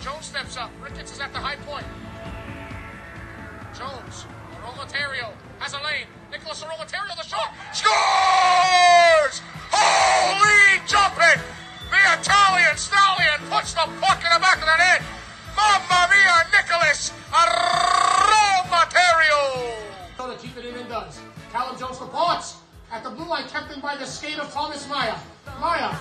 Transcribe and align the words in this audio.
Jones 0.00 0.26
steps 0.26 0.56
up. 0.56 0.70
Ricketts 0.82 1.12
is 1.12 1.20
at 1.20 1.30
the 1.32 1.38
high 1.38 1.56
point. 1.56 1.84
Jones. 3.76 4.24
Rolatario 4.64 5.28
has 5.58 5.74
a 5.74 5.80
lane. 5.84 6.06
Nicholas 6.30 6.64
Rolatario, 6.64 7.14
the 7.16 7.24
shot. 7.24 7.52
Scores! 7.76 9.42
Holy 9.68 10.80
jumping! 10.88 11.42
The 11.92 12.00
Italian 12.16 12.76
stallion 12.76 13.40
puts 13.50 13.74
the 13.74 13.84
puck 14.00 14.24
in 14.24 14.32
the 14.32 14.40
back 14.40 14.56
of 14.56 14.68
the 14.72 14.76
net. 14.80 15.02
Mamma 15.54 16.08
mia, 16.08 16.48
Nicholas 16.48 17.12
Rolatario! 17.28 18.80
So 20.16 20.28
the 20.30 20.36
keep 20.36 20.56
it 20.56 20.64
in 20.64 20.88
does. 20.88 21.20
Callum 21.52 21.78
Jones 21.78 21.98
for 21.98 22.06
Potts. 22.06 22.56
At 22.90 23.04
the 23.04 23.10
blue 23.10 23.28
line, 23.28 23.46
kept 23.48 23.70
in 23.72 23.80
by 23.80 23.96
the 23.96 24.06
skate 24.06 24.38
of 24.38 24.50
Thomas 24.52 24.88
Maya. 24.88 25.16
Maya. 25.60 25.94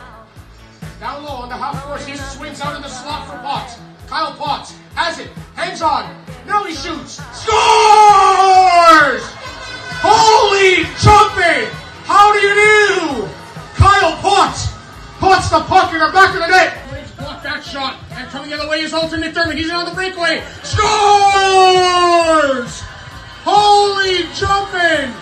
Down 1.00 1.24
low 1.24 1.44
on 1.44 1.50
the 1.50 1.56
half 1.56 1.84
course, 1.84 2.06
he 2.06 2.16
swings 2.16 2.62
out 2.62 2.76
in 2.76 2.82
the 2.82 2.88
slot 2.88 3.28
for 3.28 3.38
Potts. 3.40 3.78
Kyle 4.10 4.34
Potts 4.34 4.74
has 4.96 5.20
it, 5.20 5.30
hangs 5.54 5.84
on, 5.84 6.10
he 6.66 6.74
shoots, 6.74 7.22
scores! 7.30 9.22
Holy 10.02 10.82
jumping! 10.98 11.70
How 12.10 12.34
do 12.34 12.40
you 12.42 12.54
do? 12.58 13.30
Kyle 13.78 14.18
Potts 14.18 14.74
puts 15.22 15.54
the 15.54 15.62
puck 15.70 15.94
in 15.94 16.00
the 16.00 16.10
back 16.10 16.34
of 16.34 16.42
the 16.42 16.48
net. 16.48 16.90
Blades 16.90 17.12
block 17.12 17.44
that 17.44 17.64
shot, 17.64 17.98
and 18.14 18.28
coming 18.30 18.50
the 18.50 18.58
other 18.58 18.68
way 18.68 18.82
is 18.82 18.94
Alton 18.94 19.22
McDermott. 19.22 19.54
He's 19.54 19.70
in 19.70 19.76
on 19.76 19.86
the 19.86 19.94
breakaway, 19.94 20.42
scores! 20.66 20.82
Holy 23.46 24.26
jumping! 24.34 25.14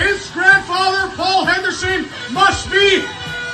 His 0.00 0.30
grandfather, 0.30 1.14
Paul 1.16 1.44
Henderson, 1.44 2.08
must 2.32 2.70
be 2.70 3.04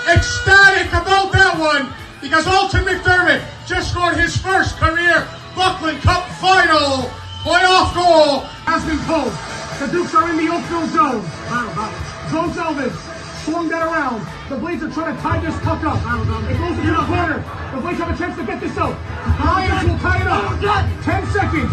ecstatic 0.06 0.87
about 0.95 1.32
that 1.32 1.59
one 1.59 1.92
because 2.23 2.46
Alton 2.46 2.84
McDermott 2.84 3.42
just 3.68 3.92
scored 3.92 4.16
his 4.16 4.34
first 4.34 4.77
career 4.78 5.28
Buckland 5.54 6.00
Cup 6.00 6.24
final 6.40 7.04
playoff 7.45 7.92
goal 7.92 8.48
has 8.65 8.80
been 8.88 8.96
pulled. 9.04 9.29
The 9.76 9.93
Dukes 9.93 10.15
are 10.16 10.24
in 10.32 10.40
the 10.40 10.48
Oakville 10.48 10.88
zone. 10.88 11.20
Battle, 11.52 11.74
battle. 11.76 12.01
Zone 12.32 12.51
Selvins 12.56 12.96
swung 13.45 13.68
that 13.68 13.84
around. 13.84 14.24
The 14.48 14.56
Blades 14.56 14.82
are 14.82 14.90
trying 14.90 15.15
to 15.15 15.20
tie 15.20 15.40
this 15.45 15.52
puck 15.60 15.84
up. 15.84 16.01
It 16.01 16.56
goes 16.56 16.80
into 16.80 16.96
the 16.96 17.04
corner. 17.04 17.45
The 17.76 17.80
Blades 17.84 18.01
have 18.01 18.09
a 18.09 18.16
chance 18.16 18.40
to 18.40 18.45
get 18.48 18.56
this 18.60 18.73
out. 18.80 18.96
The 19.37 19.45
Lions 19.45 19.84
will 19.84 20.00
tie 20.00 20.21
it 20.24 20.28
up. 20.28 20.56
Oh, 20.56 21.00
Ten 21.04 21.23
seconds. 21.28 21.73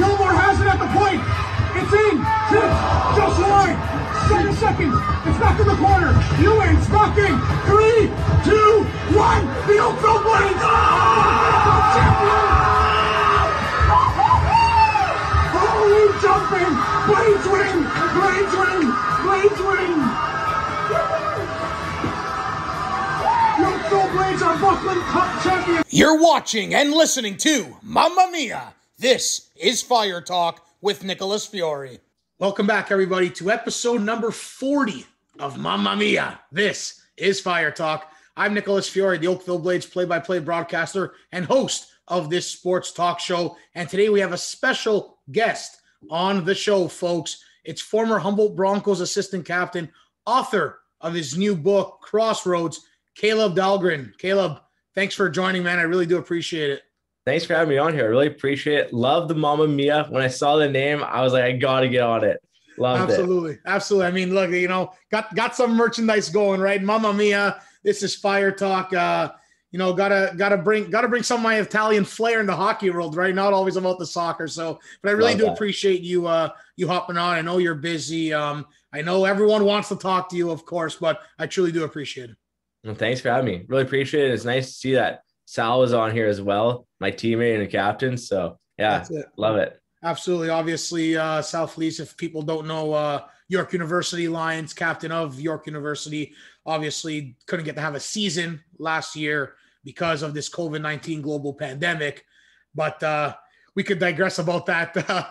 Gilmore 0.00 0.32
has 0.32 0.56
it 0.56 0.68
at 0.72 0.80
the 0.80 0.88
point. 0.96 1.20
It's 1.76 1.92
in. 1.92 2.16
Six. 2.50 2.70
Just 3.14 3.38
wide. 3.46 3.78
Seven 4.28 4.54
seconds. 4.54 4.96
It's 5.26 5.38
back 5.38 5.60
in 5.60 5.66
the 5.66 5.76
corner. 5.76 6.12
Ewing's 6.40 6.86
back 6.88 7.16
in. 7.18 7.34
Three, 7.66 8.10
two, 8.46 8.86
one. 9.14 9.46
The 9.66 9.78
Oakville 9.78 10.22
Blades. 10.22 10.62
Champion! 11.94 12.50
Holy 15.54 16.06
jumping! 16.22 16.72
Blades 17.10 17.46
win! 17.50 17.76
Blades 18.14 18.54
win! 18.54 18.86
Blades 19.24 19.60
win! 19.60 20.30
The 23.90 24.08
Blades 24.12 24.42
are 24.42 24.56
Buckland 24.58 25.00
Cup 25.02 25.42
champions. 25.42 25.84
You're 25.90 26.20
watching 26.20 26.74
and 26.74 26.92
listening 26.92 27.36
to 27.38 27.76
Mamma 27.82 28.28
Mia. 28.30 28.74
This 28.98 29.50
is 29.56 29.82
Fire 29.82 30.20
Talk 30.20 30.64
with 30.82 31.04
Nicholas 31.04 31.44
Fiore. 31.44 32.00
Welcome 32.38 32.66
back, 32.66 32.90
everybody, 32.90 33.28
to 33.30 33.50
episode 33.50 34.00
number 34.00 34.30
40 34.30 35.04
of 35.38 35.58
Mamma 35.58 35.94
Mia. 35.94 36.40
This 36.50 37.02
is 37.18 37.38
Fire 37.38 37.70
Talk. 37.70 38.10
I'm 38.34 38.54
Nicholas 38.54 38.88
Fiore, 38.88 39.18
the 39.18 39.26
Oakville 39.26 39.58
Blades 39.58 39.84
play 39.84 40.06
by 40.06 40.18
play 40.18 40.38
broadcaster 40.38 41.12
and 41.32 41.44
host 41.44 41.92
of 42.08 42.30
this 42.30 42.46
sports 42.46 42.92
talk 42.92 43.20
show. 43.20 43.58
And 43.74 43.90
today 43.90 44.08
we 44.08 44.20
have 44.20 44.32
a 44.32 44.38
special 44.38 45.18
guest 45.30 45.82
on 46.10 46.44
the 46.46 46.54
show, 46.54 46.88
folks. 46.88 47.44
It's 47.64 47.82
former 47.82 48.18
Humboldt 48.18 48.56
Broncos 48.56 49.00
assistant 49.00 49.44
captain, 49.44 49.90
author 50.24 50.80
of 51.02 51.12
his 51.12 51.36
new 51.36 51.54
book, 51.54 52.00
Crossroads, 52.00 52.86
Caleb 53.14 53.54
Dahlgren. 53.54 54.16
Caleb, 54.16 54.60
thanks 54.94 55.14
for 55.14 55.28
joining, 55.28 55.62
man. 55.62 55.78
I 55.78 55.82
really 55.82 56.06
do 56.06 56.16
appreciate 56.16 56.70
it. 56.70 56.82
Thanks 57.30 57.44
for 57.44 57.54
having 57.54 57.68
me 57.68 57.78
on 57.78 57.94
here. 57.94 58.06
I 58.06 58.08
really 58.08 58.26
appreciate 58.26 58.78
it. 58.80 58.92
Love 58.92 59.28
the 59.28 59.36
Mama 59.36 59.68
Mia. 59.68 60.04
When 60.08 60.20
I 60.20 60.26
saw 60.26 60.56
the 60.56 60.68
name, 60.68 61.04
I 61.04 61.22
was 61.22 61.32
like, 61.32 61.44
I 61.44 61.52
gotta 61.52 61.88
get 61.88 62.02
on 62.02 62.24
it. 62.24 62.42
Loved 62.76 63.08
absolutely, 63.08 63.52
it. 63.52 63.60
absolutely. 63.66 64.08
I 64.08 64.10
mean, 64.10 64.34
look, 64.34 64.50
you 64.50 64.66
know, 64.66 64.92
got 65.12 65.32
got 65.36 65.54
some 65.54 65.76
merchandise 65.76 66.28
going, 66.28 66.60
right? 66.60 66.82
Mama 66.82 67.12
Mia. 67.12 67.62
This 67.84 68.02
is 68.02 68.16
Fire 68.16 68.50
Talk. 68.50 68.92
Uh, 68.92 69.30
you 69.70 69.78
know, 69.78 69.92
gotta 69.92 70.34
gotta 70.36 70.56
bring 70.56 70.90
gotta 70.90 71.06
bring 71.06 71.22
some 71.22 71.36
of 71.36 71.44
my 71.44 71.60
Italian 71.60 72.04
flair 72.04 72.40
in 72.40 72.46
the 72.46 72.56
hockey 72.56 72.90
world, 72.90 73.14
right? 73.14 73.32
Not 73.32 73.52
always 73.52 73.76
about 73.76 74.00
the 74.00 74.06
soccer. 74.06 74.48
So, 74.48 74.80
but 75.00 75.10
I 75.10 75.12
really 75.12 75.30
Love 75.30 75.38
do 75.38 75.44
that. 75.44 75.52
appreciate 75.52 76.00
you 76.00 76.26
uh 76.26 76.48
you 76.74 76.88
hopping 76.88 77.16
on. 77.16 77.36
I 77.36 77.42
know 77.42 77.58
you're 77.58 77.76
busy. 77.76 78.32
Um, 78.32 78.66
I 78.92 79.02
know 79.02 79.24
everyone 79.24 79.64
wants 79.64 79.88
to 79.90 79.96
talk 79.96 80.30
to 80.30 80.36
you, 80.36 80.50
of 80.50 80.66
course, 80.66 80.96
but 80.96 81.20
I 81.38 81.46
truly 81.46 81.70
do 81.70 81.84
appreciate 81.84 82.30
it. 82.30 82.36
Well, 82.82 82.96
thanks 82.96 83.20
for 83.20 83.28
having 83.28 83.44
me. 83.44 83.66
Really 83.68 83.84
appreciate 83.84 84.30
it. 84.30 84.34
It's 84.34 84.44
nice 84.44 84.66
to 84.66 84.72
see 84.72 84.94
that 84.94 85.22
Sal 85.50 85.80
was 85.80 85.92
on 85.92 86.12
here 86.12 86.28
as 86.28 86.40
well, 86.40 86.86
my 87.00 87.10
teammate 87.10 87.54
and 87.54 87.64
a 87.64 87.66
captain. 87.66 88.16
So 88.16 88.60
yeah, 88.78 89.04
it. 89.10 89.26
love 89.36 89.56
it. 89.56 89.80
Absolutely. 90.04 90.48
Obviously, 90.48 91.16
uh, 91.16 91.42
Sal 91.42 91.66
Felice, 91.66 91.98
if 91.98 92.16
people 92.16 92.42
don't 92.42 92.68
know, 92.68 92.92
uh, 92.92 93.24
York 93.48 93.72
University 93.72 94.28
Lions, 94.28 94.72
captain 94.72 95.10
of 95.10 95.40
York 95.40 95.66
University, 95.66 96.34
obviously 96.64 97.36
couldn't 97.48 97.64
get 97.64 97.74
to 97.74 97.80
have 97.80 97.96
a 97.96 98.00
season 98.00 98.62
last 98.78 99.16
year 99.16 99.54
because 99.82 100.22
of 100.22 100.34
this 100.34 100.48
COVID 100.48 100.82
19 100.82 101.20
global 101.20 101.52
pandemic. 101.52 102.24
But 102.72 103.02
uh, 103.02 103.34
we 103.74 103.82
could 103.82 103.98
digress 103.98 104.38
about 104.38 104.66
that 104.66 104.96
uh, 105.10 105.24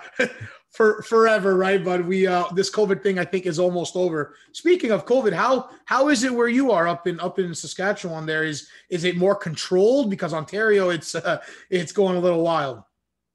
for 0.79 1.01
forever, 1.01 1.57
right? 1.57 1.83
But 1.83 2.05
we 2.05 2.25
uh, 2.25 2.45
this 2.53 2.71
COVID 2.71 3.03
thing 3.03 3.19
I 3.19 3.25
think 3.25 3.45
is 3.45 3.59
almost 3.59 3.97
over. 3.97 4.35
Speaking 4.53 4.91
of 4.91 5.05
COVID, 5.05 5.33
how 5.33 5.71
how 5.83 6.07
is 6.07 6.23
it 6.23 6.33
where 6.33 6.47
you 6.47 6.71
are 6.71 6.87
up 6.87 7.05
in 7.05 7.19
up 7.19 7.37
in 7.37 7.53
Saskatchewan? 7.53 8.25
There 8.25 8.45
is 8.45 8.69
is 8.89 9.03
it 9.03 9.17
more 9.17 9.35
controlled 9.35 10.09
because 10.09 10.33
Ontario 10.33 10.89
it's 10.89 11.15
uh, 11.15 11.41
it's 11.69 11.91
going 11.91 12.15
a 12.15 12.21
little 12.21 12.43
wild. 12.43 12.81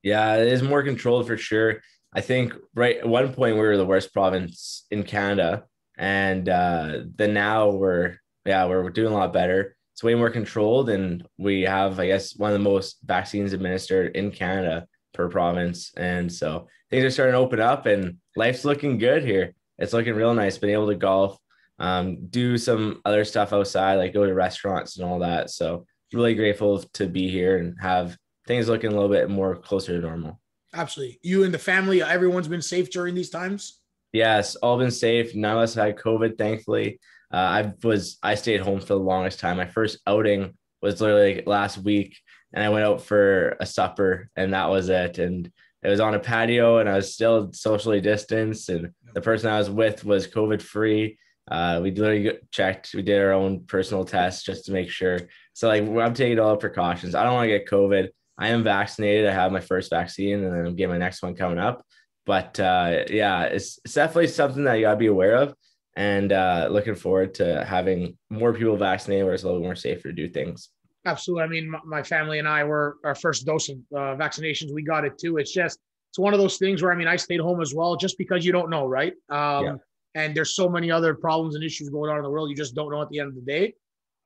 Yeah, 0.03 0.37
it 0.37 0.49
is 0.49 0.63
more 0.63 0.83
controlled 0.83 1.27
for 1.27 1.37
sure. 1.37 1.83
I 2.15 2.23
think 2.23 2.55
right 2.75 2.97
at 2.97 3.07
one 3.07 3.35
point 3.35 3.57
we 3.57 3.61
were 3.61 3.77
the 3.77 3.85
worst 3.85 4.15
province 4.15 4.87
in 4.91 5.03
Canada, 5.03 5.65
and 5.99 6.49
uh, 6.49 7.01
then 7.15 7.35
now 7.35 7.69
we're 7.69 8.17
yeah 8.47 8.65
we're, 8.65 8.83
we're 8.83 8.89
doing 8.89 9.13
a 9.13 9.17
lot 9.17 9.35
better. 9.35 9.77
It's 9.93 10.03
way 10.03 10.15
more 10.15 10.31
controlled, 10.31 10.89
and 10.89 11.29
we 11.37 11.61
have 11.65 12.01
I 12.01 12.07
guess 12.07 12.37
one 12.37 12.53
of 12.53 12.59
the 12.59 12.71
most 12.71 13.01
vaccines 13.05 13.53
administered 13.53 14.17
in 14.17 14.31
Canada 14.31 14.87
per 15.13 15.29
province, 15.29 15.93
and 15.95 16.33
so 16.33 16.69
things 16.95 17.05
are 17.05 17.11
starting 17.11 17.33
to 17.33 17.39
open 17.39 17.61
up, 17.61 17.87
and 17.87 18.19
life's 18.37 18.65
looking 18.65 18.99
good 18.99 19.25
here. 19.25 19.55
It's 19.79 19.93
looking 19.93 20.15
real 20.15 20.33
nice. 20.33 20.59
Been 20.59 20.71
able 20.71 20.87
to 20.87 20.95
golf, 20.95 21.37
um, 21.81 22.29
do 22.29 22.57
some 22.57 23.01
other 23.05 23.25
stuff 23.25 23.53
outside, 23.53 23.97
like 23.97 24.15
go 24.15 24.25
to 24.25 24.33
restaurants 24.33 24.97
and 24.97 25.05
all 25.05 25.19
that. 25.19 25.51
So 25.51 25.87
really 26.13 26.37
grateful 26.37 26.79
to 26.95 27.07
be 27.07 27.29
here 27.29 27.59
and 27.59 27.77
have 27.81 28.17
things 28.47 28.69
looking 28.69 28.93
a 28.93 28.95
little 28.95 29.09
bit 29.09 29.29
more 29.29 29.57
closer 29.57 30.01
to 30.01 30.07
normal. 30.07 30.41
Absolutely. 30.73 31.19
You 31.23 31.43
and 31.43 31.53
the 31.53 31.59
family, 31.59 32.01
everyone's 32.01 32.47
been 32.47 32.63
safe 32.63 32.91
during 32.91 33.17
these 33.17 33.31
times? 33.31 33.81
Yes, 34.13 34.55
all 34.55 34.79
been 34.79 34.93
safe. 34.93 35.35
None 35.35 35.57
of 35.57 35.63
us 35.65 35.75
had 35.75 35.97
COVID, 35.97 36.39
thankfully. 36.39 37.01
Uh, 37.33 37.37
I 37.37 37.73
was 37.83 38.19
I 38.23 38.37
stayed 38.37 38.61
home 38.61 38.79
for 38.79 38.87
the 38.87 39.01
longest 39.01 39.41
time. 39.41 39.57
My 39.57 39.67
first 39.67 39.99
outing 40.07 40.57
was 40.81 41.01
literally 41.01 41.37
like 41.37 41.47
last 41.49 41.79
week, 41.79 42.17
and 42.53 42.63
I 42.63 42.69
went 42.69 42.85
out 42.85 43.03
for 43.03 43.57
a 43.59 43.67
supper, 43.67 44.31
and 44.37 44.55
that 44.55 44.71
was 44.71 44.89
it. 44.89 45.19
And 45.19 45.51
it 45.85 45.89
was 45.89 46.01
on 46.01 46.15
a 46.15 46.19
patio, 46.19 46.79
and 46.79 46.89
I 46.89 46.97
was 46.97 47.13
still 47.13 47.53
socially 47.53 48.01
distanced, 48.01 48.71
and 48.71 48.91
the 49.13 49.21
person 49.21 49.51
I 49.51 49.59
was 49.59 49.71
with 49.71 50.05
was 50.05 50.27
COVID 50.27 50.63
free. 50.63 51.19
Uh, 51.51 51.81
we 51.83 51.91
literally 51.91 52.39
checked. 52.51 52.95
We 52.95 53.03
did 53.03 53.21
our 53.21 53.33
own 53.33 53.65
personal 53.67 54.05
test 54.05 54.47
just 54.47 54.65
to 54.65 54.73
make 54.73 54.91
sure. 54.91 55.19
So 55.53 55.69
like 55.69 55.83
I'm 55.83 56.15
taking 56.15 56.39
all 56.39 56.51
the 56.51 56.57
precautions. 56.57 57.15
I 57.15 57.23
don't 57.23 57.35
want 57.35 57.45
to 57.45 57.59
get 57.59 57.69
COVID. 57.69 58.09
I 58.39 58.49
am 58.49 58.65
vaccinated. 58.65 59.29
I 59.29 59.33
have 59.33 59.53
my 59.53 59.61
first 59.61 59.91
vaccine 59.91 60.43
and 60.43 60.53
then 60.53 60.67
I'm 60.67 60.75
getting 60.75 60.93
my 60.93 60.99
next 60.99 61.23
one 61.23 61.37
coming 61.37 61.59
up. 61.59 61.85
But 62.27 62.59
uh, 62.59 63.05
yeah, 63.11 63.45
it's, 63.45 63.79
it's 63.85 63.95
definitely 63.95 64.29
something 64.29 64.65
that 64.65 64.75
you 64.75 64.83
gotta 64.83 64.97
be 64.97 65.07
aware 65.07 65.37
of. 65.37 65.55
And 65.97 66.33
uh, 66.33 66.69
looking 66.71 66.97
forward 66.97 67.35
to 67.35 67.65
having 67.65 68.19
more 68.31 68.53
people 68.53 68.77
vaccinated 68.77 69.25
where 69.25 69.35
it's 69.35 69.45
a 69.45 69.47
little 69.47 69.61
more 69.61 69.77
safer 69.77 70.09
to 70.09 70.13
do 70.13 70.29
things. 70.29 70.71
Absolutely. 71.07 71.45
I 71.45 71.47
mean, 71.49 71.75
my 71.85 72.03
family 72.03 72.39
and 72.39 72.49
I 72.49 72.65
were 72.65 72.97
our 73.05 73.15
first 73.15 73.45
dose 73.45 73.69
of 73.69 73.77
uh, 73.95 74.17
vaccinations. 74.17 74.73
We 74.73 74.83
got 74.83 75.05
it 75.05 75.19
too. 75.19 75.37
It's 75.37 75.53
just, 75.53 75.79
it's 76.11 76.19
one 76.19 76.33
of 76.33 76.41
those 76.41 76.57
things 76.57 76.83
where, 76.83 76.93
I 76.93 76.97
mean, 76.97 77.09
I 77.09 77.17
stayed 77.17 77.41
home 77.41 77.61
as 77.61 77.75
well, 77.75 77.97
just 77.97 78.17
because 78.19 78.45
you 78.45 78.53
don't 78.53 78.71
know, 78.71 78.87
right? 78.87 79.13
Um, 79.31 79.65
yeah. 79.65 79.75
And 80.17 80.35
there's 80.35 80.55
so 80.55 80.69
many 80.69 80.91
other 80.91 81.15
problems 81.15 81.57
and 81.57 81.65
issues 81.65 81.91
going 81.91 82.11
on 82.11 82.19
in 82.19 82.23
the 82.23 82.31
world. 82.31 82.49
You 82.49 82.57
just 82.57 82.75
don't 82.75 82.91
know 82.91 83.03
at 83.03 83.11
the 83.11 83.19
end 83.19 83.31
of 83.31 83.35
the 83.35 83.41
day. 83.41 83.75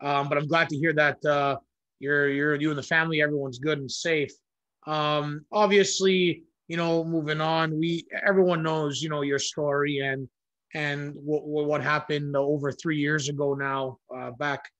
Um, 0.01 0.29
but 0.29 0.39
I'm 0.39 0.47
glad 0.47 0.69
to 0.69 0.77
hear 0.77 0.93
that 0.93 1.25
uh, 1.25 1.57
you're 1.99 2.29
you're 2.29 2.55
you 2.55 2.69
and 2.71 2.79
the 2.79 2.83
family, 2.83 3.23
everyone's 3.23 3.59
good 3.59 3.79
and 3.79 3.91
safe. 3.91 4.31
Um, 4.87 5.45
obviously, 5.51 6.45
you 6.69 6.77
know, 6.77 7.05
moving 7.05 7.41
on, 7.41 7.77
we 7.77 8.07
everyone 8.25 8.63
knows, 8.63 9.03
you 9.03 9.09
know, 9.09 9.23
your 9.23 9.39
story 9.39 9.99
and 9.99 10.29
and 10.75 11.15
what 11.17 11.45
what 11.47 11.83
happened 11.83 12.37
over 12.37 12.71
three 12.71 12.99
years 12.99 13.29
ago 13.29 13.55
now, 13.55 13.99
uh, 14.15 14.31
back 14.33 14.71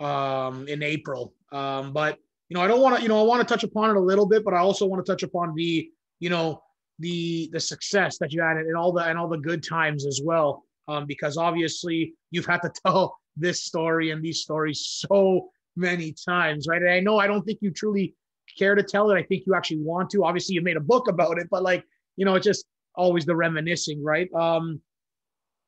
um, 0.00 0.68
in 0.68 0.82
April. 0.82 1.32
Um, 1.52 1.92
but 1.92 2.18
you 2.48 2.56
know, 2.56 2.62
I 2.62 2.68
don't 2.68 2.80
want 2.80 2.96
to, 2.96 3.02
you 3.02 3.08
know, 3.08 3.20
I 3.20 3.22
want 3.22 3.46
to 3.46 3.52
touch 3.52 3.64
upon 3.64 3.90
it 3.90 3.96
a 3.96 4.00
little 4.00 4.26
bit, 4.26 4.44
but 4.44 4.54
I 4.54 4.58
also 4.58 4.86
want 4.86 5.04
to 5.04 5.10
touch 5.10 5.22
upon 5.22 5.54
the, 5.54 5.88
you 6.20 6.30
know, 6.30 6.62
the 6.98 7.50
the 7.52 7.60
success 7.60 8.18
that 8.18 8.32
you 8.32 8.40
had 8.40 8.56
and 8.56 8.76
all 8.76 8.92
the 8.92 9.02
and 9.02 9.18
all 9.18 9.28
the 9.28 9.38
good 9.38 9.62
times 9.62 10.06
as 10.06 10.20
well. 10.24 10.64
Um, 10.88 11.04
because 11.06 11.36
obviously 11.36 12.14
you've 12.30 12.46
had 12.46 12.62
to 12.62 12.72
tell 12.86 13.18
this 13.36 13.64
story 13.64 14.10
and 14.10 14.22
these 14.22 14.40
stories 14.40 15.04
so 15.08 15.50
many 15.76 16.12
times, 16.12 16.66
right? 16.68 16.80
And 16.80 16.90
I 16.90 17.00
know 17.00 17.18
I 17.18 17.26
don't 17.26 17.42
think 17.42 17.58
you 17.60 17.70
truly 17.70 18.14
care 18.56 18.74
to 18.74 18.82
tell 18.82 19.10
it. 19.10 19.16
I 19.16 19.22
think 19.22 19.44
you 19.46 19.54
actually 19.54 19.80
want 19.80 20.10
to. 20.10 20.24
Obviously, 20.24 20.54
you 20.54 20.62
made 20.62 20.76
a 20.76 20.80
book 20.80 21.08
about 21.08 21.38
it, 21.38 21.48
but 21.50 21.62
like, 21.62 21.84
you 22.16 22.24
know, 22.24 22.34
it's 22.36 22.46
just 22.46 22.64
always 22.94 23.26
the 23.26 23.36
reminiscing, 23.36 24.02
right? 24.02 24.32
Um, 24.32 24.80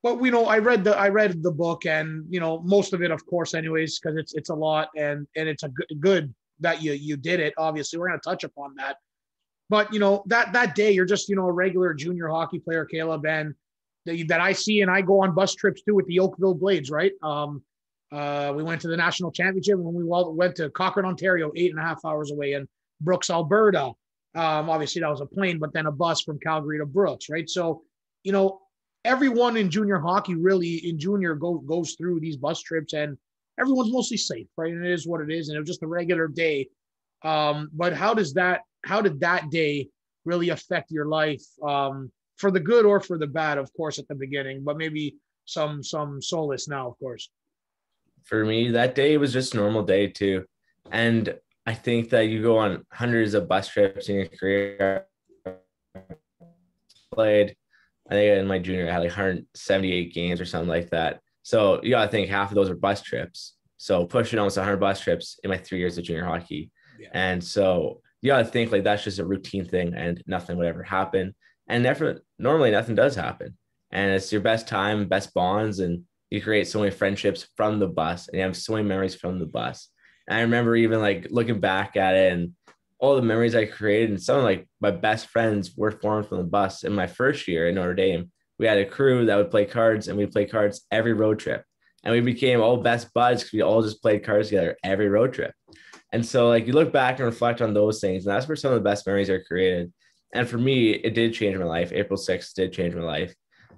but 0.03 0.23
you 0.25 0.31
know, 0.31 0.47
I 0.47 0.59
read 0.59 0.85
the 0.85 0.97
I 0.97 1.09
read 1.09 1.43
the 1.43 1.51
book, 1.51 1.87
and 1.87 2.25
you 2.29 2.41
know, 2.41 2.61
most 2.61 2.93
of 2.93 3.03
it, 3.03 3.11
of 3.11 3.25
course, 3.27 3.55
anyways, 3.55 3.99
because 3.99 4.17
it's 4.17 4.35
it's 4.35 4.51
a 4.51 4.55
lot, 4.55 4.89
and 4.97 5.27
and 5.37 5.49
it's 5.49 5.65
a 5.65 5.69
good, 5.69 6.01
good 6.01 6.35
that 6.61 6.83
you 6.83 6.93
you 6.93 7.17
did 7.17 7.41
it. 7.41 7.55
Obviously, 7.59 7.99
we're 7.99 8.09
gonna 8.09 8.21
touch 8.21 8.45
upon 8.45 8.75
that. 8.77 8.97
But 9.69 9.93
you 9.93 9.99
know, 9.99 10.23
that 10.27 10.53
that 10.53 10.75
day, 10.75 10.93
you're 10.93 11.05
just 11.05 11.29
you 11.29 11.37
know 11.37 11.47
a 11.47 11.53
regular 11.53 11.95
junior 11.95 12.29
hockey 12.29 12.61
player, 12.61 12.85
Caleb, 12.85 13.27
and 13.27 13.55
that 14.07 14.41
I 14.41 14.53
see, 14.53 14.81
and 14.81 14.91
I 14.91 15.03
go 15.03 15.23
on 15.23 15.35
bus 15.35 15.55
trips 15.55 15.83
too 15.83 15.95
with 15.95 16.07
the 16.07 16.21
Oakville 16.21 16.55
Blades, 16.55 16.91
right? 16.91 17.13
Um, 17.23 17.63
uh, 18.11 18.53
we 18.57 18.63
went 18.63 18.81
to 18.83 18.89
the 18.89 18.97
national 18.97 19.31
championship 19.33 19.79
when 19.79 19.95
we 19.95 20.05
went 20.05 20.57
to 20.57 20.71
Cochrane, 20.71 21.05
Ontario, 21.07 21.53
eight 21.57 21.71
and 21.71 21.79
a 21.79 21.83
half 21.83 22.05
hours 22.05 22.31
away, 22.31 22.55
in 22.55 22.67
Brooks, 23.01 23.31
Alberta. 23.31 23.93
Um, 24.35 24.71
obviously, 24.71 25.01
that 25.01 25.11
was 25.11 25.21
a 25.21 25.27
plane, 25.27 25.59
but 25.59 25.73
then 25.73 25.87
a 25.87 25.93
bus 25.93 26.23
from 26.23 26.39
Calgary 26.39 26.79
to 26.79 26.87
Brooks, 26.87 27.29
right? 27.29 27.49
So, 27.51 27.83
you 28.23 28.33
know, 28.33 28.61
everyone 29.05 29.57
in 29.57 29.71
junior 29.71 29.99
hockey 29.99 30.35
really 30.35 30.77
in 30.89 30.99
junior 30.99 31.35
go, 31.35 31.59
goes 31.59 31.95
through 31.95 32.21
these 32.21 32.37
bus 32.37 32.61
trips, 32.63 32.93
and 32.93 33.17
everyone's 33.59 33.93
mostly 33.93 34.17
safe, 34.17 34.47
right? 34.57 34.73
And 34.73 34.85
it 34.85 34.93
is 34.93 35.07
what 35.07 35.21
it 35.21 35.31
is, 35.31 35.49
and 35.49 35.57
it 35.57 35.61
was 35.61 35.69
just 35.69 35.83
a 35.83 35.87
regular 35.87 36.29
day. 36.29 36.69
Um, 37.23 37.71
but 37.73 37.93
how 37.93 38.15
does 38.15 38.35
that? 38.35 38.63
How 38.85 39.01
did 39.01 39.21
that 39.21 39.51
day 39.51 39.89
really 40.25 40.51
affect 40.51 40.91
your 40.91 41.07
life 41.07 41.43
um, 41.67 42.13
for 42.37 42.51
the 42.51 42.61
good 42.61 42.85
or 42.85 43.01
for 43.01 43.19
the 43.19 43.27
bad? 43.27 43.59
Of 43.59 43.73
course, 43.75 43.99
at 43.99 44.07
the 44.09 44.15
beginning, 44.15 44.63
but 44.65 44.77
maybe 44.77 45.17
some 45.45 45.83
some 45.83 46.23
solace 46.23 46.69
now, 46.69 46.89
of 46.89 46.99
course. 46.99 47.31
For 48.25 48.45
me, 48.45 48.71
that 48.73 48.95
day 48.95 49.17
was 49.17 49.33
just 49.33 49.55
normal 49.55 49.83
day 49.83 50.09
too, 50.09 50.45
and 50.93 51.35
I 51.67 51.75
think 51.75 52.11
that 52.11 52.29
you 52.29 52.43
go 52.43 52.59
on 52.59 52.85
hundreds 52.93 53.35
of 53.35 53.49
bus 53.49 53.69
trips 53.69 54.09
in 54.09 54.17
your 54.17 54.27
career. 54.27 55.07
Played, 57.13 57.57
I 58.09 58.15
think 58.15 58.39
in 58.39 58.47
my 58.47 58.59
junior, 58.59 58.89
I 58.89 58.93
had 58.93 59.01
like 59.01 59.11
178 59.11 60.15
games 60.15 60.41
or 60.41 60.45
something 60.45 60.69
like 60.69 60.91
that. 60.91 61.21
So 61.43 61.81
you 61.83 61.91
gotta 61.91 62.11
think 62.11 62.29
half 62.29 62.51
of 62.51 62.55
those 62.55 62.71
are 62.71 62.75
bus 62.75 63.03
trips. 63.03 63.55
So 63.77 64.07
pushing 64.07 64.39
almost 64.39 64.57
100 64.57 64.79
bus 64.79 65.01
trips 65.01 65.39
in 65.45 65.51
my 65.51 65.59
three 65.59 65.79
years 65.79 65.99
of 65.99 66.05
junior 66.05 66.25
hockey. 66.25 66.71
Yeah. 66.99 67.09
And 67.13 67.43
so 67.43 68.01
you 68.23 68.29
gotta 68.29 68.45
think 68.45 68.73
like 68.73 68.85
that's 68.85 69.05
just 69.05 69.19
a 69.19 69.25
routine 69.25 69.65
thing 69.65 69.95
and 69.95 70.23
nothing 70.27 70.57
would 70.57 70.67
ever 70.67 70.83
happen. 70.83 71.35
And 71.69 71.83
never 71.83 72.23
normally 72.39 72.71
nothing 72.71 72.95
does 72.95 73.15
happen. 73.15 73.57
And 73.91 74.11
it's 74.13 74.33
your 74.33 74.41
best 74.41 74.69
time, 74.69 75.07
best 75.07 75.33
bonds, 75.35 75.81
and 75.81 76.05
you 76.31 76.43
create 76.43 76.67
so 76.67 76.81
many 76.81 76.91
friendships 76.91 77.49
from 77.57 77.79
the 77.79 77.89
bus 77.89 78.29
and 78.29 78.37
you 78.37 78.43
have 78.43 78.57
so 78.57 78.75
many 78.75 78.87
memories 78.87 79.15
from 79.15 79.39
the 79.39 79.47
bus. 79.47 79.89
And 80.27 80.39
I 80.39 80.43
remember 80.43 80.77
even 80.77 81.01
like 81.01 81.29
looking 81.31 81.61
back 81.61 81.97
at 81.97 82.15
it 82.15 82.33
and 82.33 82.53
all 82.99 83.17
the 83.17 83.23
memories 83.23 83.55
I 83.55 83.67
created, 83.67 84.11
and 84.11 84.23
some 84.23 84.39
of 84.39 84.45
like 84.45 84.69
my 84.81 84.91
best 84.91 85.29
friends 85.29 85.77
were 85.77 85.93
formed 85.93 86.27
from 86.27 86.39
the 86.39 86.45
bus. 86.45 86.85
In 86.85 86.93
my 86.93 87.07
first 87.07 87.47
year 87.47 87.69
in 87.69 87.77
Notre 87.77 87.95
Dame, 87.95 88.31
we 88.59 88.67
had 88.67 88.79
a 88.79 88.85
crew 88.85 89.27
that 89.27 89.37
would 89.37 89.51
play 89.51 89.65
cards, 89.65 90.09
and 90.09 90.19
we 90.19 90.27
play 90.27 90.47
cards 90.47 90.87
every 90.91 91.13
road 91.13 91.39
trip, 91.39 91.65
and 92.03 92.13
we 92.13 92.21
became 92.21 92.61
all 92.61 92.77
best 92.77 93.13
buds 93.15 93.43
because 93.43 93.53
we 93.53 93.63
all 93.63 93.83
just 93.83 94.03
played 94.03 94.25
cards 94.25 94.49
together 94.49 94.77
every 94.83 95.09
road 95.09 95.33
trip. 95.33 95.53
And 96.13 96.25
so, 96.25 96.49
like 96.49 96.67
you 96.67 96.73
look 96.73 96.93
back 96.93 97.19
and 97.19 97.27
reflect 97.27 97.63
on 97.63 97.75
those 97.75 98.01
things, 98.01 98.27
and 98.27 98.35
that's 98.35 98.49
where 98.49 98.57
some 98.57 98.73
of 98.73 98.79
the 98.79 98.89
best 98.89 99.07
memories 99.07 99.31
are 99.31 99.43
created. 99.43 99.93
And 100.35 100.49
for 100.49 100.59
me, 100.59 100.91
it 100.91 101.15
did 101.15 101.33
change 101.35 101.57
my 101.57 101.65
life. 101.65 101.93
April 101.93 102.19
6th 102.19 102.55
did 102.55 102.73
change 102.73 102.95
my 102.95 103.03
life, 103.03 103.35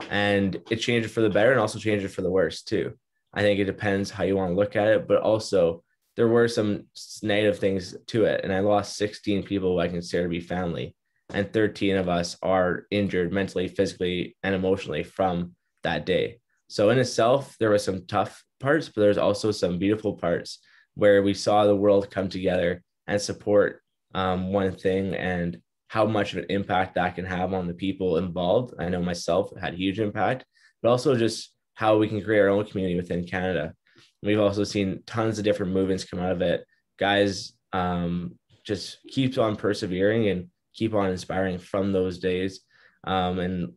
and 0.08 0.56
it 0.70 0.76
changed 0.76 1.06
it 1.06 1.12
for 1.12 1.20
the 1.20 1.30
better, 1.30 1.50
and 1.50 1.60
also 1.60 1.78
changed 1.78 2.04
it 2.04 2.08
for 2.08 2.22
the 2.22 2.30
worse 2.30 2.62
too. 2.62 2.94
I 3.34 3.42
think 3.42 3.60
it 3.60 3.66
depends 3.66 4.10
how 4.10 4.24
you 4.24 4.36
want 4.36 4.50
to 4.50 4.56
look 4.56 4.76
at 4.76 4.88
it, 4.88 5.06
but 5.06 5.20
also 5.20 5.84
there 6.20 6.28
were 6.28 6.48
some 6.48 6.84
negative 7.22 7.58
things 7.58 7.96
to 8.08 8.26
it. 8.26 8.42
And 8.44 8.52
I 8.52 8.60
lost 8.60 8.98
16 8.98 9.42
people 9.42 9.80
I 9.80 9.88
consider 9.88 10.24
to 10.24 10.28
be 10.28 10.38
family. 10.38 10.94
And 11.32 11.50
13 11.50 11.96
of 11.96 12.10
us 12.10 12.36
are 12.42 12.84
injured 12.90 13.32
mentally, 13.32 13.68
physically, 13.68 14.36
and 14.42 14.54
emotionally 14.54 15.02
from 15.02 15.54
that 15.82 16.04
day. 16.04 16.40
So 16.68 16.90
in 16.90 16.98
itself, 16.98 17.56
there 17.58 17.70
were 17.70 17.78
some 17.78 18.04
tough 18.04 18.44
parts, 18.60 18.90
but 18.90 19.00
there's 19.00 19.16
also 19.16 19.50
some 19.50 19.78
beautiful 19.78 20.12
parts 20.12 20.58
where 20.92 21.22
we 21.22 21.32
saw 21.32 21.64
the 21.64 21.74
world 21.74 22.10
come 22.10 22.28
together 22.28 22.82
and 23.06 23.18
support 23.18 23.80
um, 24.14 24.52
one 24.52 24.76
thing 24.76 25.14
and 25.14 25.58
how 25.88 26.04
much 26.04 26.34
of 26.34 26.40
an 26.40 26.50
impact 26.50 26.96
that 26.96 27.14
can 27.14 27.24
have 27.24 27.54
on 27.54 27.66
the 27.66 27.72
people 27.72 28.18
involved. 28.18 28.74
I 28.78 28.90
know 28.90 29.00
myself 29.00 29.56
had 29.58 29.72
huge 29.72 29.98
impact, 29.98 30.44
but 30.82 30.90
also 30.90 31.16
just 31.16 31.54
how 31.76 31.96
we 31.96 32.08
can 32.08 32.22
create 32.22 32.40
our 32.40 32.50
own 32.50 32.66
community 32.66 32.96
within 32.96 33.24
Canada. 33.24 33.72
We've 34.22 34.40
also 34.40 34.64
seen 34.64 35.02
tons 35.06 35.38
of 35.38 35.44
different 35.44 35.72
movements 35.72 36.04
come 36.04 36.20
out 36.20 36.32
of 36.32 36.42
it. 36.42 36.64
Guys 36.98 37.52
um, 37.72 38.38
just 38.64 38.98
keep 39.08 39.38
on 39.38 39.56
persevering 39.56 40.28
and 40.28 40.48
keep 40.74 40.94
on 40.94 41.10
inspiring 41.10 41.58
from 41.58 41.92
those 41.92 42.18
days. 42.18 42.60
Um, 43.04 43.38
and 43.38 43.72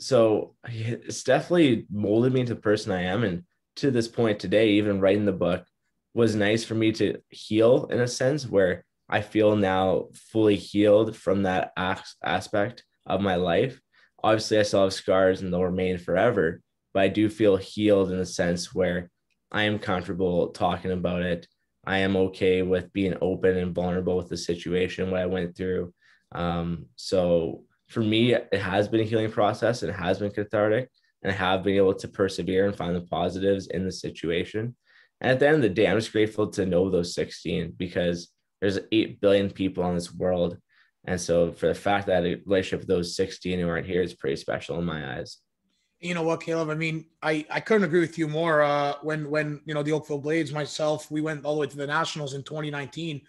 so 0.00 0.54
it's 0.64 1.22
definitely 1.22 1.86
molded 1.90 2.32
me 2.32 2.40
into 2.40 2.54
the 2.54 2.60
person 2.60 2.92
I 2.92 3.02
am. 3.02 3.24
And 3.24 3.44
to 3.76 3.90
this 3.90 4.08
point 4.08 4.38
today, 4.38 4.70
even 4.70 5.00
writing 5.00 5.24
the 5.24 5.32
book 5.32 5.64
was 6.14 6.34
nice 6.34 6.64
for 6.64 6.74
me 6.74 6.92
to 6.92 7.18
heal 7.28 7.86
in 7.90 8.00
a 8.00 8.08
sense 8.08 8.48
where 8.48 8.84
I 9.08 9.20
feel 9.20 9.56
now 9.56 10.08
fully 10.14 10.56
healed 10.56 11.16
from 11.16 11.42
that 11.42 11.72
aspect 11.76 12.84
of 13.06 13.20
my 13.20 13.34
life. 13.34 13.80
Obviously, 14.22 14.58
I 14.58 14.62
still 14.62 14.84
have 14.84 14.94
scars 14.94 15.42
and 15.42 15.52
they'll 15.52 15.64
remain 15.64 15.98
forever, 15.98 16.62
but 16.94 17.02
I 17.02 17.08
do 17.08 17.28
feel 17.28 17.56
healed 17.56 18.10
in 18.10 18.18
a 18.18 18.24
sense 18.24 18.74
where 18.74 19.10
I 19.54 19.62
am 19.62 19.78
comfortable 19.78 20.48
talking 20.48 20.90
about 20.90 21.22
it. 21.22 21.46
I 21.86 21.98
am 21.98 22.16
okay 22.16 22.62
with 22.62 22.92
being 22.92 23.16
open 23.20 23.56
and 23.56 23.72
vulnerable 23.72 24.16
with 24.16 24.28
the 24.28 24.36
situation, 24.36 25.12
what 25.12 25.20
I 25.20 25.26
went 25.26 25.56
through. 25.56 25.94
Um, 26.32 26.86
so 26.96 27.62
for 27.88 28.00
me, 28.00 28.34
it 28.34 28.52
has 28.52 28.88
been 28.88 29.00
a 29.00 29.04
healing 29.04 29.30
process 29.30 29.82
and 29.82 29.90
it 29.90 29.96
has 29.96 30.18
been 30.18 30.32
cathartic. 30.32 30.90
And 31.22 31.30
I 31.30 31.36
have 31.36 31.62
been 31.62 31.76
able 31.76 31.94
to 31.94 32.08
persevere 32.08 32.66
and 32.66 32.74
find 32.74 32.96
the 32.96 33.02
positives 33.02 33.68
in 33.68 33.84
the 33.84 33.92
situation. 33.92 34.74
And 35.20 35.30
at 35.30 35.38
the 35.38 35.46
end 35.46 35.56
of 35.56 35.62
the 35.62 35.68
day, 35.68 35.86
I'm 35.86 35.98
just 35.98 36.10
grateful 36.10 36.48
to 36.48 36.66
know 36.66 36.90
those 36.90 37.14
16 37.14 37.74
because 37.78 38.32
there's 38.60 38.80
8 38.90 39.20
billion 39.20 39.50
people 39.50 39.84
on 39.84 39.94
this 39.94 40.12
world. 40.12 40.58
And 41.04 41.20
so 41.20 41.52
for 41.52 41.68
the 41.68 41.74
fact 41.74 42.08
that 42.08 42.24
a 42.24 42.40
relationship 42.44 42.80
with 42.80 42.88
those 42.88 43.14
16 43.14 43.60
who 43.60 43.68
aren't 43.68 43.86
here 43.86 44.02
is 44.02 44.14
pretty 44.14 44.36
special 44.36 44.80
in 44.80 44.84
my 44.84 45.18
eyes 45.18 45.38
you 46.04 46.12
know 46.12 46.22
what, 46.22 46.42
Caleb? 46.42 46.68
I 46.68 46.74
mean, 46.74 47.06
I, 47.22 47.46
I 47.50 47.60
couldn't 47.60 47.84
agree 47.84 48.00
with 48.00 48.18
you 48.18 48.28
more. 48.28 48.60
Uh, 48.60 48.92
when 49.00 49.30
when 49.30 49.62
you 49.64 49.72
know 49.72 49.82
the 49.82 49.92
Oakville 49.92 50.18
Blades, 50.18 50.52
myself, 50.52 51.10
we 51.10 51.22
went 51.22 51.46
all 51.46 51.54
the 51.54 51.60
way 51.62 51.66
to 51.66 51.76
the 51.76 51.86
Nationals 51.86 52.34
in 52.34 52.42
2019. 52.42 53.22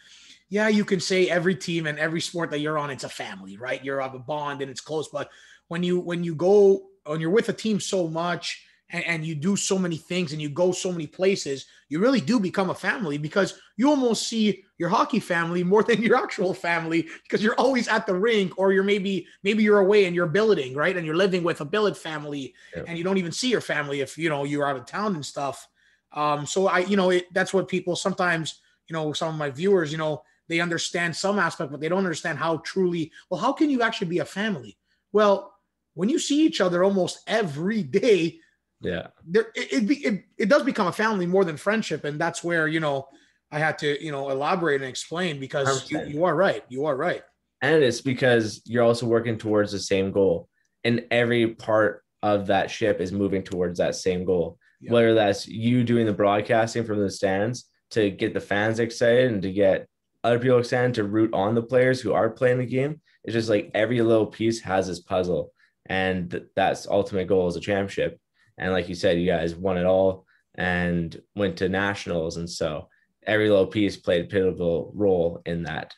Yeah, 0.50 0.68
you 0.68 0.84
can 0.84 1.00
say 1.00 1.30
every 1.30 1.56
team 1.56 1.88
and 1.88 1.98
every 1.98 2.20
sport 2.20 2.52
that 2.52 2.60
you're 2.60 2.78
on, 2.78 2.90
it's 2.90 3.06
a 3.06 3.10
family, 3.10 3.56
right? 3.56 3.84
You're 3.84 4.02
of 4.02 4.14
a 4.14 4.20
bond 4.20 4.62
and 4.62 4.70
it's 4.70 4.82
close. 4.82 5.08
But 5.08 5.30
when 5.70 5.84
you 5.84 6.02
when 6.02 6.22
you 6.22 6.36
go 6.36 6.88
when 7.06 7.22
you're 7.22 7.30
with 7.30 7.48
a 7.48 7.54
team 7.54 7.80
so 7.80 8.10
much 8.10 8.66
and, 8.90 9.06
and 9.06 9.26
you 9.26 9.36
do 9.36 9.56
so 9.56 9.80
many 9.80 9.96
things 9.96 10.34
and 10.34 10.42
you 10.42 10.50
go 10.50 10.74
so 10.74 10.92
many 10.92 11.08
places, 11.08 11.68
you 11.88 12.00
really 12.00 12.22
do 12.22 12.42
become 12.42 12.72
a 12.72 12.76
family 12.76 13.18
because 13.18 13.58
you 13.78 13.90
almost 13.90 14.28
see 14.28 14.65
your 14.78 14.90
hockey 14.90 15.20
family 15.20 15.64
more 15.64 15.84
than 15.84 16.02
your 16.02 16.18
actual 16.18 16.54
family 16.54 17.08
because 17.24 17.44
you're 17.44 17.56
always 17.56 17.88
at 17.88 18.06
the 18.06 18.14
rink 18.14 18.54
or 18.58 18.74
you're 18.74 18.84
maybe 18.84 19.28
maybe 19.44 19.64
you're 19.64 19.80
away 19.80 20.06
and 20.06 20.16
you're 20.16 20.28
billeting, 20.28 20.76
right? 20.76 20.96
And 20.96 21.06
you're 21.06 21.16
living 21.16 21.44
with 21.44 21.62
a 21.62 21.66
billet 21.66 21.98
family 21.98 22.54
and 22.88 22.98
you 22.98 23.04
don't 23.04 23.18
even 23.18 23.32
see 23.32 23.50
your 23.50 23.62
family 23.62 24.02
if 24.02 24.18
you 24.18 24.30
know 24.30 24.44
you're 24.44 24.68
out 24.68 24.78
of 24.78 24.86
town 24.86 25.16
and 25.16 25.26
stuff. 25.26 25.68
Um, 26.12 26.46
so 26.46 26.68
I, 26.68 26.80
you 26.80 26.98
know, 26.98 27.10
it, 27.10 27.34
that's 27.34 27.54
what 27.54 27.68
people 27.68 27.96
sometimes, 27.96 28.62
you 28.88 28.94
know, 28.94 29.12
some 29.14 29.30
of 29.30 29.36
my 29.36 29.50
viewers, 29.50 29.92
you 29.92 29.98
know, 29.98 30.24
they 30.48 30.60
understand 30.60 31.16
some 31.16 31.40
aspect, 31.40 31.72
but 31.72 31.82
they 31.82 31.90
don't 31.90 32.00
understand 32.00 32.38
how 32.38 32.58
truly, 32.58 33.12
well, 33.30 33.40
how 33.40 33.52
can 33.52 33.70
you 33.70 33.82
actually 33.82 34.08
be 34.08 34.20
a 34.20 34.26
family? 34.26 34.78
Well, 35.12 35.54
when 35.94 36.08
you 36.08 36.20
see 36.20 36.46
each 36.46 36.62
other 36.62 36.84
almost 36.84 37.20
every 37.28 37.84
day, 37.84 38.40
yeah 38.82 39.08
there 39.26 39.48
it, 39.56 39.90
it, 39.90 40.06
it, 40.06 40.24
it 40.38 40.50
does 40.50 40.64
become 40.64 40.88
a 40.88 40.92
family 40.92 41.26
more 41.26 41.46
than 41.46 41.56
friendship 41.56 42.04
and 42.04 42.20
that's 42.20 42.44
where 42.44 42.68
you 42.68 42.82
know 42.82 43.08
i 43.52 43.60
had 43.60 43.78
to 43.78 44.04
you 44.04 44.12
know 44.12 44.30
elaborate 44.30 44.82
and 44.82 44.90
explain 44.90 45.40
because 45.40 45.90
you, 45.90 46.04
you, 46.06 46.24
are 46.24 46.36
right. 46.36 46.64
You 46.70 46.86
are 46.86 46.96
right. 46.96 47.24
And 47.62 47.84
it's 47.84 48.02
because 48.02 48.62
you're 48.66 48.84
also 48.84 49.06
working 49.06 49.38
towards 49.38 49.72
the 49.72 49.80
same 49.80 50.12
goal. 50.12 50.50
And 50.84 51.06
every 51.10 51.48
part 51.48 52.04
of 52.22 52.48
that 52.48 52.70
ship 52.70 53.02
is 53.02 53.12
moving 53.12 53.44
towards 53.44 53.80
that 53.80 53.96
same 53.96 54.26
goal. 54.26 54.58
Yeah. 54.82 54.92
whether 54.92 55.14
that's 55.14 55.48
you 55.48 55.86
doing 55.86 56.06
the 56.06 56.14
broadcasting 56.14 56.84
from 56.84 57.00
the 57.00 57.10
stands 57.10 57.66
to 57.92 58.12
get 58.12 58.34
the 58.34 58.42
fans 58.42 58.80
excited 58.80 59.32
and 59.32 59.42
to 59.42 59.52
get 59.52 59.88
other 60.24 60.38
people 60.38 60.60
excited 60.60 60.96
to 60.96 61.06
root 61.06 61.34
on 61.34 61.56
the 61.56 61.64
players 61.64 62.02
who 62.02 62.14
are 62.14 62.30
playing 62.30 62.58
the 62.58 62.66
game 62.66 63.00
it's 63.26 63.34
just 63.34 63.50
like 63.50 63.72
every 63.74 64.02
little 64.02 64.28
piece 64.28 64.62
has 64.62 64.88
this 64.88 65.00
puzzle. 65.00 65.52
And 65.88 66.46
that's 66.56 66.88
ultimate 66.88 67.28
goal 67.28 67.48
is 67.48 67.56
a 67.56 67.60
championship. 67.60 68.20
And 68.58 68.72
like 68.72 68.88
you 68.88 68.96
said, 68.96 69.20
you 69.20 69.26
guys 69.26 69.56
won 69.56 69.78
it 69.78 69.86
all 69.86 70.26
and 70.54 71.20
went 71.36 71.58
to 71.58 71.68
nationals. 71.68 72.38
And 72.38 72.50
so 72.50 72.88
every 73.28 73.50
little 73.50 73.68
piece 73.68 73.98
played 73.98 74.26
a 74.26 74.28
pivotal 74.28 74.92
role 74.96 75.42
in 75.46 75.64
that 75.64 75.96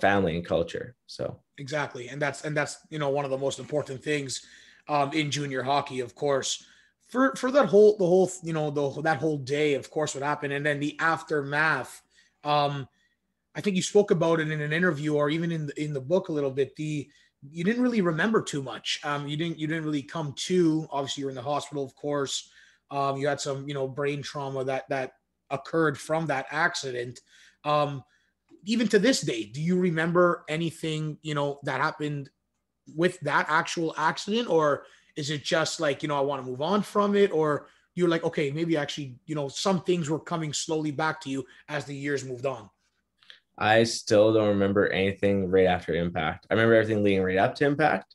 family 0.00 0.36
and 0.36 0.44
culture. 0.44 0.96
So 1.06 1.40
exactly, 1.58 2.08
and 2.08 2.20
that's 2.20 2.44
and 2.44 2.56
that's 2.56 2.78
you 2.90 2.98
know 2.98 3.10
one 3.10 3.24
of 3.24 3.30
the 3.30 3.38
most 3.38 3.58
important 3.58 4.02
things 4.02 4.44
um, 4.88 5.12
in 5.12 5.30
junior 5.30 5.62
hockey, 5.62 6.00
of 6.00 6.14
course. 6.14 6.64
For 7.08 7.34
for 7.36 7.50
that 7.50 7.66
whole 7.66 7.96
the 7.96 8.06
whole 8.06 8.30
you 8.42 8.52
know 8.52 8.70
the 8.70 9.02
that 9.02 9.18
whole 9.18 9.38
day, 9.38 9.74
of 9.74 9.90
course, 9.90 10.14
what 10.14 10.24
happened, 10.24 10.52
and 10.52 10.64
then 10.64 10.80
the 10.80 10.96
aftermath. 10.98 12.02
Um, 12.44 12.88
I 13.54 13.60
think 13.60 13.76
you 13.76 13.82
spoke 13.82 14.12
about 14.12 14.38
it 14.40 14.50
in 14.50 14.60
an 14.60 14.72
interview 14.72 15.16
or 15.16 15.28
even 15.28 15.50
in 15.50 15.66
the, 15.66 15.82
in 15.82 15.92
the 15.92 16.00
book 16.00 16.28
a 16.28 16.32
little 16.32 16.52
bit. 16.52 16.76
The 16.76 17.08
you 17.50 17.64
didn't 17.64 17.82
really 17.82 18.00
remember 18.00 18.42
too 18.42 18.62
much. 18.62 19.00
Um, 19.02 19.26
you 19.26 19.36
didn't 19.36 19.58
you 19.58 19.66
didn't 19.66 19.84
really 19.84 20.02
come 20.02 20.34
to. 20.36 20.86
Obviously, 20.90 21.22
you're 21.22 21.30
in 21.30 21.36
the 21.36 21.42
hospital, 21.42 21.84
of 21.84 21.94
course. 21.96 22.50
Um, 22.90 23.16
you 23.16 23.28
had 23.28 23.40
some 23.40 23.66
you 23.66 23.74
know 23.74 23.88
brain 23.88 24.22
trauma 24.22 24.64
that 24.64 24.88
that 24.88 25.12
occurred 25.50 25.98
from 25.98 26.26
that 26.26 26.46
accident. 26.50 27.20
Um, 27.64 28.02
even 28.64 28.88
to 28.88 28.98
this 28.98 29.20
day, 29.20 29.44
do 29.44 29.60
you 29.60 29.78
remember 29.78 30.44
anything 30.48 31.18
you 31.22 31.34
know 31.34 31.60
that 31.64 31.80
happened 31.80 32.30
with 32.94 33.18
that 33.20 33.46
actual 33.48 33.94
accident, 33.96 34.48
or 34.48 34.84
is 35.16 35.30
it 35.30 35.44
just 35.44 35.80
like 35.80 36.02
you 36.02 36.08
know 36.08 36.16
I 36.16 36.20
want 36.20 36.42
to 36.44 36.50
move 36.50 36.62
on 36.62 36.82
from 36.82 37.16
it, 37.16 37.32
or 37.32 37.68
you're 37.94 38.08
like 38.08 38.24
okay 38.24 38.50
maybe 38.50 38.76
actually 38.76 39.16
you 39.26 39.34
know 39.34 39.48
some 39.48 39.82
things 39.82 40.08
were 40.08 40.18
coming 40.18 40.52
slowly 40.52 40.90
back 40.90 41.20
to 41.22 41.30
you 41.30 41.44
as 41.68 41.84
the 41.84 41.94
years 41.94 42.24
moved 42.24 42.46
on? 42.46 42.68
I 43.58 43.84
still 43.84 44.32
don't 44.32 44.48
remember 44.48 44.88
anything 44.88 45.50
right 45.50 45.66
after 45.66 45.94
impact. 45.94 46.46
I 46.50 46.54
remember 46.54 46.74
everything 46.74 47.04
leading 47.04 47.22
right 47.22 47.38
up 47.38 47.54
to 47.56 47.66
impact, 47.66 48.14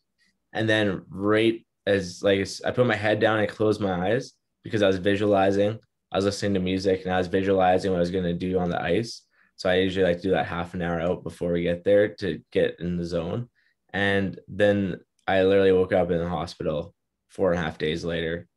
and 0.54 0.68
then 0.70 1.04
right 1.10 1.66
as 1.88 2.24
like 2.24 2.48
I 2.66 2.72
put 2.72 2.86
my 2.86 2.96
head 2.96 3.20
down 3.20 3.40
I 3.40 3.46
closed 3.46 3.82
my 3.82 4.12
eyes 4.12 4.34
because 4.64 4.82
I 4.82 4.88
was 4.88 4.98
visualizing 4.98 5.80
I 6.16 6.18
was 6.18 6.24
listening 6.24 6.54
to 6.54 6.62
music 6.62 7.02
and 7.04 7.14
I 7.14 7.18
was 7.18 7.28
visualizing 7.28 7.92
what 7.92 7.98
I 7.98 8.00
was 8.00 8.10
going 8.10 8.24
to 8.24 8.34
do 8.34 8.58
on 8.58 8.70
the 8.70 8.82
ice. 8.82 9.24
So 9.58 9.70
I 9.70 9.80
usually 9.80 10.06
like 10.06 10.16
to 10.16 10.24
do 10.24 10.32
that 10.32 10.46
half 10.46 10.74
an 10.74 10.82
hour 10.82 11.02
out 11.02 11.26
before 11.26 11.52
we 11.52 11.62
get 11.62 11.84
there 11.84 12.08
to 12.20 12.42
get 12.54 12.80
in 12.80 12.96
the 12.96 13.04
zone. 13.04 13.50
And 13.92 14.40
then 14.48 15.02
I 15.28 15.44
literally 15.44 15.74
woke 15.74 15.92
up 15.92 16.12
in 16.12 16.20
the 16.20 16.30
hospital 16.30 16.96
four 17.28 17.52
and 17.52 17.60
a 17.60 17.64
half 17.64 17.78
days 17.78 18.06
later. 18.06 18.48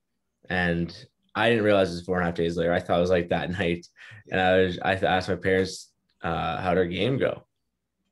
And 0.48 0.96
I 1.34 1.48
didn't 1.48 1.64
realize 1.64 1.90
it 1.90 1.94
was 1.94 2.04
four 2.04 2.18
and 2.18 2.22
a 2.22 2.26
half 2.26 2.36
days 2.36 2.56
later. 2.56 2.72
I 2.72 2.78
thought 2.78 2.98
it 2.98 3.00
was 3.00 3.10
like 3.10 3.30
that 3.30 3.50
night. 3.58 3.88
And 4.30 4.40
I 4.40 4.58
was, 4.58 4.78
I 4.80 4.92
asked 4.92 5.28
my 5.28 5.34
parents, 5.34 5.90
uh, 6.22 6.60
how'd 6.60 6.78
our 6.78 6.86
game 6.86 7.18
go? 7.18 7.44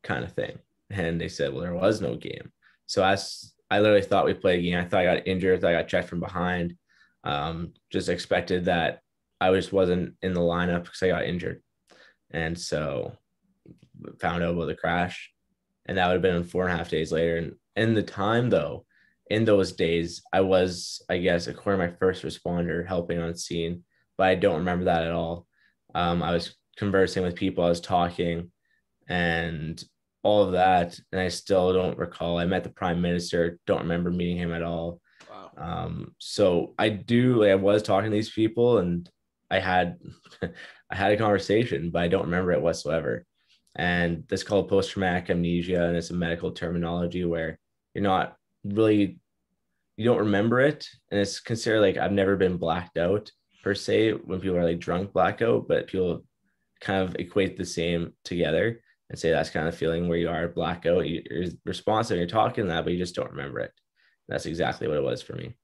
Kind 0.02 0.24
of 0.24 0.32
thing. 0.32 0.58
And 0.90 1.20
they 1.20 1.28
said, 1.28 1.52
well, 1.52 1.62
there 1.62 1.72
was 1.72 2.00
no 2.00 2.16
game. 2.16 2.50
So 2.86 3.04
I, 3.04 3.16
I 3.70 3.78
literally 3.78 4.02
thought 4.02 4.26
we 4.26 4.34
played 4.34 4.58
a 4.58 4.62
game. 4.62 4.78
I 4.80 4.86
thought 4.86 5.06
I 5.06 5.14
got 5.14 5.28
injured. 5.28 5.64
I 5.64 5.68
I 5.68 5.72
got 5.72 5.86
checked 5.86 6.08
from 6.08 6.18
behind. 6.18 6.76
Um, 7.22 7.74
just 7.90 8.08
expected 8.08 8.64
that 8.64 9.02
I 9.40 9.52
just 9.52 9.72
wasn't 9.72 10.14
in 10.22 10.32
the 10.32 10.40
lineup 10.40 10.84
because 10.84 11.02
I 11.02 11.08
got 11.08 11.24
injured. 11.24 11.62
And 12.30 12.58
so 12.58 13.12
found 14.20 14.42
out 14.42 14.54
about 14.54 14.66
the 14.66 14.74
crash. 14.74 15.30
And 15.86 15.98
that 15.98 16.06
would 16.06 16.14
have 16.14 16.22
been 16.22 16.44
four 16.44 16.64
and 16.64 16.72
a 16.72 16.76
half 16.76 16.90
days 16.90 17.12
later. 17.12 17.36
And 17.36 17.52
in 17.76 17.94
the 17.94 18.02
time 18.02 18.50
though, 18.50 18.84
in 19.28 19.44
those 19.44 19.72
days, 19.72 20.22
I 20.32 20.40
was, 20.40 21.02
I 21.08 21.18
guess, 21.18 21.46
according 21.46 21.80
to 21.80 21.92
my 21.92 21.98
first 21.98 22.24
responder, 22.24 22.86
helping 22.86 23.18
on 23.18 23.36
scene, 23.36 23.84
but 24.16 24.28
I 24.28 24.34
don't 24.34 24.58
remember 24.58 24.84
that 24.86 25.02
at 25.02 25.12
all. 25.12 25.46
Um, 25.94 26.22
I 26.22 26.32
was 26.32 26.54
conversing 26.76 27.22
with 27.22 27.34
people, 27.34 27.64
I 27.64 27.68
was 27.68 27.80
talking, 27.80 28.50
and 29.08 29.82
all 30.22 30.42
of 30.42 30.52
that, 30.52 30.98
and 31.12 31.20
I 31.20 31.28
still 31.28 31.72
don't 31.72 31.98
recall. 31.98 32.38
I 32.38 32.46
met 32.46 32.64
the 32.64 32.70
prime 32.70 33.00
minister, 33.00 33.58
don't 33.66 33.82
remember 33.82 34.10
meeting 34.10 34.36
him 34.36 34.52
at 34.52 34.62
all. 34.62 35.00
Wow. 35.30 35.50
Um, 35.56 36.14
so 36.18 36.74
I 36.78 36.88
do. 36.88 37.42
Like, 37.42 37.50
I 37.50 37.54
was 37.56 37.82
talking 37.82 38.10
to 38.10 38.16
these 38.16 38.30
people, 38.30 38.78
and 38.78 39.08
I 39.50 39.58
had 39.58 39.98
I 40.42 40.94
had 40.94 41.12
a 41.12 41.16
conversation, 41.16 41.90
but 41.90 42.02
I 42.02 42.08
don't 42.08 42.26
remember 42.26 42.52
it 42.52 42.62
whatsoever. 42.62 43.24
And 43.74 44.24
this 44.28 44.42
called 44.42 44.68
post 44.68 44.90
traumatic 44.90 45.30
amnesia, 45.30 45.84
and 45.84 45.96
it's 45.96 46.10
a 46.10 46.14
medical 46.14 46.52
terminology 46.52 47.24
where 47.24 47.58
you're 47.94 48.02
not 48.02 48.36
really 48.64 49.18
you 49.96 50.04
don't 50.04 50.18
remember 50.18 50.60
it, 50.60 50.86
and 51.10 51.20
it's 51.20 51.40
considered 51.40 51.80
like 51.80 51.96
I've 51.96 52.12
never 52.12 52.36
been 52.36 52.58
blacked 52.58 52.98
out 52.98 53.30
per 53.62 53.74
se 53.74 54.12
when 54.12 54.40
people 54.40 54.56
are 54.56 54.64
like 54.64 54.78
drunk 54.78 55.12
blackout, 55.12 55.66
but 55.68 55.86
people 55.86 56.24
kind 56.80 57.02
of 57.02 57.16
equate 57.16 57.56
the 57.56 57.64
same 57.64 58.12
together 58.24 58.80
and 59.08 59.18
say 59.18 59.30
that's 59.30 59.50
kind 59.50 59.68
of 59.68 59.76
feeling 59.76 60.08
where 60.08 60.18
you 60.18 60.28
are 60.28 60.48
blackout. 60.48 61.08
You're 61.08 61.46
responsive, 61.64 62.18
you're 62.18 62.26
talking 62.26 62.68
that, 62.68 62.84
but 62.84 62.92
you 62.92 62.98
just 62.98 63.14
don't 63.14 63.30
remember 63.30 63.60
it. 63.60 63.72
That's 64.28 64.46
exactly 64.46 64.88
what 64.88 64.96
it 64.96 65.02
was 65.02 65.22
for 65.22 65.34
me. 65.34 65.54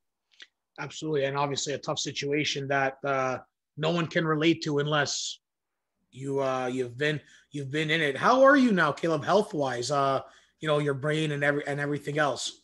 Absolutely, 0.80 1.24
and 1.24 1.36
obviously 1.36 1.74
a 1.74 1.78
tough 1.78 1.98
situation 1.98 2.68
that 2.68 2.96
uh, 3.04 3.38
no 3.76 3.90
one 3.90 4.06
can 4.06 4.26
relate 4.26 4.62
to 4.64 4.78
unless 4.78 5.38
you 6.10 6.42
uh 6.42 6.66
you've 6.66 6.98
been 6.98 7.20
you've 7.50 7.70
been 7.70 7.90
in 7.90 8.00
it. 8.00 8.16
How 8.16 8.42
are 8.42 8.56
you 8.56 8.72
now, 8.72 8.92
Caleb, 8.92 9.24
health 9.24 9.54
wise? 9.54 9.90
Uh, 9.90 10.20
you 10.60 10.68
know, 10.68 10.78
your 10.78 10.94
brain 10.94 11.32
and 11.32 11.44
every 11.44 11.66
and 11.66 11.80
everything 11.80 12.18
else. 12.18 12.60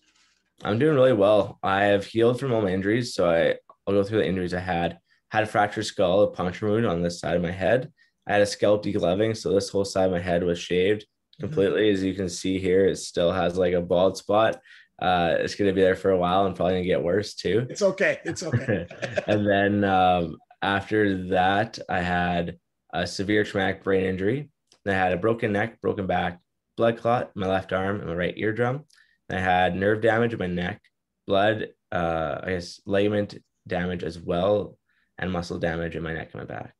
I'm 0.64 0.78
doing 0.78 0.96
really 0.96 1.12
well. 1.12 1.58
I 1.62 1.84
have 1.84 2.04
healed 2.04 2.40
from 2.40 2.52
all 2.52 2.62
my 2.62 2.72
injuries. 2.72 3.14
So 3.14 3.30
I, 3.30 3.54
I'll 3.86 3.94
go 3.94 4.02
through 4.02 4.18
the 4.18 4.26
injuries 4.26 4.54
I 4.54 4.60
had. 4.60 4.98
Had 5.30 5.44
a 5.44 5.46
fractured 5.46 5.86
skull, 5.86 6.22
a 6.22 6.30
puncture 6.30 6.68
wound 6.68 6.86
on 6.86 7.02
this 7.02 7.20
side 7.20 7.36
of 7.36 7.42
my 7.42 7.50
head. 7.50 7.92
I 8.26 8.32
had 8.32 8.42
a 8.42 8.46
scalp 8.46 8.84
degloving, 8.84 9.36
so 9.36 9.52
this 9.52 9.68
whole 9.68 9.84
side 9.84 10.06
of 10.06 10.12
my 10.12 10.20
head 10.20 10.42
was 10.42 10.58
shaved 10.58 11.02
mm-hmm. 11.02 11.46
completely. 11.46 11.82
Mm-hmm. 11.82 11.94
As 11.94 12.02
you 12.02 12.14
can 12.14 12.28
see 12.28 12.58
here, 12.58 12.86
it 12.86 12.96
still 12.96 13.30
has 13.30 13.56
like 13.56 13.74
a 13.74 13.80
bald 13.80 14.16
spot. 14.16 14.58
Uh, 15.00 15.36
it's 15.38 15.54
going 15.54 15.68
to 15.68 15.74
be 15.74 15.80
there 15.80 15.94
for 15.94 16.10
a 16.10 16.18
while 16.18 16.46
and 16.46 16.56
probably 16.56 16.74
going 16.74 16.82
to 16.82 16.88
get 16.88 17.02
worse 17.02 17.34
too. 17.34 17.66
It's 17.70 17.82
okay. 17.82 18.18
It's 18.24 18.42
okay. 18.42 18.86
and 19.28 19.46
then 19.46 19.84
um, 19.84 20.38
after 20.62 21.28
that, 21.28 21.78
I 21.88 22.00
had 22.00 22.58
a 22.92 23.06
severe 23.06 23.44
traumatic 23.44 23.84
brain 23.84 24.04
injury. 24.04 24.50
I 24.86 24.92
had 24.92 25.12
a 25.12 25.18
broken 25.18 25.52
neck, 25.52 25.80
broken 25.80 26.06
back, 26.06 26.40
blood 26.76 26.98
clot 26.98 27.30
in 27.34 27.40
my 27.40 27.46
left 27.46 27.72
arm 27.72 28.00
and 28.00 28.08
my 28.08 28.14
right 28.14 28.38
eardrum. 28.38 28.84
I 29.30 29.38
had 29.38 29.76
nerve 29.76 30.00
damage 30.00 30.32
in 30.32 30.38
my 30.38 30.46
neck, 30.46 30.80
blood, 31.26 31.68
uh, 31.92 32.40
I 32.42 32.50
guess 32.50 32.80
ligament 32.86 33.36
damage 33.66 34.02
as 34.02 34.18
well, 34.18 34.78
and 35.18 35.30
muscle 35.30 35.58
damage 35.58 35.96
in 35.96 36.02
my 36.02 36.14
neck 36.14 36.30
and 36.32 36.42
my 36.42 36.46
back. 36.46 36.74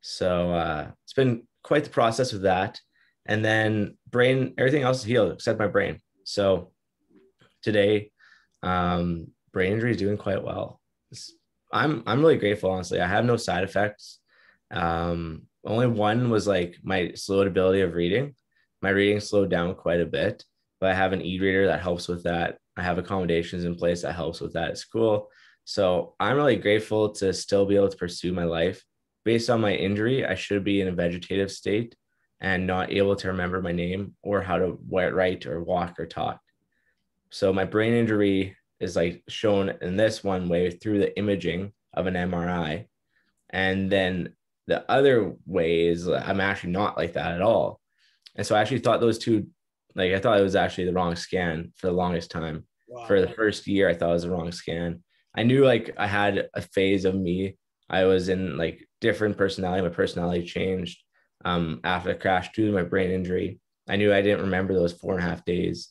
So 0.00 0.52
uh, 0.52 0.90
it's 1.04 1.14
been 1.14 1.46
quite 1.62 1.84
the 1.84 1.90
process 1.90 2.32
with 2.32 2.42
that. 2.42 2.80
And 3.26 3.44
then 3.44 3.96
brain, 4.10 4.54
everything 4.58 4.82
else 4.82 4.98
is 4.98 5.04
healed 5.04 5.32
except 5.32 5.58
my 5.58 5.66
brain. 5.66 5.98
So 6.24 6.72
today, 7.62 8.10
um, 8.62 9.28
brain 9.52 9.72
injury 9.72 9.92
is 9.92 9.96
doing 9.96 10.16
quite 10.16 10.42
well. 10.42 10.80
It's 11.10 11.32
I'm 11.70 12.02
I'm 12.06 12.20
really 12.20 12.36
grateful, 12.38 12.70
honestly. 12.70 13.00
I 13.00 13.06
have 13.06 13.24
no 13.24 13.36
side 13.36 13.64
effects. 13.64 14.20
Um, 14.70 15.42
only 15.64 15.86
one 15.86 16.30
was 16.30 16.46
like 16.46 16.76
my 16.82 17.12
slowed 17.14 17.46
ability 17.46 17.82
of 17.82 17.94
reading. 17.94 18.34
My 18.80 18.90
reading 18.90 19.20
slowed 19.20 19.50
down 19.50 19.74
quite 19.74 20.00
a 20.00 20.06
bit, 20.06 20.44
but 20.80 20.90
I 20.90 20.94
have 20.94 21.12
an 21.12 21.22
e-reader 21.22 21.66
that 21.66 21.82
helps 21.82 22.08
with 22.08 22.24
that. 22.24 22.58
I 22.76 22.82
have 22.82 22.98
accommodations 22.98 23.64
in 23.64 23.74
place 23.74 24.02
that 24.02 24.14
helps 24.14 24.40
with 24.40 24.52
that 24.52 24.70
at 24.70 24.78
school. 24.78 25.30
So 25.64 26.14
I'm 26.20 26.36
really 26.36 26.56
grateful 26.56 27.10
to 27.14 27.32
still 27.32 27.66
be 27.66 27.76
able 27.76 27.88
to 27.88 27.96
pursue 27.96 28.32
my 28.32 28.44
life. 28.44 28.82
Based 29.24 29.50
on 29.50 29.60
my 29.60 29.74
injury, 29.74 30.24
I 30.24 30.34
should 30.34 30.64
be 30.64 30.80
in 30.80 30.88
a 30.88 30.92
vegetative 30.92 31.50
state 31.50 31.94
and 32.40 32.66
not 32.66 32.92
able 32.92 33.16
to 33.16 33.28
remember 33.28 33.60
my 33.60 33.72
name 33.72 34.14
or 34.22 34.40
how 34.40 34.58
to 34.58 34.78
write 34.90 35.44
or 35.44 35.62
walk 35.62 35.98
or 35.98 36.06
talk. 36.06 36.40
So 37.30 37.52
my 37.52 37.64
brain 37.64 37.92
injury 37.92 38.56
is 38.80 38.96
like 38.96 39.22
shown 39.28 39.72
in 39.82 39.96
this 39.96 40.22
one 40.22 40.48
way 40.48 40.70
through 40.70 40.98
the 40.98 41.16
imaging 41.18 41.72
of 41.94 42.06
an 42.06 42.14
MRI. 42.14 42.86
And 43.50 43.90
then 43.90 44.34
the 44.66 44.88
other 44.90 45.34
way 45.46 45.86
is 45.86 46.08
I'm 46.08 46.40
actually 46.40 46.72
not 46.72 46.96
like 46.96 47.14
that 47.14 47.32
at 47.32 47.42
all. 47.42 47.80
And 48.36 48.46
so 48.46 48.54
I 48.54 48.60
actually 48.60 48.80
thought 48.80 49.00
those 49.00 49.18
two, 49.18 49.48
like 49.94 50.12
I 50.12 50.20
thought 50.20 50.38
it 50.38 50.44
was 50.44 50.56
actually 50.56 50.84
the 50.84 50.92
wrong 50.92 51.16
scan 51.16 51.72
for 51.76 51.88
the 51.88 51.92
longest 51.92 52.30
time. 52.30 52.66
Wow. 52.86 53.06
For 53.06 53.20
the 53.20 53.28
first 53.28 53.66
year, 53.66 53.88
I 53.88 53.94
thought 53.94 54.10
it 54.10 54.14
was 54.14 54.22
the 54.22 54.30
wrong 54.30 54.52
scan. 54.52 55.02
I 55.34 55.42
knew 55.42 55.64
like 55.64 55.94
I 55.98 56.06
had 56.06 56.48
a 56.54 56.62
phase 56.62 57.04
of 57.04 57.14
me. 57.14 57.56
I 57.90 58.04
was 58.04 58.28
in 58.28 58.56
like 58.56 58.86
different 59.00 59.36
personality. 59.36 59.82
My 59.82 59.88
personality 59.88 60.44
changed 60.44 61.02
um, 61.44 61.80
after 61.84 62.12
the 62.12 62.18
crash 62.18 62.50
due 62.52 62.66
to 62.66 62.72
my 62.72 62.82
brain 62.82 63.10
injury. 63.10 63.60
I 63.88 63.96
knew 63.96 64.12
I 64.12 64.22
didn't 64.22 64.42
remember 64.42 64.74
those 64.74 64.92
four 64.92 65.14
and 65.14 65.24
a 65.24 65.28
half 65.28 65.44
days. 65.44 65.90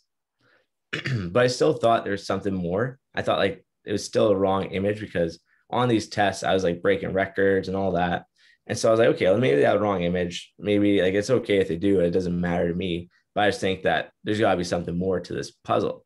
but 1.32 1.44
I 1.44 1.48
still 1.48 1.74
thought 1.74 2.04
there 2.04 2.12
was 2.12 2.26
something 2.26 2.54
more. 2.54 3.00
I 3.14 3.22
thought 3.22 3.40
like 3.40 3.66
it 3.86 3.92
was 3.92 4.04
still 4.04 4.30
a 4.30 4.36
wrong 4.36 4.66
image 4.66 5.00
because 5.00 5.40
on 5.70 5.90
these 5.90 6.10
tests 6.10 6.44
I 6.44 6.54
was 6.54 6.64
like 6.64 6.82
breaking 6.82 7.14
records 7.14 7.68
and 7.68 7.78
all 7.78 7.94
that. 7.94 8.26
And 8.68 8.78
so 8.78 8.90
I 8.90 8.92
was 8.92 9.00
like, 9.00 9.10
okay, 9.10 9.26
well, 9.26 9.38
maybe 9.38 9.62
that 9.62 9.80
wrong 9.80 10.04
image. 10.04 10.54
Maybe 10.60 11.02
like 11.02 11.14
it's 11.14 11.30
okay 11.30 11.58
if 11.58 11.70
they 11.70 11.78
do 11.78 12.00
it. 12.00 12.08
It 12.08 12.12
doesn't 12.12 12.40
matter 12.40 12.68
to 12.68 12.76
me. 12.76 13.10
But 13.34 13.46
I 13.46 13.48
just 13.50 13.62
think 13.62 13.84
that 13.84 14.12
there's 14.24 14.40
got 14.40 14.52
to 14.52 14.58
be 14.58 14.64
something 14.64 14.98
more 14.98 15.20
to 15.20 15.34
this 15.34 15.52
puzzle. 15.52 16.06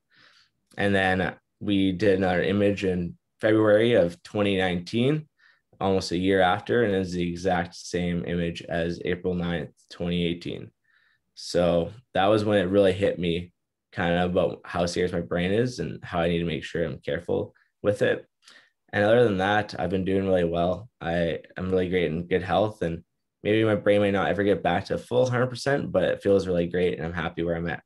And 0.77 0.93
then 0.93 1.35
we 1.59 1.91
did 1.91 2.17
another 2.17 2.43
image 2.43 2.83
in 2.83 3.17
February 3.39 3.93
of 3.93 4.21
2019, 4.23 5.27
almost 5.79 6.11
a 6.11 6.17
year 6.17 6.41
after, 6.41 6.83
and 6.83 6.93
it's 6.93 7.11
the 7.11 7.27
exact 7.27 7.75
same 7.75 8.25
image 8.25 8.61
as 8.63 9.01
April 9.03 9.33
9th, 9.33 9.71
2018. 9.89 10.71
So 11.33 11.91
that 12.13 12.27
was 12.27 12.45
when 12.45 12.59
it 12.59 12.69
really 12.69 12.93
hit 12.93 13.17
me 13.17 13.50
kind 13.91 14.15
of 14.15 14.31
about 14.31 14.61
how 14.63 14.85
serious 14.85 15.11
my 15.11 15.21
brain 15.21 15.51
is 15.51 15.79
and 15.79 16.03
how 16.03 16.21
I 16.21 16.29
need 16.29 16.39
to 16.39 16.45
make 16.45 16.63
sure 16.63 16.83
I'm 16.83 16.99
careful 16.99 17.53
with 17.83 18.01
it. 18.01 18.25
And 18.93 19.03
other 19.03 19.23
than 19.23 19.37
that, 19.37 19.75
I've 19.79 19.89
been 19.89 20.05
doing 20.05 20.25
really 20.25 20.43
well. 20.43 20.89
I 20.99 21.39
am 21.57 21.71
really 21.71 21.89
great 21.89 22.11
in 22.11 22.27
good 22.27 22.43
health 22.43 22.81
and 22.81 23.03
maybe 23.43 23.63
my 23.63 23.75
brain 23.75 24.01
might 24.01 24.11
not 24.11 24.27
ever 24.27 24.43
get 24.43 24.63
back 24.63 24.85
to 24.85 24.97
full 24.97 25.27
100%, 25.27 25.91
but 25.91 26.03
it 26.03 26.21
feels 26.21 26.47
really 26.47 26.67
great 26.67 26.97
and 26.97 27.05
I'm 27.05 27.13
happy 27.13 27.43
where 27.43 27.55
I'm 27.55 27.69
at. 27.69 27.83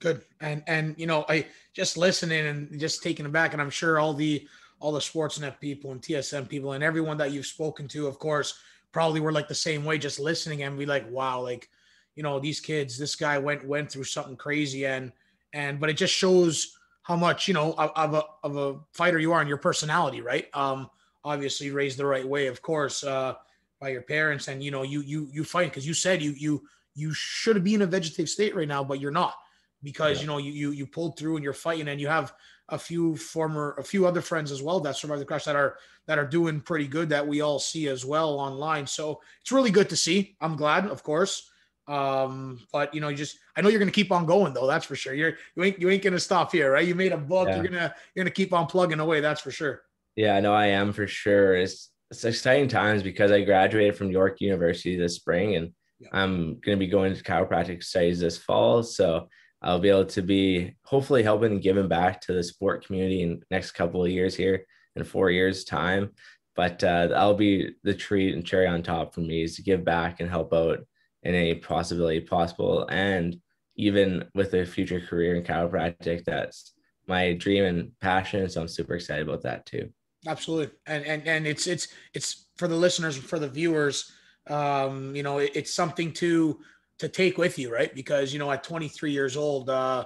Good. 0.00 0.22
And, 0.40 0.62
and, 0.66 0.94
you 0.98 1.06
know, 1.06 1.26
I 1.28 1.46
just 1.74 1.96
listening 1.96 2.46
and 2.46 2.80
just 2.80 3.02
taking 3.02 3.26
it 3.26 3.32
back, 3.32 3.52
and 3.52 3.60
I'm 3.60 3.70
sure 3.70 3.98
all 3.98 4.14
the, 4.14 4.48
all 4.78 4.92
the 4.92 5.00
Sportsnet 5.00 5.60
people 5.60 5.92
and 5.92 6.00
TSN 6.00 6.48
people 6.48 6.72
and 6.72 6.82
everyone 6.82 7.18
that 7.18 7.32
you've 7.32 7.44
spoken 7.44 7.86
to, 7.88 8.06
of 8.06 8.18
course, 8.18 8.54
probably 8.92 9.20
were 9.20 9.32
like 9.32 9.46
the 9.46 9.54
same 9.54 9.84
way, 9.84 9.98
just 9.98 10.18
listening 10.18 10.62
and 10.62 10.78
be 10.78 10.86
like, 10.86 11.08
wow, 11.10 11.42
like, 11.42 11.68
you 12.16 12.22
know, 12.22 12.40
these 12.40 12.60
kids, 12.60 12.96
this 12.96 13.14
guy 13.14 13.36
went, 13.36 13.66
went 13.66 13.92
through 13.92 14.04
something 14.04 14.36
crazy 14.36 14.86
and, 14.86 15.12
and, 15.52 15.80
but 15.80 15.90
it 15.90 15.96
just 15.96 16.14
shows 16.14 16.76
how 17.02 17.16
much, 17.16 17.48
you 17.48 17.54
know, 17.54 17.72
of, 17.74 18.14
a, 18.14 18.22
of 18.42 18.56
a 18.56 18.78
fighter 18.92 19.18
you 19.18 19.32
are 19.32 19.40
and 19.40 19.48
your 19.48 19.58
personality, 19.58 20.20
right? 20.20 20.46
Um, 20.54 20.88
obviously 21.24 21.70
raised 21.70 21.98
the 21.98 22.06
right 22.06 22.26
way, 22.26 22.46
of 22.46 22.62
course, 22.62 23.02
uh, 23.02 23.34
by 23.80 23.88
your 23.88 24.02
parents 24.02 24.48
and 24.48 24.62
you 24.62 24.70
know 24.70 24.82
you 24.82 25.00
you 25.00 25.28
you 25.32 25.42
fight 25.42 25.70
because 25.70 25.86
you 25.86 25.94
said 25.94 26.22
you 26.22 26.32
you 26.32 26.62
you 26.94 27.12
should 27.14 27.64
be 27.64 27.74
in 27.74 27.82
a 27.82 27.86
vegetative 27.86 28.28
state 28.28 28.54
right 28.54 28.68
now 28.68 28.84
but 28.84 29.00
you're 29.00 29.10
not 29.10 29.34
because 29.82 30.18
yeah. 30.18 30.20
you 30.20 30.26
know 30.26 30.38
you, 30.38 30.52
you 30.52 30.70
you 30.72 30.86
pulled 30.86 31.18
through 31.18 31.36
and 31.36 31.42
you're 31.42 31.52
fighting 31.54 31.88
and 31.88 32.00
you 32.00 32.06
have 32.06 32.34
a 32.68 32.78
few 32.78 33.16
former 33.16 33.74
a 33.78 33.82
few 33.82 34.06
other 34.06 34.20
friends 34.20 34.52
as 34.52 34.62
well 34.62 34.80
that 34.80 34.96
survived 34.96 35.20
the 35.20 35.24
crash 35.24 35.44
that 35.44 35.56
are 35.56 35.76
that 36.06 36.18
are 36.18 36.26
doing 36.26 36.60
pretty 36.60 36.86
good 36.86 37.08
that 37.08 37.26
we 37.26 37.40
all 37.40 37.58
see 37.58 37.88
as 37.88 38.04
well 38.04 38.38
online 38.38 38.86
so 38.86 39.20
it's 39.40 39.50
really 39.50 39.70
good 39.70 39.88
to 39.88 39.96
see 39.96 40.36
i'm 40.40 40.56
glad 40.56 40.86
of 40.86 41.02
course 41.02 41.50
um 41.90 42.58
but 42.72 42.94
you 42.94 43.00
know 43.00 43.08
you 43.08 43.16
just 43.16 43.38
i 43.56 43.60
know 43.60 43.68
you're 43.68 43.78
gonna 43.78 43.90
keep 43.90 44.12
on 44.12 44.24
going 44.24 44.54
though 44.54 44.66
that's 44.66 44.86
for 44.86 44.94
sure 44.94 45.12
you're 45.12 45.34
you 45.56 45.64
ain't 45.64 45.80
you 45.80 45.90
ain't 45.90 46.02
gonna 46.02 46.20
stop 46.20 46.52
here 46.52 46.72
right 46.72 46.86
you 46.86 46.94
made 46.94 47.12
a 47.12 47.16
book 47.16 47.48
yeah. 47.48 47.56
you're 47.56 47.64
gonna 47.64 47.94
you're 48.14 48.24
gonna 48.24 48.32
keep 48.32 48.52
on 48.52 48.66
plugging 48.66 49.00
away 49.00 49.20
that's 49.20 49.40
for 49.40 49.50
sure 49.50 49.82
yeah 50.16 50.36
i 50.36 50.40
know 50.40 50.54
i 50.54 50.66
am 50.66 50.92
for 50.92 51.06
sure 51.06 51.56
it's 51.56 51.90
it's 52.10 52.24
exciting 52.24 52.68
times 52.68 53.02
because 53.02 53.30
I 53.30 53.42
graduated 53.42 53.96
from 53.96 54.10
York 54.10 54.40
University 54.40 54.96
this 54.96 55.14
spring 55.14 55.56
and 55.56 55.72
yeah. 56.00 56.08
I'm 56.12 56.58
going 56.60 56.76
to 56.76 56.84
be 56.84 56.88
going 56.88 57.14
to 57.14 57.22
chiropractic 57.22 57.82
studies 57.84 58.20
this 58.20 58.36
fall. 58.38 58.82
So 58.82 59.28
I'll 59.62 59.78
be 59.78 59.90
able 59.90 60.06
to 60.06 60.22
be 60.22 60.74
hopefully 60.84 61.22
helping 61.22 61.52
and 61.52 61.62
giving 61.62 61.88
back 61.88 62.20
to 62.22 62.32
the 62.32 62.42
sport 62.42 62.86
community 62.86 63.22
in 63.22 63.42
next 63.50 63.72
couple 63.72 64.02
of 64.02 64.10
years 64.10 64.34
here 64.34 64.64
in 64.96 65.04
four 65.04 65.30
years 65.30 65.64
time. 65.64 66.10
But 66.56 66.82
uh, 66.82 67.08
that'll 67.08 67.34
be 67.34 67.74
the 67.84 67.94
treat 67.94 68.34
and 68.34 68.44
cherry 68.44 68.66
on 68.66 68.82
top 68.82 69.14
for 69.14 69.20
me 69.20 69.44
is 69.44 69.56
to 69.56 69.62
give 69.62 69.84
back 69.84 70.20
and 70.20 70.28
help 70.28 70.52
out 70.52 70.80
in 71.22 71.34
any 71.34 71.54
possibility 71.54 72.20
possible. 72.20 72.86
And 72.88 73.36
even 73.76 74.24
with 74.34 74.54
a 74.54 74.64
future 74.64 75.00
career 75.00 75.36
in 75.36 75.42
chiropractic, 75.42 76.24
that's 76.24 76.72
my 77.06 77.32
dream 77.34 77.64
and 77.64 77.92
passion. 78.00 78.48
So 78.48 78.60
I'm 78.60 78.68
super 78.68 78.94
excited 78.94 79.28
about 79.28 79.42
that 79.42 79.66
too. 79.66 79.90
Absolutely, 80.26 80.74
and 80.86 81.04
and 81.04 81.26
and 81.26 81.46
it's 81.46 81.66
it's 81.66 81.88
it's 82.12 82.46
for 82.56 82.68
the 82.68 82.76
listeners 82.76 83.16
for 83.16 83.38
the 83.38 83.48
viewers. 83.48 84.12
Um, 84.48 85.16
you 85.16 85.22
know, 85.22 85.38
it, 85.38 85.52
it's 85.54 85.72
something 85.72 86.12
to 86.14 86.60
to 86.98 87.08
take 87.08 87.38
with 87.38 87.58
you, 87.58 87.72
right? 87.72 87.94
Because 87.94 88.32
you 88.32 88.38
know, 88.38 88.50
at 88.50 88.62
23 88.62 89.12
years 89.12 89.34
old, 89.34 89.70
uh, 89.70 90.04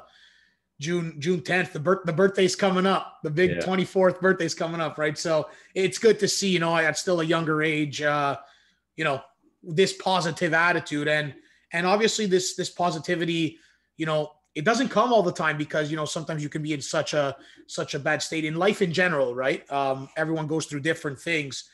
June 0.81 1.17
June 1.19 1.41
10th, 1.41 1.73
the 1.73 1.81
birth 1.81 2.05
the 2.05 2.13
birthday's 2.13 2.55
coming 2.55 2.87
up. 2.87 3.19
The 3.25 3.31
big 3.31 3.51
yeah. 3.51 3.63
24th 3.63 4.21
birthday's 4.21 4.55
coming 4.55 4.81
up, 4.81 4.99
right? 4.99 5.19
So 5.19 5.49
it's 5.75 5.99
good 5.99 6.21
to 6.21 6.29
see, 6.29 6.51
you 6.51 6.61
know, 6.61 6.77
at 6.77 6.97
still 6.97 7.21
a 7.21 7.25
younger 7.25 7.63
age, 7.63 8.01
uh, 8.01 8.37
you 8.97 9.03
know, 9.03 9.21
this 9.67 9.93
positive 9.93 10.55
attitude. 10.55 11.09
And 11.09 11.35
and 11.73 11.87
obviously 11.87 12.27
this 12.27 12.55
this 12.55 12.71
positivity, 12.71 13.59
you 13.97 14.07
know, 14.07 14.33
it 14.55 14.65
doesn't 14.65 14.89
come 14.89 15.13
all 15.13 15.23
the 15.23 15.33
time 15.33 15.59
because 15.59 15.91
you 15.91 15.97
know 15.97 16.05
sometimes 16.05 16.43
you 16.43 16.49
can 16.49 16.63
be 16.63 16.73
in 16.73 16.81
such 16.81 17.15
a 17.15 17.37
such 17.67 17.95
a 17.95 17.99
bad 17.99 18.23
state 18.23 18.45
in 18.45 18.55
life 18.55 18.83
in 18.83 18.93
general 18.93 19.35
right? 19.35 19.71
Um, 19.71 20.09
everyone 20.17 20.47
goes 20.47 20.67
through 20.67 20.81
different 20.81 21.19
things. 21.19 21.65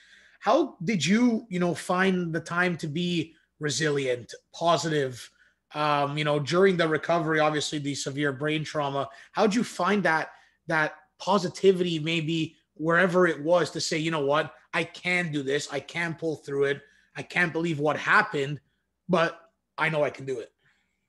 How 0.40 0.76
did 0.85 1.04
you 1.04 1.47
you 1.49 1.61
know 1.61 1.75
find 1.75 2.32
the 2.32 2.40
time 2.40 2.76
to 2.78 2.87
be 2.87 3.35
resilient 3.59 4.32
positive 4.54 5.30
um, 5.75 6.16
you 6.16 6.25
know 6.25 6.38
during 6.38 6.76
the 6.76 6.88
recovery 6.88 7.40
obviously 7.40 7.78
the 7.78 7.94
severe 7.94 8.32
brain 8.32 8.64
trauma? 8.64 9.09
How'd 9.32 9.54
you 9.54 9.64
find 9.64 10.02
that 10.04 10.30
that 10.66 10.94
positivity 11.19 11.99
maybe 11.99 12.56
wherever 12.75 13.26
it 13.26 13.43
was 13.43 13.71
to 13.73 13.80
say 13.80 13.99
you 13.99 14.10
know 14.10 14.25
what? 14.25 14.54
I 14.73 14.84
can 14.84 15.32
do 15.32 15.43
this. 15.43 15.69
I 15.71 15.80
can 15.80 16.15
pull 16.15 16.36
through 16.36 16.65
it 16.65 16.82
i 17.16 17.23
can't 17.23 17.52
believe 17.52 17.78
what 17.78 17.96
happened 17.96 18.60
but 19.08 19.40
i 19.78 19.88
know 19.88 20.02
i 20.02 20.10
can 20.10 20.25
do 20.25 20.40
it 20.40 20.50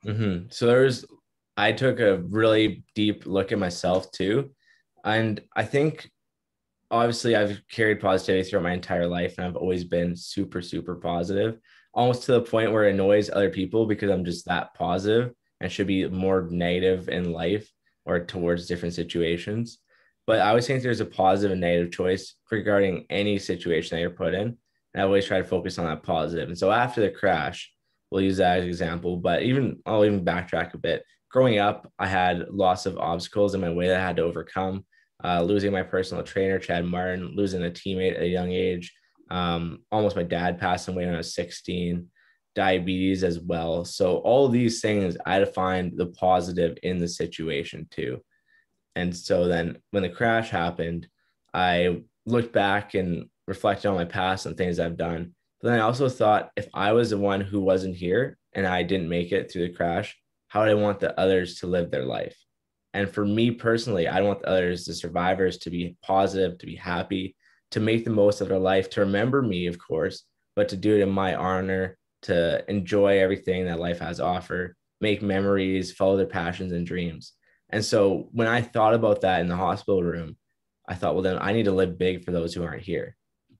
mm-hmm. 0.05 0.45
so 0.49 0.65
there's 0.65 1.05
I 1.57 1.71
took 1.71 1.99
a 1.99 2.17
really 2.17 2.83
deep 2.95 3.25
look 3.25 3.51
at 3.51 3.59
myself 3.59 4.11
too. 4.11 4.51
And 5.03 5.41
I 5.55 5.63
think 5.63 6.09
obviously 6.89 7.35
I've 7.35 7.61
carried 7.69 7.99
positivity 7.99 8.49
throughout 8.49 8.63
my 8.63 8.73
entire 8.73 9.07
life 9.07 9.35
and 9.37 9.45
I've 9.45 9.55
always 9.55 9.83
been 9.83 10.15
super, 10.15 10.61
super 10.61 10.95
positive, 10.95 11.59
almost 11.93 12.23
to 12.23 12.33
the 12.33 12.41
point 12.41 12.71
where 12.71 12.85
it 12.85 12.93
annoys 12.93 13.29
other 13.29 13.49
people 13.49 13.85
because 13.85 14.09
I'm 14.09 14.25
just 14.25 14.45
that 14.45 14.73
positive 14.73 15.33
and 15.59 15.71
should 15.71 15.87
be 15.87 16.07
more 16.07 16.47
negative 16.49 17.09
in 17.09 17.31
life 17.31 17.69
or 18.05 18.19
towards 18.25 18.67
different 18.67 18.95
situations. 18.95 19.79
But 20.25 20.39
I 20.39 20.49
always 20.49 20.67
think 20.67 20.81
there's 20.81 20.99
a 20.99 21.05
positive 21.05 21.51
and 21.51 21.61
negative 21.61 21.91
choice 21.91 22.35
regarding 22.49 23.05
any 23.09 23.37
situation 23.39 23.95
that 23.95 24.01
you're 24.01 24.11
put 24.11 24.33
in. 24.33 24.57
I 24.95 25.01
always 25.01 25.25
try 25.25 25.37
to 25.37 25.43
focus 25.43 25.79
on 25.79 25.85
that 25.85 26.03
positive. 26.03 26.49
And 26.49 26.57
so 26.57 26.71
after 26.71 27.01
the 27.01 27.09
crash, 27.09 27.71
we'll 28.09 28.21
use 28.21 28.37
that 28.37 28.57
as 28.57 28.63
an 28.63 28.69
example, 28.69 29.17
but 29.17 29.43
even 29.43 29.79
I'll 29.85 30.05
even 30.05 30.25
backtrack 30.25 30.73
a 30.73 30.77
bit 30.77 31.03
growing 31.31 31.59
up, 31.59 31.91
I 31.97 32.07
had 32.07 32.49
lots 32.49 32.85
of 32.85 32.97
obstacles 32.97 33.55
in 33.55 33.61
my 33.61 33.71
way 33.71 33.87
that 33.87 33.99
I 33.99 34.05
had 34.05 34.17
to 34.17 34.23
overcome. 34.23 34.85
Uh, 35.23 35.41
losing 35.41 35.71
my 35.71 35.83
personal 35.83 36.23
trainer, 36.23 36.59
Chad 36.59 36.83
Martin, 36.83 37.33
losing 37.35 37.63
a 37.63 37.69
teammate 37.69 38.15
at 38.15 38.23
a 38.23 38.27
young 38.27 38.51
age, 38.51 38.91
um, 39.29 39.83
almost 39.91 40.15
my 40.15 40.23
dad 40.23 40.59
passing 40.59 40.93
away 40.93 41.05
when 41.05 41.13
I 41.13 41.17
was 41.17 41.35
16, 41.35 42.07
diabetes 42.55 43.23
as 43.23 43.39
well. 43.39 43.85
So 43.85 44.17
all 44.17 44.49
these 44.49 44.81
things, 44.81 45.15
I 45.25 45.33
had 45.33 45.39
to 45.39 45.45
find 45.45 45.95
the 45.95 46.07
positive 46.07 46.77
in 46.81 46.97
the 46.97 47.07
situation 47.07 47.87
too. 47.91 48.21
And 48.95 49.15
so 49.15 49.47
then 49.47 49.77
when 49.91 50.03
the 50.03 50.09
crash 50.09 50.49
happened, 50.49 51.07
I 51.53 52.01
looked 52.25 52.51
back 52.51 52.95
and 52.95 53.29
reflected 53.51 53.89
on 53.89 53.95
my 53.95 54.05
past 54.05 54.45
and 54.45 54.55
things 54.55 54.79
I've 54.79 54.95
done. 54.95 55.33
But 55.59 55.69
then 55.69 55.79
I 55.79 55.83
also 55.83 56.07
thought 56.07 56.51
if 56.55 56.67
I 56.73 56.93
was 56.93 57.09
the 57.09 57.17
one 57.17 57.41
who 57.41 57.59
wasn't 57.59 57.97
here 57.97 58.37
and 58.53 58.65
I 58.65 58.81
didn't 58.81 59.09
make 59.09 59.33
it 59.33 59.51
through 59.51 59.67
the 59.67 59.73
crash, 59.73 60.17
how 60.47 60.61
would 60.61 60.69
I 60.69 60.73
want 60.73 61.01
the 61.01 61.19
others 61.19 61.59
to 61.59 61.67
live 61.67 61.91
their 61.91 62.05
life? 62.05 62.37
And 62.93 63.09
for 63.09 63.25
me 63.25 63.51
personally, 63.51 64.07
I 64.07 64.21
want 64.21 64.41
the 64.41 64.47
others, 64.47 64.85
the 64.85 64.93
survivors, 64.93 65.57
to 65.59 65.69
be 65.69 65.97
positive, 66.01 66.57
to 66.59 66.65
be 66.65 66.75
happy, 66.75 67.35
to 67.71 67.81
make 67.81 68.05
the 68.05 68.11
most 68.11 68.39
of 68.39 68.47
their 68.47 68.59
life, 68.59 68.89
to 68.91 69.01
remember 69.01 69.41
me, 69.41 69.67
of 69.67 69.77
course, 69.77 70.23
but 70.55 70.69
to 70.69 70.77
do 70.77 70.95
it 70.95 71.01
in 71.01 71.09
my 71.09 71.35
honor, 71.35 71.97
to 72.23 72.63
enjoy 72.69 73.19
everything 73.19 73.65
that 73.65 73.79
life 73.79 73.99
has 73.99 74.19
offer, 74.21 74.75
make 75.01 75.21
memories, 75.21 75.91
follow 75.91 76.15
their 76.15 76.25
passions 76.25 76.71
and 76.71 76.87
dreams. 76.87 77.33
And 77.69 77.83
so 77.83 78.29
when 78.31 78.47
I 78.47 78.61
thought 78.61 78.93
about 78.93 79.21
that 79.21 79.41
in 79.41 79.47
the 79.47 79.55
hospital 79.55 80.03
room, 80.03 80.37
I 80.87 80.95
thought, 80.95 81.13
well, 81.13 81.23
then 81.23 81.37
I 81.39 81.53
need 81.53 81.65
to 81.65 81.71
live 81.71 81.97
big 81.97 82.23
for 82.23 82.31
those 82.31 82.53
who 82.53 82.63
aren't 82.63 82.83
here. 82.83 83.15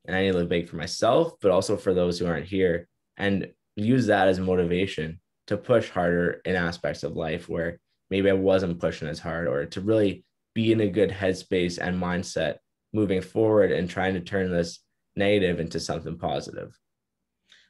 And 0.06 0.16
I 0.16 0.24
need 0.24 0.32
to 0.32 0.38
live 0.38 0.50
big 0.50 0.68
for 0.68 0.78
myself, 0.78 1.34
but 1.42 1.52
also 1.52 1.78
for 1.78 1.94
those 1.94 2.18
who 2.18 2.26
aren't 2.26 2.48
here 2.48 2.88
and 3.18 3.52
use 3.76 4.08
that 4.08 4.28
as 4.28 4.40
motivation 4.40 5.20
to 5.48 5.58
push 5.58 5.90
harder 5.90 6.42
in 6.46 6.56
aspects 6.56 7.04
of 7.04 7.16
life 7.16 7.48
where 7.48 7.80
maybe 8.10 8.30
I 8.30 8.34
wasn't 8.34 8.80
pushing 8.80 9.08
as 9.08 9.20
hard 9.20 9.48
or 9.48 9.66
to 9.66 9.82
really 9.82 10.26
be 10.54 10.72
in 10.72 10.82
a 10.82 10.88
good 10.88 11.10
headspace 11.10 11.78
and 11.80 12.02
mindset 12.02 12.58
moving 12.94 13.22
forward 13.22 13.72
and 13.72 13.90
trying 13.90 14.14
to 14.14 14.20
turn 14.20 14.52
this 14.52 14.80
negative 15.16 15.60
into 15.60 15.80
something 15.80 16.18
positive. 16.18 16.78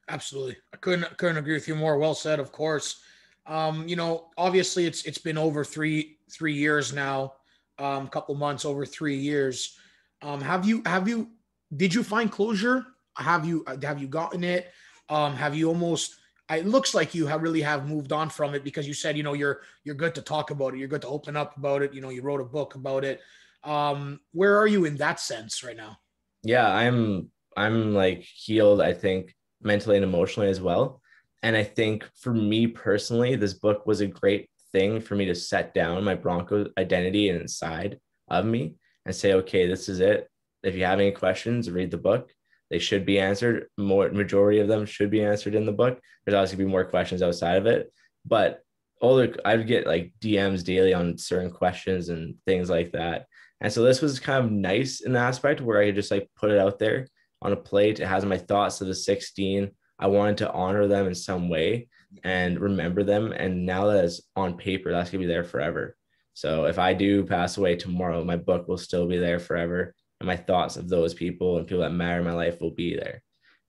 Absolutely. 0.09 0.57
I 0.73 0.77
couldn't 0.77 1.17
couldn't 1.17 1.37
agree 1.37 1.53
with 1.53 1.67
you 1.67 1.75
more. 1.75 1.97
Well 1.97 2.15
said, 2.15 2.39
of 2.39 2.51
course. 2.51 3.01
Um, 3.45 3.87
you 3.87 3.95
know, 3.95 4.29
obviously 4.37 4.85
it's 4.85 5.05
it's 5.05 5.17
been 5.17 5.37
over 5.37 5.63
three 5.63 6.17
three 6.31 6.53
years 6.53 6.91
now, 6.93 7.33
um, 7.79 8.07
couple 8.07 8.35
months 8.35 8.65
over 8.65 8.85
three 8.85 9.17
years. 9.17 9.77
Um, 10.21 10.41
have 10.41 10.67
you 10.67 10.81
have 10.85 11.07
you 11.07 11.29
did 11.75 11.93
you 11.93 12.03
find 12.03 12.31
closure? 12.31 12.85
Have 13.17 13.45
you 13.45 13.65
have 13.81 13.99
you 13.99 14.07
gotten 14.07 14.43
it? 14.43 14.71
Um, 15.09 15.35
have 15.35 15.55
you 15.55 15.67
almost 15.67 16.15
it 16.49 16.65
looks 16.65 16.93
like 16.93 17.15
you 17.15 17.27
have 17.27 17.41
really 17.41 17.61
have 17.61 17.87
moved 17.87 18.11
on 18.11 18.29
from 18.29 18.53
it 18.53 18.63
because 18.63 18.87
you 18.87 18.93
said 18.93 19.17
you 19.17 19.23
know 19.23 19.33
you're 19.33 19.61
you're 19.83 19.95
good 19.95 20.15
to 20.15 20.21
talk 20.21 20.51
about 20.51 20.73
it. 20.73 20.79
You're 20.79 20.87
good 20.87 21.01
to 21.03 21.07
open 21.07 21.35
up 21.37 21.57
about 21.57 21.81
it. 21.81 21.93
You 21.93 22.01
know 22.01 22.09
you 22.09 22.21
wrote 22.21 22.41
a 22.41 22.45
book 22.45 22.75
about 22.75 23.03
it. 23.03 23.21
Um 23.63 24.19
where 24.31 24.57
are 24.57 24.67
you 24.67 24.85
in 24.85 24.97
that 24.97 25.19
sense 25.19 25.63
right 25.63 25.77
now? 25.77 25.97
Yeah 26.43 26.67
i'm 26.67 27.29
i'm 27.55 27.93
like 27.93 28.23
healed 28.23 28.81
i 28.81 28.93
think 28.93 29.35
mentally 29.61 29.97
and 29.97 30.05
emotionally 30.05 30.49
as 30.49 30.61
well. 30.61 31.01
And 31.43 31.55
i 31.55 31.63
think 31.63 32.07
for 32.15 32.33
me 32.33 32.67
personally 32.67 33.35
this 33.35 33.53
book 33.53 33.85
was 33.85 34.01
a 34.01 34.07
great 34.07 34.49
thing 34.71 35.01
for 35.01 35.15
me 35.15 35.25
to 35.25 35.35
set 35.35 35.73
down 35.73 36.03
my 36.03 36.15
bronco 36.15 36.65
identity 36.77 37.29
inside 37.29 37.99
of 38.29 38.45
me 38.45 38.75
and 39.05 39.15
say 39.15 39.33
okay 39.33 39.67
this 39.67 39.89
is 39.89 39.99
it 39.99 40.30
if 40.63 40.75
you 40.75 40.85
have 40.85 40.99
any 40.99 41.11
questions 41.11 41.69
read 41.69 41.91
the 41.91 41.97
book 41.97 42.29
they 42.71 42.79
should 42.79 43.05
be 43.05 43.19
answered. 43.19 43.67
More 43.77 44.09
majority 44.09 44.59
of 44.59 44.69
them 44.69 44.85
should 44.85 45.11
be 45.11 45.23
answered 45.23 45.55
in 45.55 45.65
the 45.65 45.73
book. 45.73 45.99
There's 46.25 46.35
obviously 46.35 46.63
be 46.63 46.71
more 46.71 46.85
questions 46.85 47.21
outside 47.21 47.57
of 47.57 47.65
it, 47.67 47.91
but 48.25 48.61
all 49.01 49.17
the 49.17 49.37
I 49.43 49.57
would 49.57 49.67
get 49.67 49.85
like 49.85 50.13
DMs 50.21 50.63
daily 50.63 50.93
on 50.93 51.17
certain 51.17 51.51
questions 51.51 52.07
and 52.09 52.35
things 52.45 52.69
like 52.69 52.93
that. 52.93 53.25
And 53.59 53.71
so 53.71 53.83
this 53.83 54.01
was 54.01 54.21
kind 54.21 54.43
of 54.43 54.51
nice 54.51 55.01
in 55.01 55.11
the 55.11 55.19
aspect 55.19 55.59
where 55.59 55.81
I 55.81 55.87
could 55.87 55.95
just 55.95 56.11
like 56.11 56.29
put 56.35 56.49
it 56.49 56.59
out 56.59 56.79
there 56.79 57.07
on 57.41 57.51
a 57.51 57.57
plate. 57.57 57.99
It 57.99 58.07
has 58.07 58.23
my 58.23 58.37
thoughts 58.37 58.79
of 58.79 58.87
the 58.87 58.95
16. 58.95 59.69
I 59.99 60.07
wanted 60.07 60.37
to 60.37 60.51
honor 60.51 60.87
them 60.87 61.07
in 61.07 61.15
some 61.15 61.49
way 61.49 61.89
and 62.23 62.59
remember 62.59 63.03
them. 63.03 63.33
And 63.33 63.65
now 63.65 63.87
that 63.87 64.05
it's 64.05 64.21
on 64.37 64.57
paper, 64.57 64.91
that's 64.91 65.09
gonna 65.09 65.23
be 65.23 65.27
there 65.27 65.43
forever. 65.43 65.97
So 66.33 66.65
if 66.65 66.79
I 66.79 66.93
do 66.93 67.25
pass 67.25 67.57
away 67.57 67.75
tomorrow, 67.75 68.23
my 68.23 68.37
book 68.37 68.69
will 68.69 68.77
still 68.77 69.07
be 69.07 69.17
there 69.17 69.39
forever. 69.39 69.93
And 70.21 70.27
my 70.27 70.37
thoughts 70.37 70.77
of 70.77 70.87
those 70.87 71.15
people 71.15 71.57
and 71.57 71.65
people 71.65 71.81
that 71.81 71.93
matter 71.93 72.19
in 72.19 72.25
my 72.25 72.33
life 72.33 72.61
will 72.61 72.75
be 72.75 72.95
there. 72.95 73.23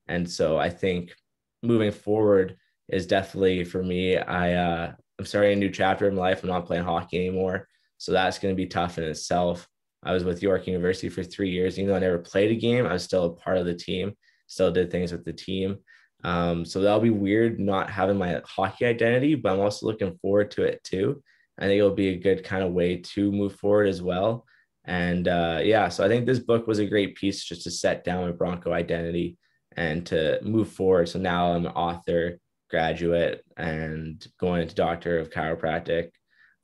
And 0.06 0.30
so 0.30 0.58
I 0.58 0.68
think 0.68 1.14
moving 1.62 1.90
forward 1.90 2.58
is 2.90 3.06
definitely 3.06 3.64
for 3.64 3.82
me. 3.82 4.18
I 4.18 4.52
uh, 4.52 4.92
I'm 5.18 5.24
starting 5.24 5.54
a 5.54 5.56
new 5.56 5.70
chapter 5.70 6.06
in 6.06 6.14
my 6.14 6.20
life. 6.20 6.42
I'm 6.42 6.50
not 6.50 6.66
playing 6.66 6.84
hockey 6.84 7.16
anymore. 7.16 7.68
So 7.96 8.12
that's 8.12 8.38
going 8.38 8.54
to 8.54 8.56
be 8.56 8.66
tough 8.66 8.98
in 8.98 9.04
itself. 9.04 9.66
I 10.02 10.12
was 10.12 10.24
with 10.24 10.42
York 10.42 10.66
University 10.66 11.08
for 11.08 11.22
three 11.22 11.48
years. 11.48 11.78
Even 11.78 11.88
though 11.88 11.96
I 11.96 12.00
never 12.00 12.18
played 12.18 12.50
a 12.50 12.56
game, 12.56 12.84
I 12.84 12.92
was 12.92 13.04
still 13.04 13.24
a 13.24 13.32
part 13.34 13.56
of 13.56 13.64
the 13.64 13.74
team, 13.74 14.12
still 14.46 14.70
did 14.70 14.90
things 14.90 15.10
with 15.10 15.24
the 15.24 15.32
team. 15.32 15.78
Um, 16.22 16.66
so 16.66 16.82
that'll 16.82 17.00
be 17.00 17.08
weird 17.08 17.58
not 17.58 17.88
having 17.88 18.18
my 18.18 18.42
hockey 18.44 18.84
identity, 18.84 19.36
but 19.36 19.52
I'm 19.52 19.60
also 19.60 19.86
looking 19.86 20.18
forward 20.18 20.50
to 20.50 20.64
it 20.64 20.84
too. 20.84 21.22
I 21.58 21.62
think 21.62 21.78
it'll 21.78 21.94
be 21.94 22.08
a 22.08 22.18
good 22.18 22.44
kind 22.44 22.62
of 22.62 22.72
way 22.72 22.98
to 22.98 23.32
move 23.32 23.54
forward 23.54 23.88
as 23.88 24.02
well. 24.02 24.44
And 24.84 25.28
uh, 25.28 25.60
yeah, 25.62 25.88
so 25.88 26.04
I 26.04 26.08
think 26.08 26.26
this 26.26 26.40
book 26.40 26.66
was 26.66 26.78
a 26.78 26.86
great 26.86 27.14
piece 27.14 27.44
just 27.44 27.62
to 27.64 27.70
set 27.70 28.04
down 28.04 28.26
my 28.26 28.32
Bronco 28.32 28.72
identity 28.72 29.38
and 29.76 30.04
to 30.06 30.40
move 30.42 30.68
forward. 30.68 31.08
So 31.08 31.18
now 31.18 31.52
I'm 31.52 31.66
an 31.66 31.72
author, 31.72 32.38
graduate, 32.68 33.44
and 33.56 34.24
going 34.38 34.62
into 34.62 34.74
doctor 34.74 35.18
of 35.18 35.30
chiropractic, 35.30 36.10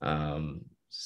um, 0.01 0.63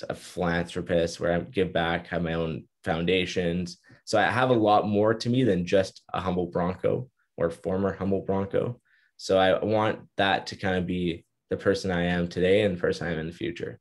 a 0.09 0.14
philanthropist 0.14 1.20
where 1.20 1.33
I 1.33 1.40
give 1.40 1.72
back, 1.72 2.07
have 2.09 2.22
my 2.22 2.35
own 2.35 2.64
foundations. 2.85 3.79
So 4.05 4.18
I 4.18 4.25
have 4.25 4.51
a 4.51 4.55
lot 4.55 4.88
more 4.88 5.14
to 5.14 5.29
me 5.29 5.44
than 5.44 5.66
just 5.66 6.03
a 6.12 6.20
Humboldt 6.20 6.53
Bronco 6.53 7.09
or 7.37 7.51
former 7.51 7.92
Humboldt 7.92 8.27
Bronco. 8.27 8.81
So 9.16 9.38
I 9.38 9.62
want 9.62 10.01
that 10.16 10.48
to 10.48 10.57
kind 10.57 10.77
of 10.77 10.87
be 10.87 11.25
the 11.51 11.57
person 11.57 11.90
I 11.90 12.05
am 12.05 12.29
today 12.29 12.62
and 12.62 12.77
the 12.77 12.81
person 12.81 13.07
I 13.07 13.12
am 13.12 13.18
in 13.18 13.27
the 13.27 13.33
future. 13.33 13.79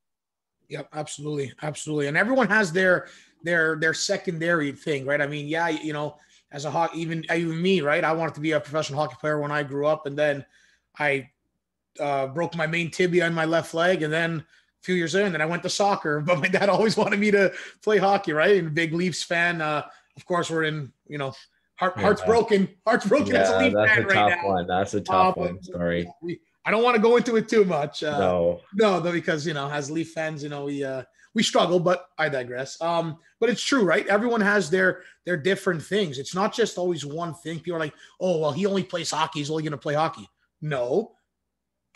Yep, 0.68 0.88
absolutely, 0.92 1.52
absolutely. 1.62 2.06
And 2.08 2.16
everyone 2.16 2.48
has 2.48 2.72
their 2.72 3.08
their 3.42 3.76
their 3.76 3.94
secondary 3.94 4.72
thing, 4.72 5.04
right? 5.04 5.20
I 5.20 5.26
mean, 5.26 5.46
yeah, 5.46 5.68
you 5.68 5.92
know, 5.92 6.16
as 6.50 6.64
a 6.64 6.70
hockey, 6.70 7.00
even 7.00 7.24
even 7.34 7.60
me, 7.60 7.80
right? 7.80 8.04
I 8.04 8.12
wanted 8.12 8.34
to 8.34 8.40
be 8.40 8.52
a 8.52 8.60
professional 8.60 9.00
hockey 9.00 9.16
player 9.20 9.40
when 9.40 9.50
I 9.50 9.62
grew 9.62 9.86
up, 9.86 10.06
and 10.06 10.16
then 10.16 10.44
I 10.98 11.30
uh, 12.00 12.28
broke 12.28 12.54
my 12.56 12.66
main 12.66 12.90
tibia 12.90 13.26
in 13.26 13.34
my 13.34 13.44
left 13.44 13.74
leg, 13.74 14.02
and 14.02 14.12
then 14.12 14.40
a 14.40 14.84
few 14.84 14.94
years 14.94 15.14
in, 15.14 15.32
then 15.32 15.40
I 15.40 15.46
went 15.46 15.62
to 15.62 15.70
soccer. 15.70 16.20
But 16.26 16.40
my 16.40 16.48
dad 16.48 16.68
always 16.68 16.96
wanted 16.96 17.20
me 17.20 17.30
to 17.32 17.52
play 17.82 17.98
hockey, 17.98 18.32
right? 18.32 18.56
And 18.56 18.74
big 18.74 18.92
Leafs 18.92 19.22
fan. 19.22 19.60
Uh, 19.60 19.82
of 20.16 20.26
course, 20.26 20.50
we're 20.50 20.64
in, 20.64 20.92
you 21.08 21.18
know, 21.18 21.32
heart, 21.76 21.98
hearts 21.98 22.22
broken, 22.22 22.68
hearts 22.86 23.06
broken. 23.06 23.34
Yeah, 23.34 23.44
that's 23.44 23.50
a 23.50 23.70
that's 23.70 23.98
a 23.98 24.02
right 24.02 24.14
tough 24.14 24.30
now. 24.42 24.48
one. 24.48 24.66
That's 24.66 24.94
a 24.94 25.00
tough 25.00 25.36
uh, 25.36 25.40
one. 25.40 25.62
Sorry. 25.62 26.08
We, 26.20 26.40
I 26.64 26.70
don't 26.70 26.82
want 26.82 26.96
to 26.96 27.02
go 27.02 27.16
into 27.16 27.36
it 27.36 27.48
too 27.48 27.64
much. 27.64 28.02
Uh, 28.02 28.18
no, 28.18 28.60
no, 28.74 29.12
because 29.12 29.46
you 29.46 29.54
know, 29.54 29.68
as 29.68 29.90
Leaf 29.90 30.12
fans, 30.12 30.42
you 30.42 30.48
know, 30.48 30.64
we 30.64 30.84
uh, 30.84 31.02
we 31.34 31.42
struggle, 31.42 31.80
but 31.80 32.08
I 32.18 32.28
digress. 32.28 32.80
Um, 32.80 33.18
but 33.40 33.48
it's 33.50 33.62
true, 33.62 33.84
right? 33.84 34.06
Everyone 34.06 34.40
has 34.40 34.70
their 34.70 35.02
their 35.24 35.36
different 35.36 35.82
things. 35.82 36.18
It's 36.18 36.34
not 36.34 36.54
just 36.54 36.78
always 36.78 37.04
one 37.04 37.34
thing. 37.34 37.58
People 37.58 37.76
are 37.76 37.80
like, 37.80 37.94
oh, 38.20 38.38
well, 38.38 38.52
he 38.52 38.66
only 38.66 38.84
plays 38.84 39.10
hockey. 39.10 39.40
He's 39.40 39.50
only 39.50 39.62
going 39.62 39.72
to 39.72 39.78
play 39.78 39.94
hockey. 39.94 40.28
No, 40.60 41.12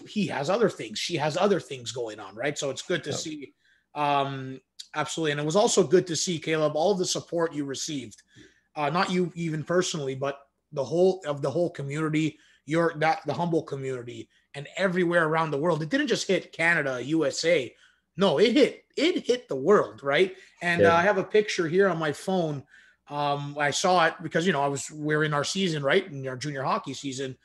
he 0.09 0.26
has 0.26 0.50
other 0.50 0.68
things. 0.68 0.98
She 0.98 1.16
has 1.16 1.37
other 1.37 1.61
things 1.61 1.92
going 1.92 2.18
on, 2.18 2.35
right? 2.35 2.59
So 2.59 2.70
it's 2.70 2.83
good 2.83 3.05
to 3.05 3.12
see. 3.12 3.55
Um, 3.94 4.61
absolutely, 4.94 5.33
and 5.33 5.40
it 5.40 5.46
was 5.46 5.57
also 5.57 5.87
good 5.87 6.07
to 6.09 6.16
see 6.16 6.38
Caleb 6.38 6.74
all 6.74 6.94
the 6.94 7.07
support 7.07 7.55
you 7.55 7.64
received. 7.64 8.22
Uh, 8.74 8.90
not 8.90 9.11
you 9.11 9.33
even 9.35 9.64
personally, 9.64 10.14
but 10.14 10.40
the 10.72 10.85
whole 10.85 11.22
of 11.26 11.40
the 11.40 11.50
whole 11.50 11.70
community, 11.70 12.38
your 12.66 12.94
that 12.98 13.20
the 13.26 13.33
Humboldt 13.33 13.66
community, 13.66 14.29
and 14.56 14.66
everywhere 14.78 15.28
around 15.28 15.50
the 15.50 15.58
world. 15.58 15.82
It 15.82 15.90
didn't 15.90 16.06
just 16.08 16.26
hit 16.26 16.50
Canada, 16.50 17.00
USA. 17.04 17.72
No, 18.16 18.38
it 18.38 18.52
hit 18.52 18.84
it 18.96 19.26
hit 19.26 19.48
the 19.48 19.54
world, 19.54 20.02
right? 20.02 20.34
And 20.62 20.80
yeah. 20.80 20.94
uh, 20.94 20.96
I 20.96 21.02
have 21.02 21.18
a 21.18 21.24
picture 21.24 21.68
here 21.68 21.88
on 21.88 21.98
my 21.98 22.10
phone. 22.10 22.64
Um, 23.10 23.54
I 23.60 23.70
saw 23.70 24.06
it 24.06 24.14
because 24.22 24.46
you 24.46 24.52
know 24.54 24.62
I 24.62 24.68
was 24.68 24.90
we're 24.90 25.24
in 25.24 25.34
our 25.34 25.44
season, 25.44 25.82
right, 25.82 26.10
in 26.10 26.26
our 26.26 26.36
junior 26.36 26.62
hockey 26.62 26.94
season 26.94 27.36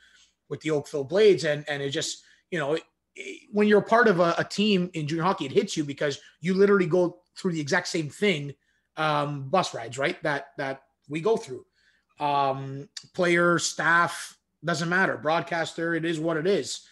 with 0.50 0.62
the 0.62 0.72
Oakville 0.72 1.04
Blades, 1.04 1.44
and 1.44 1.66
and 1.68 1.84
it 1.84 1.90
just 1.90 2.24
you 2.50 2.58
know 2.58 2.76
it, 2.76 2.84
it, 3.16 3.50
when 3.52 3.68
you're 3.68 3.82
a 3.82 3.84
part 3.84 4.08
of 4.08 4.22
a, 4.22 4.34
a, 4.38 4.46
team 4.46 4.90
in 4.94 5.06
junior 5.06 5.24
hockey, 5.24 5.46
it 5.46 5.52
hits 5.52 5.76
you 5.76 5.84
because 5.84 6.18
you 6.40 6.54
literally 6.54 6.88
go 6.88 7.20
through 7.38 7.52
the 7.52 7.60
exact 7.60 7.90
same 7.90 8.10
thing, 8.10 8.54
um, 8.96 9.50
bus 9.50 9.74
rides, 9.74 9.98
right? 9.98 10.24
That 10.24 10.48
that 10.58 10.84
we 11.10 11.20
go 11.20 11.36
through. 11.36 11.66
Um, 12.22 12.88
player, 13.14 13.60
staff, 13.60 14.38
doesn't 14.64 14.90
matter. 14.90 15.18
Broadcaster, 15.18 15.94
it 15.94 16.06
is 16.06 16.20
what 16.20 16.38
it 16.38 16.48
is. 16.48 16.88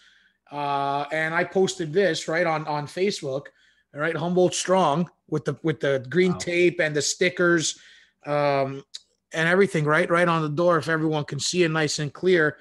Uh, 0.50 1.04
and 1.12 1.34
I 1.34 1.44
posted 1.44 1.92
this 1.92 2.28
right 2.28 2.46
on 2.46 2.66
on 2.66 2.86
Facebook 2.86 3.46
all 3.94 4.00
right, 4.00 4.16
Humboldt 4.16 4.54
strong 4.54 5.10
with 5.28 5.44
the 5.44 5.58
with 5.62 5.80
the 5.80 6.04
green 6.08 6.32
wow. 6.32 6.38
tape 6.38 6.80
and 6.80 6.94
the 6.94 7.02
stickers 7.02 7.78
um, 8.26 8.84
and 9.32 9.48
everything 9.48 9.84
right 9.84 10.08
right 10.08 10.28
on 10.28 10.42
the 10.42 10.48
door 10.48 10.78
if 10.78 10.88
everyone 10.88 11.24
can 11.24 11.40
see 11.40 11.64
it 11.64 11.70
nice 11.70 11.98
and 11.98 12.12
clear. 12.12 12.58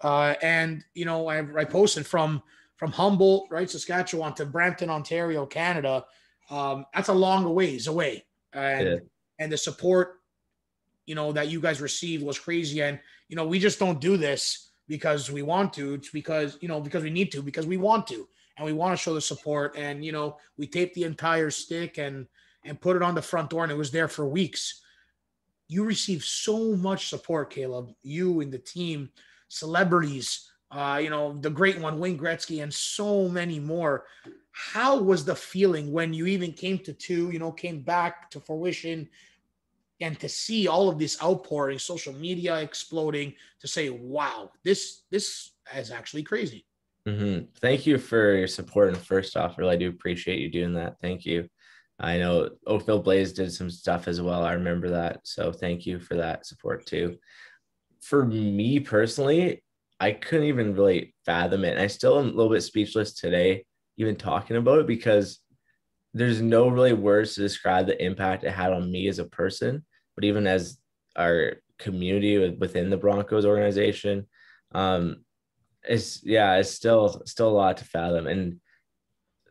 Uh, 0.00 0.34
and 0.42 0.82
you 0.94 1.04
know, 1.04 1.28
I, 1.28 1.40
I 1.56 1.64
posted 1.64 2.06
from 2.06 2.42
from 2.76 2.90
Humboldt, 2.90 3.48
right, 3.50 3.68
Saskatchewan 3.68 4.34
to 4.34 4.46
Brampton, 4.46 4.90
Ontario, 4.90 5.46
Canada. 5.46 6.04
Um, 6.50 6.86
that's 6.94 7.08
a 7.08 7.14
long 7.14 7.54
ways 7.54 7.86
away, 7.86 8.24
and 8.54 8.88
yeah. 8.88 8.96
and 9.38 9.52
the 9.52 9.58
support, 9.58 10.20
you 11.04 11.14
know, 11.14 11.32
that 11.32 11.48
you 11.48 11.60
guys 11.60 11.82
received 11.82 12.24
was 12.24 12.38
crazy. 12.38 12.82
And 12.82 12.98
you 13.28 13.36
know, 13.36 13.46
we 13.46 13.58
just 13.58 13.78
don't 13.78 14.00
do 14.00 14.16
this 14.16 14.70
because 14.88 15.30
we 15.30 15.42
want 15.42 15.72
to. 15.74 15.94
It's 15.94 16.10
because 16.10 16.58
you 16.60 16.68
know 16.68 16.80
because 16.80 17.02
we 17.02 17.10
need 17.10 17.32
to 17.32 17.42
because 17.42 17.66
we 17.66 17.76
want 17.76 18.06
to 18.08 18.28
and 18.56 18.66
we 18.66 18.72
want 18.72 18.96
to 18.96 19.02
show 19.02 19.14
the 19.14 19.20
support. 19.20 19.76
And 19.76 20.04
you 20.04 20.12
know, 20.12 20.38
we 20.56 20.66
taped 20.66 20.94
the 20.94 21.04
entire 21.04 21.50
stick 21.50 21.98
and 21.98 22.26
and 22.64 22.80
put 22.80 22.96
it 22.96 23.02
on 23.02 23.14
the 23.14 23.22
front 23.22 23.50
door, 23.50 23.64
and 23.64 23.72
it 23.72 23.78
was 23.78 23.90
there 23.90 24.08
for 24.08 24.26
weeks. 24.26 24.82
You 25.68 25.84
received 25.84 26.24
so 26.24 26.76
much 26.76 27.08
support, 27.08 27.50
Caleb. 27.50 27.90
You 28.02 28.40
and 28.40 28.52
the 28.52 28.58
team, 28.58 29.10
celebrities, 29.48 30.50
uh, 30.70 31.00
you 31.02 31.10
know, 31.10 31.38
the 31.40 31.50
great 31.50 31.80
one, 31.80 31.98
Wayne 31.98 32.18
Gretzky, 32.18 32.62
and 32.62 32.72
so 32.72 33.28
many 33.28 33.58
more. 33.58 34.04
How 34.52 34.98
was 34.98 35.24
the 35.24 35.34
feeling 35.34 35.92
when 35.92 36.12
you 36.12 36.26
even 36.26 36.52
came 36.52 36.78
to 36.80 36.92
two, 36.92 37.30
you 37.30 37.38
know, 37.38 37.50
came 37.50 37.80
back 37.80 38.30
to 38.30 38.40
fruition 38.40 39.08
and 40.02 40.18
to 40.20 40.28
see 40.28 40.68
all 40.68 40.88
of 40.88 40.98
this 40.98 41.22
outpouring, 41.22 41.78
social 41.78 42.12
media 42.12 42.56
exploding, 42.56 43.32
to 43.60 43.68
say, 43.68 43.88
wow, 43.88 44.50
this 44.64 45.04
this 45.10 45.52
is 45.74 45.90
actually 45.90 46.24
crazy. 46.24 46.66
Mm-hmm. 47.08 47.46
Thank 47.60 47.86
you 47.86 47.98
for 47.98 48.34
your 48.34 48.46
support. 48.46 48.88
And 48.88 48.98
first 48.98 49.36
off, 49.36 49.58
really, 49.58 49.74
I 49.74 49.78
do 49.78 49.88
appreciate 49.88 50.40
you 50.40 50.50
doing 50.50 50.74
that. 50.74 50.96
Thank 51.00 51.24
you. 51.24 51.48
I 51.98 52.18
know 52.18 52.50
Oakville 52.66 53.02
Blades 53.02 53.32
did 53.32 53.52
some 53.52 53.70
stuff 53.70 54.08
as 54.08 54.20
well. 54.20 54.44
I 54.44 54.52
remember 54.52 54.90
that. 54.90 55.20
So 55.24 55.52
thank 55.52 55.86
you 55.86 56.00
for 56.00 56.16
that 56.16 56.46
support 56.46 56.86
too. 56.86 57.16
For 58.02 58.24
me 58.24 58.80
personally, 58.80 59.62
I 60.00 60.12
couldn't 60.12 60.46
even 60.46 60.74
really 60.74 61.14
fathom 61.24 61.64
it. 61.64 61.72
And 61.72 61.80
I 61.80 61.86
still 61.86 62.18
am 62.18 62.26
a 62.26 62.32
little 62.32 62.50
bit 62.50 62.62
speechless 62.62 63.14
today, 63.14 63.64
even 63.98 64.16
talking 64.16 64.56
about 64.56 64.80
it, 64.80 64.86
because 64.86 65.38
there's 66.12 66.40
no 66.42 66.68
really 66.68 66.92
words 66.92 67.34
to 67.34 67.40
describe 67.40 67.86
the 67.86 68.04
impact 68.04 68.44
it 68.44 68.50
had 68.50 68.72
on 68.72 68.90
me 68.90 69.08
as 69.08 69.18
a 69.18 69.24
person, 69.24 69.84
but 70.14 70.24
even 70.24 70.46
as 70.46 70.78
our 71.16 71.56
community 71.82 72.50
within 72.50 72.90
the 72.90 72.96
Broncos 72.96 73.44
organization. 73.44 74.26
Um, 74.72 75.24
it's 75.82 76.24
yeah, 76.24 76.56
it's 76.56 76.70
still 76.70 77.22
still 77.26 77.48
a 77.48 77.50
lot 77.50 77.78
to 77.78 77.84
fathom. 77.84 78.26
And 78.26 78.60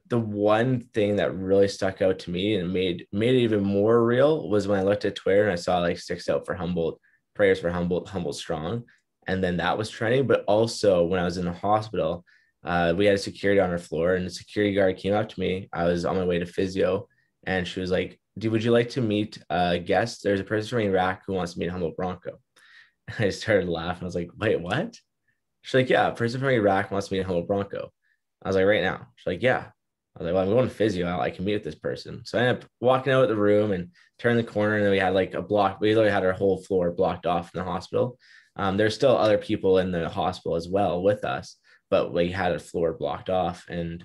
the 0.08 0.20
one 0.20 0.82
thing 0.94 1.18
that 1.18 1.36
really 1.36 1.68
stuck 1.68 2.02
out 2.02 2.20
to 2.20 2.32
me 2.32 2.56
and 2.56 2.74
made 2.74 3.08
made 3.12 3.36
it 3.36 3.40
even 3.40 3.64
more 3.64 4.04
real 4.04 4.50
was 4.50 4.68
when 4.68 4.80
I 4.80 4.84
looked 4.84 5.06
at 5.06 5.16
Twitter 5.16 5.44
and 5.44 5.52
I 5.52 5.56
saw 5.56 5.80
like 5.80 6.00
sticks 6.00 6.30
out 6.30 6.46
for 6.46 6.56
Humboldt, 6.56 7.00
prayers 7.36 7.60
for 7.60 7.70
Humboldt, 7.70 8.10
Humboldt 8.10 8.36
strong. 8.36 8.86
And 9.28 9.44
then 9.44 9.58
that 9.58 9.78
was 9.78 9.90
trending. 9.90 10.26
But 10.26 10.44
also 10.48 11.06
when 11.06 11.20
I 11.20 11.26
was 11.26 11.38
in 11.38 11.46
the 11.46 11.54
hospital, 11.54 12.26
uh, 12.64 12.94
we 12.96 13.06
had 13.06 13.16
a 13.16 13.20
security 13.20 13.60
on 13.60 13.70
our 13.70 13.78
floor 13.78 14.16
and 14.16 14.26
the 14.26 14.32
security 14.32 14.74
guard 14.74 14.98
came 14.98 15.14
up 15.14 15.30
to 15.30 15.40
me. 15.40 15.70
I 15.74 15.86
was 15.86 16.06
on 16.06 16.16
my 16.16 16.26
way 16.26 16.40
to 16.40 16.46
physio 16.46 17.08
and 17.46 17.68
she 17.68 17.80
was 17.80 17.92
like, 17.92 18.20
Dude, 18.42 18.52
would 18.52 18.64
you 18.64 18.72
like 18.72 18.90
to 18.90 19.02
meet 19.02 19.38
a 19.52 19.78
guest? 19.78 20.24
There's 20.24 20.40
a 20.40 20.44
person 20.44 20.68
from 20.68 20.80
Iraq 20.80 21.22
who 21.28 21.34
wants 21.34 21.54
to 21.54 21.60
meet 21.60 21.70
Humboldt 21.70 21.96
Bronco. 21.96 22.40
And 23.08 23.26
I 23.28 23.30
started 23.30 23.70
laughing. 23.70 24.02
I 24.02 24.06
was 24.06 24.16
like, 24.16 24.32
wait, 24.36 24.60
what? 24.60 24.98
She's 25.62 25.76
like, 25.76 25.92
yeah, 25.92 26.10
person 26.10 26.40
from 26.40 26.50
Iraq 26.50 26.90
wants 26.90 27.10
to 27.10 27.14
meet 27.14 27.24
Humboldt 27.24 27.48
Bronco. 27.48 27.92
I 28.42 28.50
was 28.50 28.56
like, 28.56 28.66
right 28.66 28.82
now. 28.82 29.06
She's 29.16 29.28
like, 29.28 29.44
yeah. 29.44 29.68
I 30.18 30.24
was 30.24 30.26
like, 30.26 30.34
well, 30.34 30.44
I'm 30.44 30.50
going 30.50 30.68
to 30.68 30.74
physio. 30.74 31.20
I 31.20 31.30
can 31.30 31.46
meet 31.46 31.54
with 31.54 31.64
this 31.64 31.76
person. 31.76 32.24
So 32.26 32.40
I 32.40 32.42
ended 32.42 32.64
up 32.64 32.70
walking 32.80 33.14
out 33.14 33.22
of 33.22 33.30
the 33.30 33.36
room 33.36 33.74
and 33.74 33.90
turn 34.18 34.38
the 34.38 34.44
corner, 34.44 34.76
and 34.76 34.84
then 34.84 34.92
we 34.92 34.98
had 34.98 35.14
like 35.14 35.36
a 35.36 35.42
block. 35.44 35.80
We 35.80 35.90
literally 35.90 36.10
had 36.10 36.26
our 36.26 36.34
whole 36.34 36.58
floor 36.64 36.92
blocked 36.92 37.28
off 37.28 37.52
in 37.54 37.60
the 37.60 37.64
hospital. 37.64 38.18
Um, 38.56 38.76
there's 38.76 38.96
still 38.96 39.16
other 39.16 39.38
people 39.38 39.78
in 39.78 39.92
the 39.92 40.10
hospital 40.10 40.56
as 40.56 40.68
well 40.68 41.04
with 41.04 41.24
us, 41.24 41.58
but 41.92 42.12
we 42.12 42.32
had 42.32 42.54
a 42.54 42.60
floor 42.60 42.94
blocked 42.94 43.30
off. 43.30 43.66
And 43.70 44.04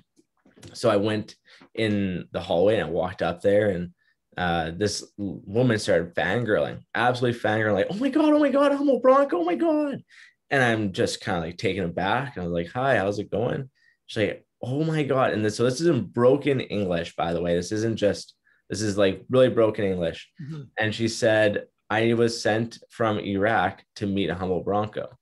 so 0.74 0.90
I 0.90 0.96
went 0.96 1.34
in 1.74 2.28
the 2.32 2.40
hallway 2.40 2.74
and 2.74 2.84
I 2.84 2.90
walked 2.90 3.22
up 3.22 3.40
there, 3.40 3.70
and 3.70 3.92
uh, 4.36 4.70
this 4.76 5.04
woman 5.16 5.78
started 5.78 6.14
fangirling, 6.14 6.80
absolutely 6.94 7.40
fangirling, 7.40 7.74
like, 7.74 7.86
oh 7.90 7.96
my 7.96 8.10
God, 8.10 8.32
oh 8.32 8.38
my 8.38 8.50
God, 8.50 8.72
Humboldt 8.72 9.02
Bronco, 9.02 9.38
oh 9.38 9.44
my 9.44 9.54
God 9.54 10.02
And 10.50 10.62
I'm 10.62 10.92
just 10.92 11.22
kind 11.22 11.38
of 11.38 11.44
like 11.44 11.56
taken 11.56 11.84
aback. 11.84 12.36
And 12.36 12.44
I 12.44 12.46
was 12.46 12.54
like, 12.54 12.70
hi, 12.70 12.98
how's 12.98 13.18
it 13.18 13.30
going? 13.30 13.70
She's 14.06 14.22
like, 14.22 14.46
oh 14.62 14.84
my 14.84 15.02
God. 15.04 15.32
And 15.32 15.44
this, 15.44 15.56
so 15.56 15.64
this 15.64 15.80
isn't 15.80 16.12
broken 16.12 16.60
English, 16.60 17.16
by 17.16 17.32
the 17.32 17.40
way. 17.40 17.56
This 17.56 17.72
isn't 17.72 17.96
just, 17.96 18.34
this 18.68 18.82
is 18.82 18.98
like 18.98 19.24
really 19.30 19.48
broken 19.48 19.84
English. 19.84 20.28
Mm-hmm. 20.42 20.62
And 20.78 20.94
she 20.94 21.08
said, 21.08 21.64
I 21.88 22.12
was 22.14 22.42
sent 22.42 22.78
from 22.90 23.18
Iraq 23.18 23.82
to 23.96 24.06
meet 24.06 24.28
a 24.28 24.34
Humboldt 24.34 24.64
Bronco. 24.64 25.16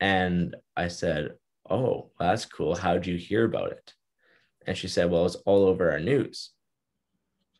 And 0.00 0.56
I 0.76 0.88
said, 0.88 1.34
Oh, 1.68 2.10
that's 2.18 2.44
cool. 2.44 2.76
How'd 2.76 3.06
you 3.06 3.16
hear 3.16 3.44
about 3.44 3.72
it? 3.72 3.92
And 4.66 4.76
she 4.76 4.88
said, 4.88 5.10
Well, 5.10 5.26
it's 5.26 5.36
all 5.46 5.64
over 5.64 5.90
our 5.90 6.00
news. 6.00 6.50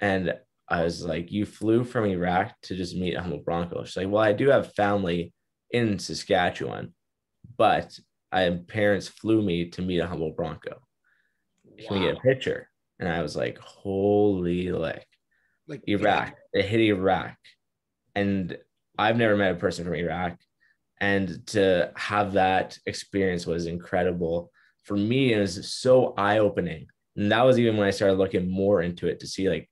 And 0.01 0.35
I 0.69 0.85
was 0.85 1.05
like, 1.05 1.31
You 1.31 1.47
flew 1.47 1.85
from 1.85 2.07
Iraq 2.07 2.53
to 2.63 2.77
just 2.77 2.97
meet 2.97 3.15
a 3.15 3.21
Humboldt 3.21 3.45
Bronco. 3.45 3.85
She's 3.85 3.97
like, 3.97 4.09
Well, 4.09 4.23
I 4.23 4.33
do 4.33 4.49
have 4.51 4.75
family 4.75 5.33
in 5.71 5.99
Saskatchewan, 5.99 6.95
but 7.57 7.99
I 8.33 8.51
parents 8.67 9.09
flew 9.09 9.43
me 9.43 9.71
to 9.71 9.83
meet 9.83 10.01
a 10.01 10.07
Humboldt 10.07 10.37
Bronco. 10.37 10.81
Wow. 11.65 11.87
We 11.91 12.01
get 12.01 12.17
a 12.17 12.21
picture? 12.21 12.69
And 12.99 13.09
I 13.09 13.23
was 13.23 13.37
like, 13.37 13.59
Holy 13.59 14.73
like, 14.73 15.07
like 15.69 15.83
Iraq. 15.87 16.35
It 16.53 16.65
hit 16.65 16.81
Iraq. 16.81 17.37
And 18.15 18.57
I've 18.99 19.17
never 19.17 19.37
met 19.37 19.53
a 19.53 19.57
person 19.57 19.85
from 19.85 19.95
Iraq. 19.95 20.39
And 21.01 21.47
to 21.49 21.93
have 21.97 22.33
that 22.33 22.79
experience 22.87 23.47
was 23.47 23.67
incredible. 23.67 24.51
For 24.85 24.97
me, 24.97 25.35
it 25.35 25.41
was 25.41 25.73
so 25.73 26.15
eye 26.17 26.39
opening. 26.39 26.87
And 27.17 27.31
that 27.33 27.43
was 27.43 27.59
even 27.59 27.77
when 27.77 27.87
I 27.87 27.91
started 27.91 28.19
looking 28.19 28.51
more 28.51 28.83
into 28.83 29.07
it 29.07 29.21
to 29.21 29.27
see 29.27 29.49
like 29.51 29.69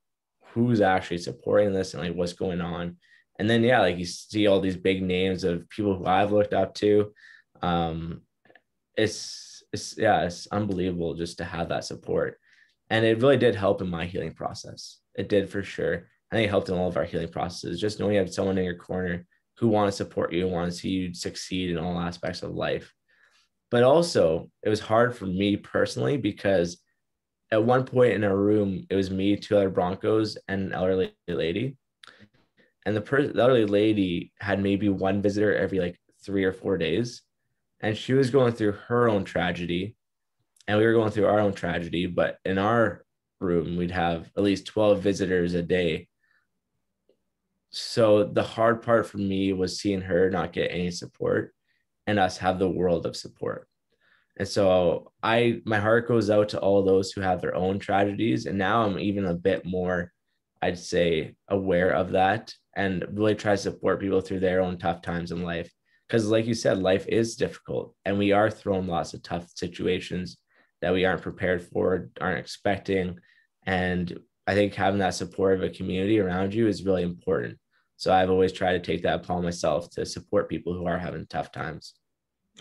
who's 0.55 0.81
actually 0.81 1.19
supporting 1.19 1.73
this 1.73 1.95
and 1.95 2.03
like 2.03 2.15
what's 2.15 2.33
going 2.33 2.61
on. 2.61 2.97
And 3.41 3.51
then 3.51 3.65
yeah, 3.65 3.81
like 3.81 3.99
you 3.99 4.05
see 4.05 4.47
all 4.47 4.61
these 4.61 4.77
big 4.77 5.03
names 5.03 5.43
of 5.43 5.69
people 5.69 5.97
who 5.97 6.07
I've 6.07 6.31
looked 6.31 6.55
up 6.55 6.75
to. 6.77 7.13
Um, 7.61 8.23
it's 8.97 9.65
it's 9.73 9.99
yeah, 9.99 10.23
it's 10.23 10.47
unbelievable 10.47 11.15
just 11.15 11.39
to 11.39 11.45
have 11.45 11.71
that 11.71 11.85
support. 11.85 12.39
And 12.89 13.05
it 13.05 13.21
really 13.21 13.37
did 13.37 13.57
help 13.57 13.83
in 13.83 13.91
my 13.91 14.07
healing 14.07 14.33
process. 14.33 15.01
It 15.17 15.29
did 15.29 15.51
for 15.51 15.65
sure. 15.65 16.07
I 16.31 16.37
think 16.37 16.47
it 16.47 16.51
helped 16.51 16.69
in 16.69 16.77
all 16.77 16.89
of 16.89 16.97
our 16.97 17.05
healing 17.05 17.29
processes. 17.29 17.81
Just 17.81 17.99
knowing 17.99 18.13
you 18.15 18.21
have 18.21 18.33
someone 18.33 18.57
in 18.57 18.65
your 18.65 18.77
corner 18.77 19.27
who 19.59 19.67
want 19.67 19.89
to 19.89 19.97
support 19.97 20.33
you 20.33 20.45
and 20.45 20.53
want 20.53 20.71
to 20.71 20.79
see 20.79 20.91
you 20.91 21.15
succeed 21.15 21.71
in 21.71 21.79
all 21.79 21.99
aspects 21.99 22.45
of 22.45 22.55
life. 22.55 22.93
But 23.73 23.83
also, 23.83 24.51
it 24.63 24.69
was 24.69 24.81
hard 24.81 25.17
for 25.17 25.27
me 25.27 25.57
personally 25.57 26.17
because 26.17 26.79
at 27.55 27.65
one 27.65 27.85
point 27.85 28.13
in 28.13 28.25
our 28.25 28.37
room, 28.37 28.87
it 28.91 28.95
was 28.95 29.11
me, 29.11 29.37
two 29.37 29.57
other 29.57 29.71
Broncos, 29.71 30.37
and 30.49 30.67
an 30.67 30.73
elderly 30.73 31.15
lady. 31.29 31.77
And 32.85 32.95
the, 32.95 33.01
per- 33.01 33.29
the 33.29 33.41
elderly 33.41 33.65
lady 33.65 34.33
had 34.41 34.63
maybe 34.63 34.89
one 34.89 35.23
visitor 35.23 35.55
every 35.55 35.81
like 35.81 35.99
three 36.25 36.45
or 36.45 36.53
four 36.53 36.77
days. 36.77 37.23
And 37.81 37.97
she 37.97 38.13
was 38.13 38.31
going 38.31 38.53
through 38.53 38.73
her 38.73 39.09
own 39.09 39.25
tragedy. 39.25 39.97
And 40.67 40.79
we 40.79 40.85
were 40.85 40.93
going 40.93 41.11
through 41.11 41.27
our 41.27 41.41
own 41.41 41.55
tragedy. 41.55 42.07
But 42.07 42.39
in 42.45 42.59
our 42.59 43.05
room, 43.41 43.77
we'd 43.77 43.91
have 43.91 44.31
at 44.37 44.43
least 44.43 44.67
12 44.67 45.01
visitors 45.01 45.55
a 45.55 45.63
day 45.63 46.09
so 47.77 48.23
the 48.23 48.43
hard 48.43 48.83
part 48.83 49.05
for 49.05 49.19
me 49.19 49.53
was 49.53 49.81
seeing 49.81 50.01
her 50.01 50.31
not 50.31 50.53
get 50.53 50.71
any 50.71 50.93
support 50.93 51.53
and 52.07 52.21
us 52.21 52.39
have 52.39 52.61
the 52.61 52.69
world 52.69 53.05
of 53.05 53.17
support 53.17 53.69
and 54.37 54.49
so 54.49 55.13
i 55.23 55.61
my 55.65 55.79
heart 55.79 56.09
goes 56.09 56.31
out 56.31 56.49
to 56.49 56.61
all 56.61 56.83
those 56.83 57.13
who 57.13 57.21
have 57.21 57.41
their 57.41 57.55
own 57.55 57.79
tragedies. 57.79 58.47
And 58.47 58.59
now 58.59 58.83
i'm 58.83 58.99
even 58.99 59.27
a 59.27 59.35
bit 59.35 59.65
more 59.65 60.13
i'd 60.63 60.79
say 60.79 61.37
aware 61.49 61.91
of 61.91 62.13
that 62.13 62.55
and 62.77 63.05
really 63.13 63.35
try 63.35 63.53
to 63.53 63.59
support 63.59 64.01
people 64.01 64.21
through 64.21 64.41
their 64.41 64.61
own 64.61 64.79
tough 64.79 65.03
times 65.03 65.31
in 65.31 65.43
life. 65.43 65.71
Because 66.09 66.27
like 66.29 66.47
you 66.47 66.55
said 66.55 66.79
life 66.79 67.07
is 67.09 67.37
difficult 67.37 67.95
and 68.05 68.19
we 68.19 68.33
are 68.33 68.51
thrown 68.51 68.87
lots 68.87 69.15
of 69.15 69.23
tough 69.23 69.49
situations 69.55 70.37
that 70.83 70.93
we 70.93 71.05
aren't 71.05 71.23
prepared 71.23 71.63
for 71.63 72.11
aren't 72.21 72.39
expecting. 72.39 73.19
And 73.67 74.19
i 74.47 74.55
think 74.55 74.75
having 74.75 75.01
that 75.01 75.15
support 75.15 75.55
of 75.55 75.63
a 75.63 75.71
community 75.71 76.19
around 76.21 76.55
you 76.55 76.67
is 76.67 76.85
really 76.85 77.03
important. 77.03 77.59
So 77.97 78.13
I've 78.13 78.31
always 78.31 78.53
tried 78.53 78.73
to 78.73 78.81
take 78.81 79.03
that 79.05 79.21
upon 79.21 79.45
myself 79.45 79.91
to 79.91 80.05
support 80.05 80.51
people 80.51 80.75
who 80.75 80.87
are 80.87 80.99
having 80.99 81.27
tough 81.27 81.53
times. 81.53 81.95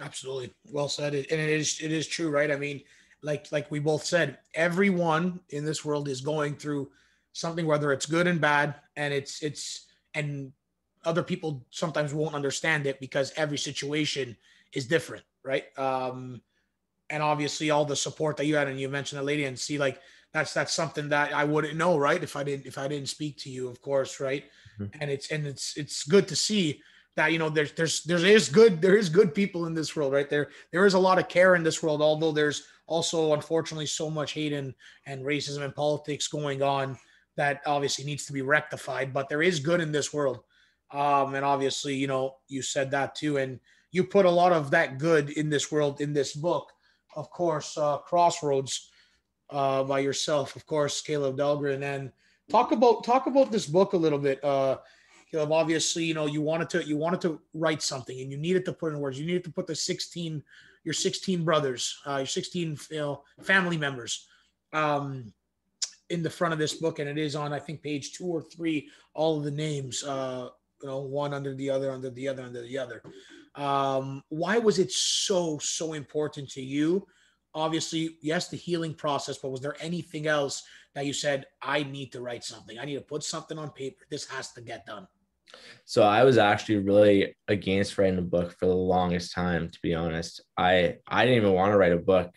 Absolutely. 0.01 0.53
Well 0.71 0.89
said. 0.89 1.13
And 1.13 1.25
it 1.25 1.49
is 1.49 1.79
it 1.81 1.91
is 1.91 2.07
true, 2.07 2.29
right? 2.29 2.51
I 2.51 2.55
mean, 2.55 2.81
like 3.21 3.51
like 3.51 3.69
we 3.71 3.79
both 3.79 4.03
said, 4.03 4.39
everyone 4.55 5.39
in 5.49 5.65
this 5.65 5.85
world 5.85 6.07
is 6.07 6.21
going 6.21 6.55
through 6.55 6.89
something, 7.33 7.65
whether 7.65 7.91
it's 7.91 8.05
good 8.05 8.27
and 8.27 8.41
bad, 8.41 8.75
and 8.95 9.13
it's 9.13 9.41
it's 9.43 9.87
and 10.13 10.51
other 11.05 11.23
people 11.23 11.65
sometimes 11.69 12.13
won't 12.13 12.35
understand 12.35 12.85
it 12.87 12.99
because 12.99 13.33
every 13.35 13.57
situation 13.57 14.35
is 14.73 14.87
different, 14.87 15.23
right? 15.43 15.65
Um, 15.77 16.41
and 17.09 17.21
obviously 17.21 17.69
all 17.69 17.85
the 17.85 17.95
support 17.95 18.37
that 18.37 18.45
you 18.45 18.55
had, 18.55 18.67
and 18.67 18.79
you 18.79 18.89
mentioned 18.89 19.19
the 19.19 19.25
lady, 19.25 19.45
and 19.45 19.57
see 19.57 19.77
like 19.77 19.99
that's 20.33 20.53
that's 20.53 20.73
something 20.73 21.09
that 21.09 21.33
I 21.33 21.43
wouldn't 21.43 21.75
know, 21.75 21.97
right? 21.97 22.23
If 22.23 22.35
I 22.35 22.43
didn't 22.43 22.65
if 22.65 22.77
I 22.77 22.87
didn't 22.87 23.09
speak 23.09 23.37
to 23.39 23.49
you, 23.49 23.67
of 23.67 23.81
course, 23.81 24.19
right? 24.19 24.45
mm-hmm. 24.79 25.01
and 25.01 25.09
it's 25.09 25.31
and 25.31 25.45
it's 25.45 25.77
it's 25.77 26.03
good 26.03 26.27
to 26.27 26.35
see 26.35 26.81
that 27.15 27.31
you 27.31 27.39
know 27.39 27.49
there's 27.49 27.71
there's 27.73 28.03
there 28.03 28.25
is 28.25 28.49
good 28.49 28.81
there 28.81 28.97
is 28.97 29.09
good 29.09 29.33
people 29.33 29.65
in 29.65 29.73
this 29.73 29.95
world 29.95 30.13
right? 30.13 30.29
There 30.29 30.49
there 30.71 30.85
is 30.85 30.93
a 30.93 30.99
lot 30.99 31.19
of 31.19 31.27
care 31.27 31.55
in 31.55 31.63
this 31.63 31.83
world 31.83 32.01
although 32.01 32.31
there's 32.31 32.63
also 32.87 33.33
unfortunately 33.33 33.85
so 33.85 34.09
much 34.09 34.33
hate 34.33 34.53
and 34.53 34.73
and 35.05 35.23
racism 35.23 35.63
and 35.63 35.75
politics 35.75 36.27
going 36.27 36.61
on 36.61 36.97
that 37.35 37.61
obviously 37.65 38.05
needs 38.05 38.25
to 38.25 38.33
be 38.33 38.41
rectified 38.41 39.13
but 39.13 39.29
there 39.29 39.41
is 39.41 39.59
good 39.59 39.81
in 39.81 39.91
this 39.91 40.13
world. 40.13 40.43
Um 40.91 41.35
and 41.35 41.45
obviously 41.45 41.95
you 41.95 42.07
know 42.07 42.35
you 42.47 42.61
said 42.61 42.91
that 42.91 43.15
too 43.15 43.37
and 43.37 43.59
you 43.91 44.03
put 44.03 44.25
a 44.25 44.31
lot 44.31 44.51
of 44.51 44.71
that 44.71 44.97
good 44.97 45.29
in 45.31 45.49
this 45.49 45.71
world 45.71 46.01
in 46.01 46.13
this 46.13 46.33
book. 46.33 46.71
Of 47.15 47.29
course 47.29 47.77
uh 47.77 47.99
crossroads 47.99 48.89
uh 49.49 49.83
by 49.83 49.99
yourself 49.99 50.55
of 50.55 50.65
course 50.65 51.01
caleb 51.01 51.37
dahlgren. 51.37 51.83
And 51.83 52.11
Talk 52.49 52.71
about 52.71 53.03
talk 53.03 53.27
about 53.27 53.51
this 53.51 53.65
book 53.65 53.93
a 53.93 53.97
little 53.97 54.19
bit. 54.19 54.43
Uh, 54.43 54.77
Obviously, 55.33 56.03
you 56.03 56.13
know, 56.13 56.25
you 56.25 56.41
wanted 56.41 56.69
to 56.69 56.83
you 56.83 56.97
wanted 56.97 57.21
to 57.21 57.39
write 57.53 57.81
something 57.81 58.19
and 58.19 58.31
you 58.31 58.37
needed 58.37 58.65
to 58.65 58.73
put 58.73 58.93
in 58.93 58.99
words. 58.99 59.19
You 59.19 59.25
needed 59.25 59.43
to 59.45 59.51
put 59.51 59.67
the 59.67 59.75
16, 59.75 60.43
your 60.83 60.93
16 60.93 61.43
brothers, 61.43 61.99
uh, 62.05 62.17
your 62.17 62.25
16 62.25 62.77
you 62.91 62.97
know, 62.97 63.23
family 63.41 63.77
members 63.77 64.27
um, 64.73 65.33
in 66.09 66.23
the 66.23 66.29
front 66.29 66.53
of 66.53 66.59
this 66.59 66.73
book. 66.75 66.99
And 66.99 67.09
it 67.09 67.17
is 67.17 67.35
on, 67.35 67.53
I 67.53 67.59
think, 67.59 67.81
page 67.81 68.13
two 68.13 68.25
or 68.25 68.41
three, 68.41 68.89
all 69.13 69.37
of 69.37 69.43
the 69.43 69.51
names, 69.51 70.03
uh, 70.03 70.49
you 70.81 70.87
know, 70.87 70.99
one 70.99 71.33
under 71.33 71.55
the 71.55 71.69
other, 71.69 71.91
under 71.91 72.09
the 72.09 72.27
other, 72.27 72.43
under 72.43 72.61
the 72.61 72.77
other. 72.77 73.01
Um, 73.55 74.23
why 74.29 74.57
was 74.57 74.79
it 74.79 74.91
so, 74.91 75.57
so 75.59 75.93
important 75.93 76.49
to 76.51 76.61
you? 76.61 77.07
Obviously, 77.55 78.17
yes, 78.21 78.49
the 78.49 78.57
healing 78.57 78.95
process, 78.95 79.37
but 79.37 79.49
was 79.49 79.61
there 79.61 79.75
anything 79.79 80.25
else 80.25 80.63
that 80.93 81.05
you 81.05 81.13
said, 81.13 81.45
I 81.61 81.83
need 81.83 82.11
to 82.11 82.21
write 82.21 82.43
something. 82.43 82.77
I 82.77 82.85
need 82.85 82.95
to 82.95 83.01
put 83.01 83.23
something 83.23 83.57
on 83.57 83.71
paper. 83.71 84.05
This 84.09 84.25
has 84.27 84.51
to 84.53 84.61
get 84.61 84.85
done. 84.85 85.07
So 85.85 86.03
I 86.03 86.23
was 86.23 86.37
actually 86.37 86.79
really 86.79 87.35
against 87.47 87.97
writing 87.97 88.19
a 88.19 88.23
book 88.23 88.55
for 88.57 88.65
the 88.65 88.75
longest 88.75 89.33
time, 89.33 89.69
to 89.69 89.79
be 89.81 89.93
honest. 89.93 90.41
I 90.57 90.97
I 91.07 91.25
didn't 91.25 91.41
even 91.41 91.53
want 91.53 91.71
to 91.71 91.77
write 91.77 91.91
a 91.91 91.97
book. 91.97 92.31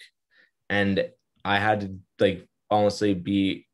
And 0.69 1.09
I 1.45 1.59
had 1.59 1.81
to 1.81 1.99
like 2.19 2.49
honestly 2.71 3.15
be 3.15 3.67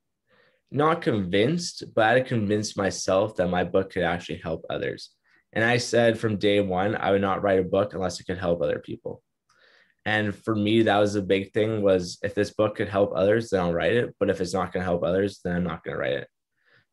not 0.70 1.02
convinced, 1.02 1.84
but 1.94 2.04
I 2.04 2.12
had 2.12 2.24
to 2.24 2.28
convince 2.28 2.76
myself 2.76 3.36
that 3.36 3.48
my 3.48 3.64
book 3.64 3.92
could 3.92 4.04
actually 4.04 4.38
help 4.38 4.64
others. 4.70 5.10
And 5.52 5.64
I 5.64 5.78
said 5.78 6.18
from 6.18 6.36
day 6.38 6.60
one, 6.60 6.96
I 6.96 7.10
would 7.10 7.20
not 7.20 7.42
write 7.42 7.60
a 7.60 7.64
book 7.64 7.92
unless 7.94 8.20
it 8.20 8.24
could 8.24 8.38
help 8.38 8.62
other 8.62 8.78
people 8.78 9.22
and 10.04 10.34
for 10.34 10.54
me 10.54 10.82
that 10.82 10.98
was 10.98 11.14
a 11.14 11.22
big 11.22 11.52
thing 11.52 11.82
was 11.82 12.18
if 12.22 12.34
this 12.34 12.50
book 12.50 12.76
could 12.76 12.88
help 12.88 13.12
others 13.14 13.50
then 13.50 13.60
i'll 13.60 13.72
write 13.72 13.94
it 13.94 14.14
but 14.18 14.30
if 14.30 14.40
it's 14.40 14.54
not 14.54 14.72
going 14.72 14.80
to 14.80 14.88
help 14.88 15.02
others 15.02 15.40
then 15.44 15.56
i'm 15.56 15.64
not 15.64 15.84
going 15.84 15.94
to 15.94 16.00
write 16.00 16.12
it 16.12 16.28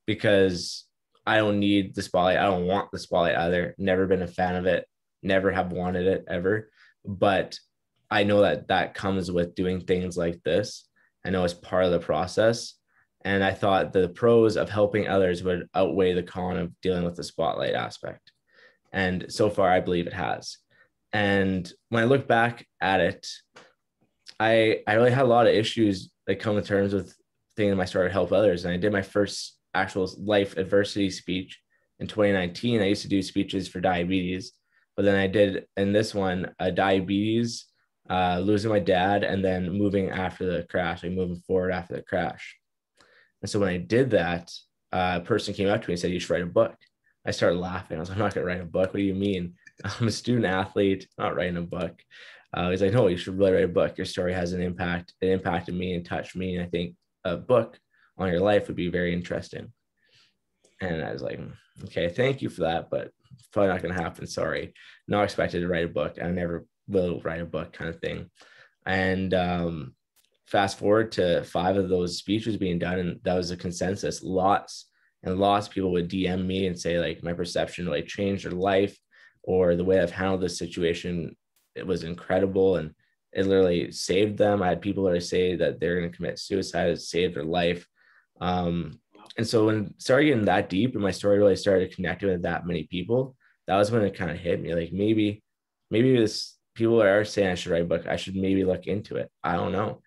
because 0.06 0.86
i 1.30 1.38
don't 1.38 1.60
need 1.60 1.94
the 1.94 2.02
spotlight. 2.02 2.38
I 2.38 2.46
don't 2.46 2.66
want 2.66 2.92
the 2.92 2.98
spotlight 2.98 3.36
either. 3.36 3.76
Never 3.78 4.08
been 4.08 4.24
a 4.24 4.28
fan 4.28 4.56
of 4.56 4.66
it. 4.66 4.88
Never 5.22 5.52
have 5.52 5.72
wanted 5.72 6.08
it 6.08 6.26
ever. 6.28 6.72
But 7.06 7.60
i 8.10 8.24
know 8.24 8.42
that 8.42 8.70
that 8.70 8.96
comes 8.96 9.32
with 9.32 9.54
doing 9.54 9.82
things 9.82 10.18
like 10.18 10.42
this. 10.44 10.88
I 11.24 11.30
know 11.30 11.44
it's 11.44 11.54
part 11.54 11.86
of 11.86 11.92
the 11.92 12.00
process. 12.00 12.74
And 13.24 13.44
i 13.44 13.54
thought 13.54 13.94
the 13.94 14.10
pros 14.10 14.58
of 14.58 14.70
helping 14.70 15.08
others 15.08 15.44
would 15.44 15.68
outweigh 15.76 16.14
the 16.14 16.24
con 16.24 16.58
of 16.58 16.74
dealing 16.82 17.04
with 17.04 17.16
the 17.16 17.24
spotlight 17.24 17.76
aspect. 17.76 18.32
And 18.92 19.26
so 19.30 19.50
far 19.52 19.70
i 19.70 19.82
believe 19.82 20.08
it 20.08 20.14
has. 20.14 20.58
And 21.14 21.72
when 21.90 22.04
I 22.04 22.06
look 22.08 22.28
back 22.28 22.66
at 22.82 23.02
it, 23.02 23.28
I 24.40 24.82
I 24.88 24.94
really 24.94 25.12
had 25.12 25.26
a 25.26 25.36
lot 25.36 25.48
of 25.48 25.54
issues 25.54 26.12
that 26.26 26.40
come 26.40 26.56
to 26.56 26.62
terms 26.64 26.94
with 26.94 27.16
thinking 27.56 27.80
I 27.80 27.86
started 27.86 28.10
to 28.10 28.14
help 28.14 28.32
others. 28.32 28.66
And 28.66 28.74
I 28.74 28.78
did 28.78 28.92
my 28.92 29.02
first 29.02 29.59
actual 29.74 30.10
life 30.18 30.58
adversity 30.58 31.10
speech 31.10 31.60
in 32.00 32.08
2019. 32.08 32.82
I 32.82 32.86
used 32.86 33.04
to 33.04 33.08
do 33.08 33.22
speeches 33.22 33.68
for 33.68 33.80
diabetes, 33.80 34.54
but 34.96 35.06
then 35.06 35.16
I 35.16 35.28
did 35.28 35.66
in 35.78 35.94
this 35.94 36.14
one 36.14 36.54
a 36.60 36.72
diabetes, 36.72 37.66
uh, 38.10 38.40
losing 38.40 38.72
my 38.72 38.80
dad, 38.80 39.24
and 39.24 39.44
then 39.44 39.72
moving 39.72 40.10
after 40.10 40.46
the 40.46 40.64
crash, 40.64 41.04
like 41.04 41.12
moving 41.12 41.42
forward 41.48 41.72
after 41.72 41.96
the 41.96 42.02
crash. 42.02 42.58
And 43.42 43.50
so 43.50 43.60
when 43.60 43.70
I 43.70 43.78
did 43.78 44.12
that, 44.12 44.52
uh, 44.92 45.20
a 45.22 45.26
person 45.26 45.54
came 45.54 45.70
up 45.70 45.82
to 45.82 45.88
me 45.88 45.94
and 45.94 46.00
said, 46.00 46.12
"You 46.12 46.20
should 46.20 46.32
write 46.32 46.44
a 46.44 46.48
book." 46.48 46.76
I 47.26 47.32
started 47.32 47.60
laughing. 47.60 47.98
I 47.98 48.00
was 48.00 48.10
like, 48.10 48.18
"I'm 48.18 48.24
not 48.24 48.34
going 48.34 48.46
to 48.46 48.52
write 48.52 48.62
a 48.62 48.66
book. 48.66 48.94
What 48.94 49.00
do 49.00 49.04
you 49.04 49.16
mean?" 49.16 49.56
I'm 49.84 50.08
a 50.08 50.12
student 50.12 50.46
athlete, 50.46 51.08
not 51.18 51.36
writing 51.36 51.58
a 51.58 51.62
book. 51.62 52.02
Uh, 52.54 52.72
he's 52.72 52.82
like, 52.82 52.94
no, 52.94 53.08
you 53.08 53.18
should 53.18 53.38
really 53.38 53.54
write 53.54 53.64
a 53.66 53.68
book. 53.68 53.98
Your 53.98 54.06
story 54.06 54.34
has 54.34 54.54
an 54.54 54.62
impact. 54.62 55.14
It 55.22 55.30
impacted 55.30 55.76
me 55.76 55.94
and 55.94 56.06
touched 56.06 56.36
me. 56.36 56.56
And 56.56 56.66
I 56.66 56.70
think 56.70 56.96
a 57.24 57.38
book 57.38 57.80
on 58.20 58.30
your 58.30 58.42
life 58.42 58.68
would 58.68 58.76
be 58.76 58.90
very 58.90 59.14
interesting. 59.14 59.72
And 60.82 61.04
I 61.04 61.12
was 61.12 61.22
like, 61.22 61.40
okay, 61.86 62.10
thank 62.10 62.42
you 62.42 62.50
for 62.50 62.62
that, 62.62 62.90
but 62.90 63.12
probably 63.52 63.70
not 63.70 63.82
going 63.82 63.94
to 63.96 64.02
happen. 64.02 64.28
Sorry. 64.28 64.74
Not 65.08 65.24
expected 65.24 65.62
to 65.62 65.68
write 65.68 65.86
a 65.86 65.90
book. 65.90 66.18
I 66.22 66.28
never 66.30 66.66
will 66.88 67.22
write 67.22 67.42
a 67.42 67.46
book 67.46 67.74
kind 67.74 67.90
of 67.90 68.00
thing. 68.00 68.30
And 68.86 69.34
um, 69.34 69.96
fast 70.48 70.78
forward 70.78 71.12
to 71.14 71.44
five 71.44 71.78
of 71.78 71.90
those 71.90 72.18
speeches 72.18 72.58
being 72.58 72.80
done, 72.80 73.00
and 73.00 73.20
that 73.24 73.36
was 73.36 73.52
a 73.52 73.58
consensus. 73.58 74.24
Lots 74.24 74.88
and 75.24 75.38
lots 75.38 75.68
of 75.68 75.74
people 75.74 75.92
would 75.92 76.10
DM 76.10 76.46
me 76.46 76.68
and 76.68 76.80
say, 76.80 77.00
like, 77.00 77.24
my 77.24 77.34
perception 77.34 77.86
really 77.86 78.04
changed 78.04 78.46
their 78.46 78.52
life 78.52 78.98
or 79.44 79.76
the 79.76 79.84
way 79.84 80.00
I've 80.00 80.12
handled 80.12 80.42
this 80.42 80.58
situation. 80.58 81.36
It 81.76 81.86
was 81.86 82.04
incredible. 82.04 82.78
And 82.78 82.94
it 83.34 83.46
literally 83.46 83.92
saved 83.92 84.38
them. 84.38 84.64
I 84.64 84.70
had 84.70 84.82
people 84.82 85.04
that 85.04 85.16
I 85.16 85.20
say 85.20 85.56
that 85.56 85.80
they're 85.80 86.00
going 86.00 86.10
to 86.10 86.16
commit 86.16 86.40
suicide, 86.40 86.90
it 86.90 87.02
saved 87.02 87.36
their 87.36 87.44
life. 87.44 87.86
Um, 88.40 89.00
and 89.38 89.48
so 89.48 89.68
when 89.68 89.98
started 90.00 90.26
getting 90.26 90.46
that 90.46 90.70
deep 90.70 90.94
and 90.94 91.04
my 91.04 91.12
story 91.12 91.38
really 91.38 91.56
started 91.56 91.96
connecting 91.96 92.30
with 92.30 92.44
that 92.44 92.66
many 92.66 92.84
people, 92.84 93.36
that 93.68 93.78
was 93.78 93.92
when 93.92 94.04
it 94.04 94.18
kind 94.18 94.32
of 94.32 94.38
hit 94.38 94.62
me. 94.62 94.74
Like 94.74 94.92
maybe, 94.92 95.44
maybe 95.92 96.18
this 96.18 96.58
people 96.76 97.02
are 97.02 97.26
saying 97.26 97.50
I 97.50 97.56
should 97.56 97.72
write 97.72 97.84
a 97.84 97.86
book. 97.86 98.08
I 98.08 98.16
should 98.16 98.36
maybe 98.36 98.64
look 98.64 98.88
into 98.88 99.18
it. 99.18 99.30
I 99.44 99.54
don't 99.54 99.72
know. 99.72 100.02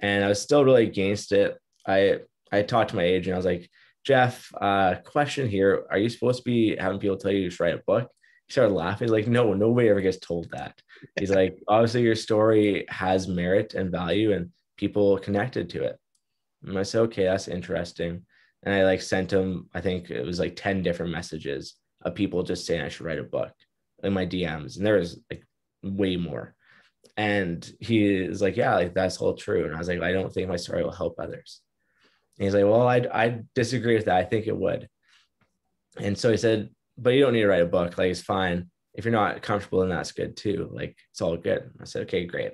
And 0.00 0.24
I 0.24 0.28
was 0.28 0.42
still 0.42 0.64
really 0.64 0.84
against 0.84 1.32
it. 1.32 1.56
I 1.86 2.20
I 2.52 2.62
talked 2.62 2.90
to 2.90 2.96
my 2.96 3.02
agent. 3.02 3.34
I 3.34 3.36
was 3.36 3.46
like, 3.46 3.68
Jeff, 4.04 4.52
uh, 4.60 4.96
question 5.04 5.48
here. 5.48 5.86
Are 5.90 5.98
you 5.98 6.08
supposed 6.08 6.38
to 6.38 6.44
be 6.44 6.76
having 6.76 7.00
people 7.00 7.16
tell 7.16 7.32
you 7.32 7.50
should 7.50 7.60
write 7.60 7.74
a 7.74 7.82
book? 7.86 8.08
He 8.46 8.52
started 8.52 8.74
laughing. 8.74 9.06
He's 9.06 9.12
like, 9.12 9.26
no, 9.26 9.52
nobody 9.52 9.88
ever 9.88 10.00
gets 10.00 10.18
told 10.18 10.48
that. 10.52 10.80
He's 11.18 11.30
like, 11.30 11.58
obviously 11.66 12.02
your 12.02 12.14
story 12.14 12.86
has 12.88 13.26
merit 13.26 13.74
and 13.74 13.90
value 13.90 14.32
and 14.32 14.52
people 14.76 15.18
connected 15.18 15.70
to 15.70 15.82
it. 15.82 15.98
And 16.64 16.78
I 16.78 16.82
said, 16.82 17.02
okay, 17.02 17.24
that's 17.24 17.48
interesting. 17.48 18.22
And 18.62 18.74
I 18.74 18.84
like 18.84 19.00
sent 19.00 19.32
him, 19.32 19.68
I 19.74 19.80
think 19.80 20.10
it 20.10 20.24
was 20.24 20.40
like 20.40 20.56
10 20.56 20.82
different 20.82 21.12
messages 21.12 21.74
of 22.02 22.14
people 22.14 22.42
just 22.42 22.66
saying 22.66 22.82
I 22.82 22.88
should 22.88 23.06
write 23.06 23.18
a 23.18 23.24
book 23.24 23.52
in 24.02 24.12
my 24.12 24.26
DMs. 24.26 24.76
And 24.76 24.86
there 24.86 24.98
was 24.98 25.20
like 25.30 25.44
way 25.82 26.16
more. 26.16 26.54
And 27.16 27.68
he 27.80 28.04
is 28.06 28.42
like, 28.42 28.56
yeah, 28.56 28.74
like 28.74 28.94
that's 28.94 29.18
all 29.18 29.34
true. 29.34 29.64
And 29.64 29.74
I 29.74 29.78
was 29.78 29.88
like, 29.88 30.02
I 30.02 30.12
don't 30.12 30.32
think 30.32 30.48
my 30.48 30.56
story 30.56 30.82
will 30.82 30.90
help 30.90 31.14
others. 31.18 31.60
And 32.38 32.44
he's 32.44 32.54
like, 32.54 32.64
well, 32.64 32.86
I 32.86 33.06
I 33.12 33.40
disagree 33.54 33.94
with 33.94 34.06
that. 34.06 34.16
I 34.16 34.24
think 34.24 34.46
it 34.46 34.56
would. 34.56 34.88
And 35.98 36.18
so 36.18 36.30
he 36.30 36.36
said, 36.36 36.70
but 36.98 37.10
you 37.10 37.20
don't 37.20 37.32
need 37.32 37.42
to 37.42 37.48
write 37.48 37.62
a 37.62 37.66
book. 37.66 37.96
Like 37.96 38.10
it's 38.10 38.20
fine. 38.20 38.70
If 38.94 39.04
you're 39.04 39.12
not 39.12 39.42
comfortable, 39.42 39.80
then 39.80 39.90
that's 39.90 40.12
good 40.12 40.36
too. 40.36 40.68
Like 40.72 40.96
it's 41.10 41.20
all 41.20 41.36
good. 41.36 41.70
I 41.80 41.84
said, 41.84 42.02
okay, 42.02 42.24
great. 42.24 42.52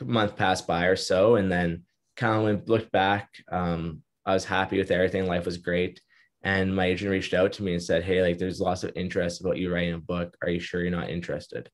A 0.00 0.04
month 0.04 0.36
passed 0.36 0.66
by 0.66 0.86
or 0.86 0.96
so, 0.96 1.36
and 1.36 1.50
then 1.52 1.84
kind 2.16 2.36
of 2.36 2.42
went 2.44 2.68
looked 2.68 2.92
back. 2.92 3.28
Um, 3.50 4.02
I 4.24 4.34
was 4.34 4.44
happy 4.44 4.78
with 4.78 4.90
everything. 4.90 5.26
Life 5.26 5.46
was 5.46 5.58
great. 5.58 6.00
And 6.44 6.74
my 6.74 6.86
agent 6.86 7.10
reached 7.10 7.34
out 7.34 7.52
to 7.54 7.62
me 7.62 7.72
and 7.72 7.82
said, 7.82 8.02
Hey, 8.02 8.22
like 8.22 8.38
there's 8.38 8.60
lots 8.60 8.84
of 8.84 8.92
interest 8.96 9.40
about 9.40 9.58
you 9.58 9.72
writing 9.72 9.94
a 9.94 9.98
book. 9.98 10.36
Are 10.42 10.50
you 10.50 10.60
sure 10.60 10.82
you're 10.82 10.90
not 10.90 11.10
interested? 11.10 11.70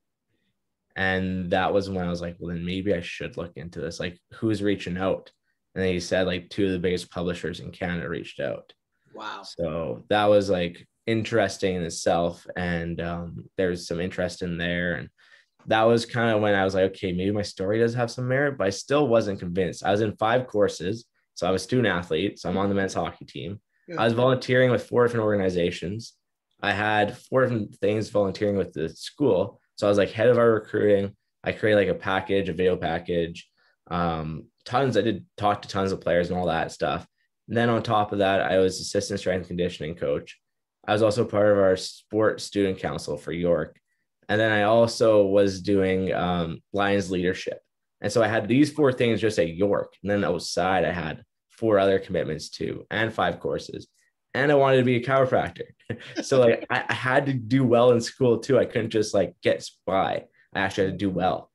And 0.95 1.49
that 1.51 1.73
was 1.73 1.89
when 1.89 2.05
I 2.05 2.09
was 2.09 2.21
like, 2.21 2.35
well, 2.39 2.53
then 2.53 2.65
maybe 2.65 2.93
I 2.93 2.99
should 2.99 3.37
look 3.37 3.53
into 3.55 3.79
this. 3.79 4.01
Like, 4.01 4.19
who's 4.33 4.61
reaching 4.61 4.97
out? 4.97 5.31
And 5.73 5.83
then 5.83 5.93
he 5.93 5.99
said, 5.99 6.27
like, 6.27 6.49
two 6.49 6.65
of 6.65 6.71
the 6.71 6.79
biggest 6.79 7.09
publishers 7.09 7.61
in 7.61 7.71
Canada 7.71 8.09
reached 8.09 8.41
out. 8.41 8.73
Wow. 9.13 9.43
So 9.43 10.03
that 10.09 10.25
was 10.25 10.49
like 10.49 10.85
interesting 11.07 11.75
in 11.75 11.83
itself. 11.83 12.45
And 12.57 12.99
um, 12.99 13.45
there's 13.57 13.87
some 13.87 14.01
interest 14.01 14.41
in 14.41 14.57
there. 14.57 14.95
And 14.95 15.09
that 15.69 15.83
was 15.83 16.05
kind 16.05 16.35
of 16.35 16.41
when 16.41 16.55
I 16.55 16.63
was 16.63 16.73
like, 16.73 16.91
okay, 16.91 17.11
maybe 17.11 17.31
my 17.31 17.43
story 17.43 17.79
does 17.79 17.93
have 17.93 18.11
some 18.11 18.27
merit, 18.27 18.57
but 18.57 18.67
I 18.67 18.71
still 18.71 19.07
wasn't 19.07 19.39
convinced. 19.39 19.85
I 19.85 19.91
was 19.91 20.01
in 20.01 20.15
five 20.17 20.47
courses. 20.47 21.05
So 21.35 21.47
I 21.47 21.51
was 21.51 21.61
a 21.61 21.65
student 21.65 21.87
athlete. 21.87 22.39
So 22.39 22.49
I'm 22.49 22.57
on 22.57 22.69
the 22.69 22.75
men's 22.75 22.95
hockey 22.95 23.25
team. 23.25 23.61
I 23.97 24.03
was 24.03 24.13
volunteering 24.13 24.71
with 24.71 24.87
four 24.87 25.05
different 25.05 25.23
organizations. 25.23 26.13
I 26.61 26.73
had 26.73 27.17
four 27.17 27.41
different 27.41 27.75
things 27.75 28.09
volunteering 28.09 28.57
with 28.57 28.73
the 28.73 28.89
school. 28.89 29.61
So 29.77 29.87
I 29.87 29.89
was 29.89 29.97
like 29.97 30.11
head 30.11 30.27
of 30.27 30.37
our 30.37 30.51
recruiting. 30.51 31.15
I 31.43 31.53
created 31.53 31.87
like 31.87 31.95
a 31.95 31.99
package, 31.99 32.49
a 32.49 32.53
video 32.53 32.75
package. 32.75 33.49
Um, 33.89 34.47
tons. 34.65 34.97
I 34.97 35.01
did 35.01 35.25
talk 35.37 35.61
to 35.61 35.67
tons 35.67 35.91
of 35.91 36.01
players 36.01 36.29
and 36.29 36.37
all 36.37 36.47
that 36.47 36.71
stuff. 36.71 37.07
And 37.47 37.55
then 37.55 37.69
on 37.69 37.81
top 37.81 38.11
of 38.11 38.19
that, 38.19 38.41
I 38.41 38.57
was 38.57 38.79
assistant 38.79 39.19
strength 39.19 39.47
conditioning 39.47 39.95
coach. 39.95 40.37
I 40.85 40.93
was 40.93 41.01
also 41.01 41.25
part 41.25 41.51
of 41.51 41.57
our 41.57 41.77
sport 41.77 42.41
student 42.41 42.79
council 42.79 43.17
for 43.17 43.31
York. 43.31 43.79
And 44.29 44.39
then 44.39 44.51
I 44.51 44.63
also 44.63 45.25
was 45.25 45.61
doing 45.61 46.13
um, 46.13 46.61
Lions 46.71 47.11
leadership. 47.11 47.59
And 48.01 48.11
so 48.11 48.23
I 48.23 48.27
had 48.27 48.47
these 48.47 48.71
four 48.71 48.93
things 48.93 49.19
just 49.19 49.39
at 49.39 49.55
York. 49.55 49.93
And 50.01 50.09
then 50.09 50.23
outside, 50.23 50.85
I 50.85 50.91
had 50.91 51.23
four 51.49 51.77
other 51.77 51.99
commitments 51.99 52.49
too, 52.49 52.85
and 52.89 53.13
five 53.13 53.41
courses 53.41 53.87
and 54.33 54.51
I 54.51 54.55
wanted 54.55 54.77
to 54.77 54.83
be 54.83 54.97
a 54.97 55.03
chiropractor. 55.03 55.63
so 56.23 56.39
like 56.39 56.65
I, 56.69 56.83
I, 56.87 56.93
had 56.93 57.25
to 57.27 57.33
do 57.33 57.63
well 57.63 57.91
in 57.91 58.01
school 58.01 58.37
too. 58.37 58.59
I 58.59 58.65
couldn't 58.65 58.91
just 58.91 59.13
like 59.13 59.35
get 59.41 59.67
by. 59.85 60.25
I 60.53 60.59
actually 60.59 60.85
had 60.85 60.99
to 60.99 61.05
do 61.05 61.09
well. 61.09 61.49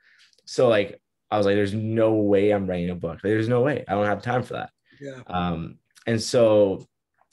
So 0.44 0.68
like 0.68 1.00
I 1.30 1.38
was 1.38 1.46
like, 1.46 1.54
there's 1.54 1.74
no 1.74 2.14
way 2.14 2.50
I'm 2.50 2.66
writing 2.66 2.90
a 2.90 2.94
book. 2.94 3.20
There's 3.22 3.48
no 3.48 3.60
way. 3.60 3.84
I 3.88 3.92
don't 3.94 4.06
have 4.06 4.22
time 4.22 4.42
for 4.42 4.54
that. 4.54 4.70
Yeah. 5.00 5.20
Um, 5.26 5.78
and 6.06 6.20
so 6.20 6.86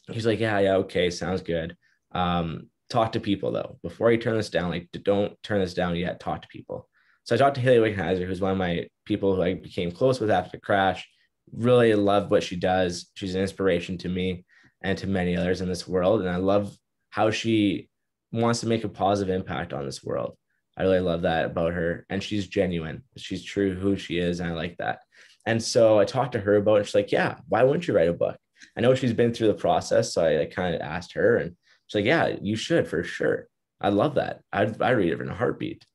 he's 0.10 0.26
like, 0.26 0.40
yeah, 0.40 0.60
yeah, 0.60 0.76
okay, 0.78 1.10
sounds 1.10 1.42
good. 1.42 1.76
Um, 2.12 2.68
talk 2.92 3.14
to 3.14 3.20
people 3.20 3.52
though. 3.52 3.78
Before 3.82 4.12
you 4.12 4.18
turn 4.18 4.38
this 4.38 4.50
down, 4.50 4.70
like 4.70 4.90
don't 5.04 5.42
turn 5.44 5.62
this 5.62 5.74
down 5.74 5.96
yet. 5.96 6.20
Talk 6.20 6.42
to 6.42 6.48
people. 6.50 6.88
So 7.24 7.36
I 7.36 7.38
talked 7.38 7.56
to 7.56 7.62
Hayley 7.62 7.94
Wickenheiser, 7.94 8.26
who's 8.26 8.42
one 8.42 8.52
of 8.52 8.58
my 8.58 8.88
people 9.06 9.36
who 9.36 9.42
I 9.42 9.54
became 9.54 9.92
close 9.92 10.20
with 10.20 10.32
after 10.32 10.58
the 10.58 10.62
crash. 10.62 11.08
Really 11.54 11.94
love 11.94 12.32
what 12.32 12.44
she 12.44 12.56
does. 12.56 13.12
She's 13.16 13.36
an 13.36 13.42
inspiration 13.42 13.98
to 14.00 14.10
me 14.10 14.46
and 14.84 14.98
to 14.98 15.08
many 15.08 15.36
others 15.38 15.62
in 15.62 15.70
this 15.70 15.88
world. 15.88 16.22
And 16.22 16.30
I 16.30 16.38
love 16.38 16.76
how 17.10 17.30
she 17.32 17.90
wants 18.32 18.62
to 18.62 18.68
make 18.68 18.84
a 18.84 18.90
positive 18.90 19.34
impact 19.34 19.74
on 19.74 19.86
this 19.86 20.04
world. 20.04 20.38
I 20.78 20.84
really 20.84 21.00
love 21.00 21.24
that 21.24 21.46
about 21.46 21.74
her. 21.74 22.06
And 22.10 22.24
she's 22.24 22.48
genuine. 22.48 23.04
She's 23.18 23.44
true 23.44 23.76
who 23.76 23.98
she 23.98 24.18
is. 24.18 24.40
And 24.40 24.50
I 24.50 24.54
like 24.54 24.78
that. 24.78 25.00
And 25.46 25.62
so 25.62 26.00
I 26.00 26.06
talked 26.06 26.34
to 26.34 26.40
her 26.40 26.56
about 26.56 26.82
it. 26.82 26.86
She's 26.86 26.96
like, 26.96 27.12
Yeah, 27.12 27.38
why 27.48 27.64
wouldn't 27.64 27.88
you 27.88 27.94
write 27.94 28.10
a 28.10 28.14
book? 28.14 28.38
I 28.78 28.82
know 28.82 28.96
she's 28.96 29.14
been 29.14 29.34
through 29.34 29.48
the 29.48 29.54
process. 29.54 30.14
So 30.14 30.24
I, 30.24 30.42
I 30.42 30.46
kind 30.46 30.76
of 30.76 30.82
asked 30.82 31.14
her 31.14 31.38
and 31.38 31.56
she's 31.92 31.96
like, 31.96 32.06
Yeah, 32.06 32.38
you 32.42 32.56
should 32.56 32.88
for 32.88 33.04
sure. 33.04 33.48
I 33.82 33.90
love 33.90 34.16
that. 34.16 34.42
I'd, 34.54 34.82
I'd 34.82 34.92
read 34.92 35.14
it 35.14 35.22
in 35.22 35.30
a 35.30 35.34
heartbeat. 35.34 35.86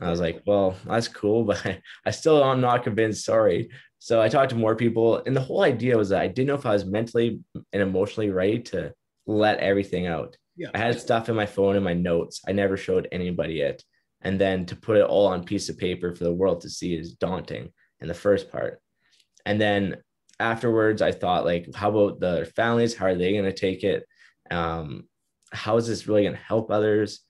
I 0.00 0.10
was 0.10 0.20
like, 0.20 0.42
well, 0.46 0.76
that's 0.86 1.08
cool, 1.08 1.44
but 1.50 1.64
I, 1.66 1.80
I 2.04 2.10
still 2.10 2.42
am 2.44 2.60
not 2.60 2.84
convinced. 2.84 3.24
Sorry. 3.24 3.70
So 3.98 4.20
I 4.20 4.28
talked 4.28 4.50
to 4.50 4.56
more 4.56 4.76
people, 4.76 5.22
and 5.26 5.34
the 5.34 5.40
whole 5.40 5.62
idea 5.62 5.96
was 5.96 6.10
that 6.10 6.20
I 6.20 6.28
didn't 6.28 6.48
know 6.48 6.54
if 6.54 6.66
I 6.66 6.72
was 6.72 6.84
mentally 6.84 7.40
and 7.72 7.82
emotionally 7.82 8.30
ready 8.30 8.60
to 8.60 8.92
let 9.26 9.58
everything 9.58 10.06
out. 10.06 10.36
Yeah. 10.56 10.68
I 10.74 10.78
had 10.78 11.00
stuff 11.00 11.28
in 11.28 11.34
my 11.34 11.46
phone 11.46 11.76
and 11.76 11.84
my 11.84 11.94
notes. 11.94 12.40
I 12.46 12.52
never 12.52 12.76
showed 12.76 13.08
anybody 13.10 13.60
it. 13.60 13.82
And 14.22 14.40
then 14.40 14.64
to 14.66 14.76
put 14.76 14.96
it 14.96 15.04
all 15.04 15.26
on 15.26 15.44
piece 15.44 15.68
of 15.68 15.78
paper 15.78 16.14
for 16.14 16.24
the 16.24 16.32
world 16.32 16.62
to 16.62 16.70
see 16.70 16.94
is 16.94 17.12
daunting 17.12 17.72
in 18.00 18.08
the 18.08 18.14
first 18.14 18.50
part. 18.50 18.80
And 19.44 19.60
then 19.60 19.96
afterwards, 20.40 21.02
I 21.02 21.12
thought, 21.12 21.44
like, 21.44 21.74
how 21.74 21.90
about 21.90 22.20
the 22.20 22.50
families? 22.56 22.94
How 22.94 23.06
are 23.06 23.14
they 23.14 23.32
going 23.32 23.44
to 23.44 23.52
take 23.52 23.84
it? 23.84 24.06
Um, 24.50 25.04
how 25.56 25.76
is 25.76 25.86
this 25.86 26.06
really 26.06 26.22
going 26.22 26.34
to 26.34 26.40
help 26.40 26.70
others? 26.70 27.20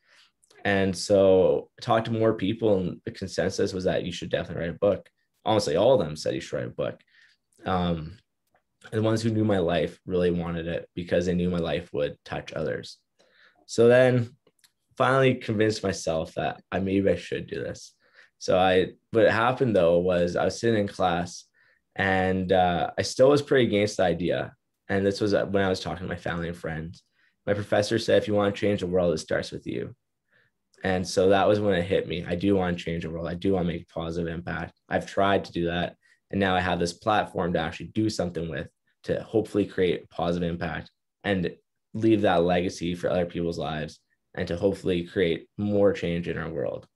And 0.65 0.97
so 0.97 1.71
I 1.79 1.81
talked 1.81 2.07
to 2.07 2.13
more 2.13 2.35
people, 2.35 2.79
and 2.79 3.01
the 3.05 3.13
consensus 3.13 3.73
was 3.73 3.85
that 3.85 4.05
you 4.05 4.13
should 4.13 4.31
definitely 4.31 4.67
write 4.67 4.75
a 4.75 4.79
book 4.79 5.09
honestly, 5.47 5.77
all 5.77 5.95
of 5.95 6.07
them 6.07 6.17
said 6.17 6.35
you 6.35 6.41
should 6.41 6.57
write 6.57 6.67
a 6.67 6.71
book. 6.71 7.01
Um, 7.65 8.19
the 8.93 9.01
ones 9.01 9.23
who 9.23 9.31
knew 9.31 9.45
my 9.45 9.59
life 9.59 9.99
really 10.05 10.31
wanted 10.31 10.67
it 10.67 10.89
because 10.95 11.27
they 11.27 11.35
knew 11.35 11.49
my 11.49 11.59
life 11.59 11.89
would 11.93 12.17
touch 12.25 12.53
others. 12.53 12.99
So 13.67 13.89
then 13.89 14.31
finally 14.99 15.37
convinced 15.37 15.83
myself 15.83 16.35
that 16.35 16.61
I 16.71 16.81
maybe 16.81 17.09
I 17.09 17.17
should 17.17 17.47
do 17.47 17.63
this. 17.63 17.95
So 18.39 18.59
I, 18.59 18.89
what 19.13 19.31
happened 19.31 19.75
though 19.75 19.99
was 19.99 20.37
I 20.37 20.45
was 20.45 20.61
sitting 20.61 20.81
in 20.81 20.89
class 20.89 21.45
and 21.95 22.53
uh, 22.53 22.91
I 22.99 23.03
still 23.03 23.31
was 23.31 23.43
pretty 23.43 23.67
against 23.67 23.97
the 23.97 24.05
idea. 24.05 24.55
And 24.89 25.05
this 25.05 25.21
was 25.21 25.33
when 25.33 25.65
I 25.65 25.69
was 25.69 25.81
talking 25.81 26.07
to 26.07 26.13
my 26.13 26.19
family 26.19 26.49
and 26.49 26.57
friends. 26.57 27.03
My 27.47 27.55
professor 27.55 27.99
said, 27.99 28.21
if 28.21 28.29
you 28.29 28.35
want 28.35 28.55
to 28.55 28.61
change 28.61 28.81
the 28.81 28.87
world, 28.87 29.15
it 29.15 29.19
starts 29.19 29.53
with 29.53 29.67
you. 29.67 29.95
And 30.85 31.07
so 31.07 31.31
that 31.31 31.49
was 31.49 31.61
when 31.61 31.75
it 31.75 31.83
hit 31.83 32.07
me. 32.07 32.25
I 32.27 32.35
do 32.35 32.57
want 32.57 32.77
to 32.77 32.85
change 32.85 33.05
the 33.05 33.11
world. 33.11 33.29
I 33.29 33.35
do 33.35 33.55
want 33.55 33.67
to 33.67 33.73
make 33.73 33.83
a 33.83 33.95
positive 33.95 34.33
impact. 34.33 34.79
I've 34.89 35.07
tried 35.07 35.45
to 35.47 35.53
do 35.53 35.67
that. 35.67 35.97
And 36.31 36.41
now 36.41 36.55
I 36.55 36.61
have 36.61 36.79
this 36.79 36.93
platform 36.93 37.53
to 37.53 37.61
actually 37.61 37.87
do 37.87 38.11
something 38.11 38.49
with 38.49 38.69
to 39.05 39.23
hopefully 39.23 39.65
create 39.65 40.11
positive 40.11 40.49
impact 40.49 40.91
and 41.25 41.53
leave 41.95 42.23
that 42.23 42.43
legacy 42.43 42.95
for 42.95 43.09
other 43.09 43.27
people's 43.27 43.59
lives 43.59 44.01
and 44.35 44.47
to 44.49 44.57
hopefully 44.57 45.05
create 45.05 45.49
more 45.57 45.93
change 45.93 46.29
in 46.29 46.37
our 46.37 46.51
world. 46.51 46.87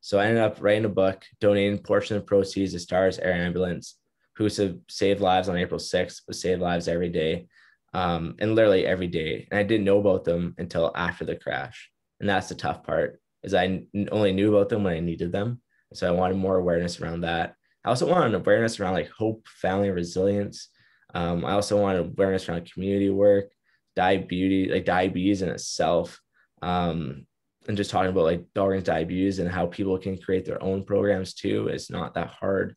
So 0.00 0.18
I 0.18 0.26
ended 0.26 0.42
up 0.42 0.58
writing 0.60 0.84
a 0.84 0.88
book, 0.88 1.24
donating 1.40 1.78
portion 1.78 2.16
of 2.16 2.24
proceeds 2.24 2.72
to 2.72 2.78
Stars 2.78 3.18
Air 3.18 3.32
Ambulance, 3.32 3.98
who 4.36 4.48
saved 4.48 5.20
lives 5.20 5.48
on 5.48 5.56
April 5.56 5.80
6th, 5.80 6.22
but 6.26 6.36
save 6.36 6.60
lives 6.60 6.86
every 6.86 7.08
day, 7.08 7.48
um, 7.94 8.36
and 8.38 8.54
literally 8.54 8.86
every 8.86 9.06
day. 9.06 9.48
And 9.50 9.58
I 9.58 9.62
didn't 9.62 9.84
know 9.84 9.98
about 9.98 10.24
them 10.24 10.54
until 10.58 10.92
after 10.94 11.24
the 11.24 11.36
crash. 11.36 11.90
And 12.20 12.28
that's 12.28 12.48
the 12.48 12.54
tough 12.54 12.82
part 12.82 13.20
is 13.42 13.54
I 13.54 13.82
only 14.10 14.32
knew 14.32 14.54
about 14.54 14.68
them 14.68 14.84
when 14.84 14.94
I 14.94 15.00
needed 15.00 15.32
them. 15.32 15.60
So 15.94 16.06
I 16.06 16.10
wanted 16.10 16.36
more 16.36 16.56
awareness 16.56 17.00
around 17.00 17.22
that. 17.22 17.54
I 17.84 17.88
also 17.88 18.10
wanted 18.10 18.34
awareness 18.34 18.78
around 18.78 18.94
like 18.94 19.10
hope, 19.10 19.46
family 19.48 19.90
resilience. 19.90 20.68
Um, 21.14 21.44
I 21.44 21.52
also 21.52 21.80
wanted 21.80 22.00
awareness 22.00 22.48
around 22.48 22.70
community 22.70 23.10
work, 23.10 23.50
diabetes, 23.96 24.70
like 24.70 24.84
diabetes 24.84 25.42
in 25.42 25.48
itself. 25.48 26.20
Um, 26.60 27.26
and 27.68 27.76
just 27.76 27.90
talking 27.90 28.10
about 28.10 28.24
like 28.24 28.44
Dahlgren's 28.54 28.84
diabetes 28.84 29.38
and 29.38 29.48
how 29.48 29.66
people 29.66 29.96
can 29.98 30.18
create 30.18 30.44
their 30.44 30.62
own 30.62 30.84
programs 30.84 31.34
too. 31.34 31.68
It's 31.68 31.90
not 31.90 32.14
that 32.14 32.28
hard. 32.28 32.74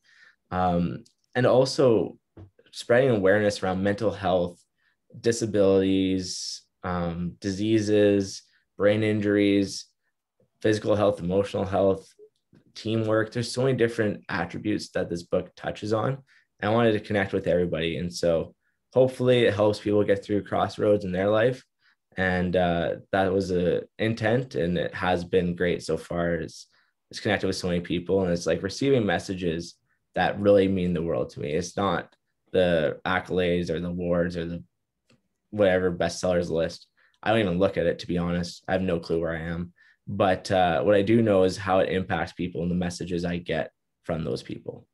Um, 0.51 1.03
and 1.34 1.45
also 1.45 2.18
spreading 2.72 3.09
awareness 3.09 3.64
around 3.64 3.84
mental 3.84 4.12
health, 4.12 4.61
disabilities, 5.20 6.62
um, 6.84 7.36
diseases, 7.39 8.43
brain 8.78 9.03
injuries, 9.03 9.86
physical 10.62 10.95
health, 10.95 11.20
emotional 11.20 11.66
health, 11.66 12.07
teamwork. 12.76 13.32
There's 13.32 13.51
so 13.51 13.64
many 13.64 13.78
different 13.78 14.24
attributes 14.30 14.89
that 14.91 15.09
this 15.09 15.24
book 15.24 15.51
touches 15.55 15.93
on. 15.93 16.20
I 16.62 16.70
wanted 16.70 16.93
to 16.93 16.99
connect 16.99 17.34
with 17.34 17.47
everybody. 17.47 17.97
And 17.97 18.14
so 18.14 18.53
hopefully 18.93 19.45
it 19.45 19.53
helps 19.53 19.80
people 19.80 20.03
get 20.03 20.24
through 20.24 20.43
crossroads 20.43 21.05
in 21.05 21.12
their 21.12 21.30
life. 21.30 21.64
And 22.18 22.55
uh, 22.55 22.95
that 23.12 23.32
was 23.32 23.51
a 23.51 23.84
intent 23.97 24.55
and 24.55 24.78
it 24.78 24.93
has 24.93 25.24
been 25.24 25.55
great 25.55 25.82
so 25.82 25.97
far. 25.97 26.36
It's 26.36 26.68
connected 27.22 27.47
with 27.47 27.55
so 27.55 27.68
many 27.68 27.80
people 27.80 28.24
and 28.24 28.32
it's 28.32 28.45
like 28.45 28.64
receiving 28.64 29.05
messages 29.05 29.76
that 30.16 30.39
really 30.39 30.68
mean 30.68 30.93
the 30.93 31.01
world 31.01 31.30
to 31.32 31.39
me. 31.39 31.53
It's 31.53 31.78
not 31.78 32.14
the 32.51 32.99
accolades 33.05 33.70
or 33.70 33.80
the 33.80 33.88
awards 33.88 34.36
or 34.36 34.45
the 34.45 34.64
whatever 35.52 35.91
bestsellers 35.91 36.49
list. 36.49 36.88
I 37.24 37.30
don't 37.30 37.39
even 37.39 37.60
look 37.60 37.78
at 37.78 37.86
it 37.86 37.99
to 37.99 38.08
be 38.08 38.18
honest. 38.18 38.64
I 38.68 38.74
have 38.74 38.82
no 38.82 38.99
clue 38.99 39.20
where 39.20 39.36
I 39.36 39.41
am. 39.41 39.74
But 40.08 40.52
uh, 40.52 40.82
what 40.82 40.95
I 40.95 41.04
do 41.04 41.22
know 41.22 41.43
is 41.43 41.58
how 41.58 41.80
it 41.80 41.89
impacts 41.89 42.34
people 42.34 42.64
and 42.64 42.72
the 42.72 42.76
messages 42.76 43.24
I 43.24 43.38
get 43.38 43.72
from 44.04 44.24
those 44.24 44.41
people. 44.41 44.88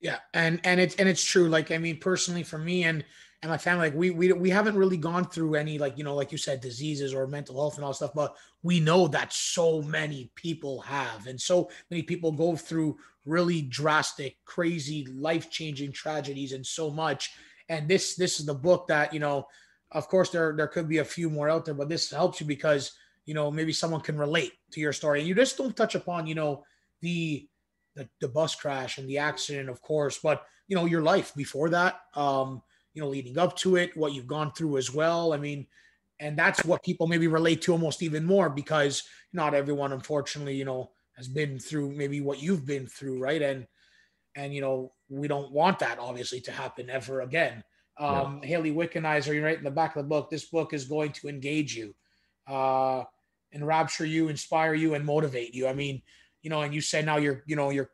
Yeah, 0.00 0.18
and 0.32 0.60
and 0.64 0.80
it's 0.80 0.94
and 0.96 1.08
it's 1.08 1.22
true. 1.22 1.48
Like 1.48 1.70
I 1.70 1.78
mean, 1.78 1.98
personally, 1.98 2.42
for 2.42 2.56
me 2.56 2.84
and 2.84 3.04
and 3.42 3.50
my 3.50 3.58
family, 3.58 3.88
like 3.88 3.94
we 3.94 4.10
we 4.10 4.32
we 4.32 4.48
haven't 4.48 4.78
really 4.78 4.96
gone 4.96 5.26
through 5.26 5.56
any 5.56 5.78
like 5.78 5.98
you 5.98 6.04
know 6.04 6.14
like 6.14 6.32
you 6.32 6.38
said 6.38 6.60
diseases 6.60 7.12
or 7.12 7.26
mental 7.26 7.56
health 7.56 7.76
and 7.76 7.84
all 7.84 7.92
stuff, 7.92 8.12
but 8.14 8.34
we 8.62 8.80
know 8.80 9.08
that 9.08 9.32
so 9.32 9.82
many 9.82 10.30
people 10.36 10.80
have, 10.82 11.26
and 11.26 11.38
so 11.38 11.70
many 11.90 12.02
people 12.02 12.32
go 12.32 12.56
through 12.56 12.96
really 13.26 13.60
drastic, 13.60 14.38
crazy, 14.46 15.06
life 15.12 15.50
changing 15.50 15.92
tragedies 15.92 16.52
and 16.52 16.64
so 16.64 16.90
much. 16.90 17.32
And 17.68 17.86
this 17.86 18.16
this 18.16 18.40
is 18.40 18.46
the 18.46 18.54
book 18.54 18.88
that 18.88 19.12
you 19.12 19.20
know. 19.20 19.46
Of 19.92 20.08
course, 20.08 20.30
there 20.30 20.54
there 20.56 20.68
could 20.68 20.88
be 20.88 20.98
a 20.98 21.04
few 21.04 21.28
more 21.30 21.48
out 21.48 21.64
there, 21.64 21.74
but 21.74 21.88
this 21.88 22.10
helps 22.10 22.40
you 22.40 22.46
because 22.46 22.92
you 23.26 23.34
know 23.34 23.50
maybe 23.50 23.72
someone 23.72 24.00
can 24.00 24.18
relate 24.18 24.52
to 24.72 24.80
your 24.80 24.92
story. 24.92 25.20
And 25.20 25.28
you 25.28 25.34
just 25.34 25.56
don't 25.58 25.76
touch 25.76 25.94
upon 25.94 26.26
you 26.26 26.34
know 26.34 26.64
the 27.00 27.48
the, 27.96 28.08
the 28.20 28.28
bus 28.28 28.54
crash 28.54 28.98
and 28.98 29.08
the 29.08 29.18
accident 29.18 29.68
of 29.68 29.82
course 29.82 30.20
but 30.22 30.44
you 30.68 30.76
know 30.76 30.84
your 30.84 31.02
life 31.02 31.34
before 31.34 31.68
that 31.70 32.02
um 32.14 32.62
you 32.94 33.02
know 33.02 33.08
leading 33.08 33.36
up 33.36 33.56
to 33.56 33.74
it 33.76 33.96
what 33.96 34.12
you've 34.12 34.26
gone 34.26 34.52
through 34.52 34.76
as 34.78 34.92
well. 34.94 35.32
I 35.32 35.38
mean 35.38 35.66
and 36.20 36.38
that's 36.38 36.64
what 36.64 36.82
people 36.82 37.06
maybe 37.06 37.26
relate 37.26 37.62
to 37.62 37.72
almost 37.72 38.02
even 38.02 38.24
more 38.24 38.48
because 38.50 39.02
not 39.32 39.54
everyone 39.54 39.92
unfortunately 39.92 40.54
you 40.54 40.64
know 40.64 40.90
has 41.16 41.28
been 41.28 41.58
through 41.58 41.90
maybe 41.92 42.20
what 42.20 42.40
you've 42.40 42.64
been 42.66 42.86
through 42.86 43.18
right? 43.18 43.42
And 43.42 43.66
and 44.36 44.54
you 44.54 44.60
know 44.60 44.92
we 45.08 45.26
don't 45.26 45.50
want 45.52 45.80
that 45.80 45.98
obviously 45.98 46.40
to 46.42 46.52
happen 46.52 46.88
ever 46.88 47.22
again 47.22 47.64
um 48.00 48.40
no. 48.40 48.48
hayley 48.48 48.72
wickenheiser 48.72 49.32
you're 49.32 49.44
right 49.44 49.58
in 49.58 49.64
the 49.64 49.70
back 49.70 49.94
of 49.94 50.02
the 50.02 50.08
book 50.08 50.30
this 50.30 50.46
book 50.46 50.72
is 50.72 50.84
going 50.84 51.12
to 51.12 51.28
engage 51.28 51.76
you 51.76 51.94
uh 52.48 53.04
enrapture 53.52 54.06
you, 54.06 54.28
inspire 54.28 54.74
you, 54.74 54.94
and 54.94 55.04
motivate 55.04 55.54
you. 55.54 55.66
I 55.66 55.72
mean, 55.72 56.02
you 56.42 56.50
know, 56.50 56.62
and 56.62 56.74
you 56.74 56.80
say 56.80 57.02
now 57.02 57.16
you're, 57.16 57.42
you 57.46 57.56
know, 57.56 57.70
you're 57.70 57.90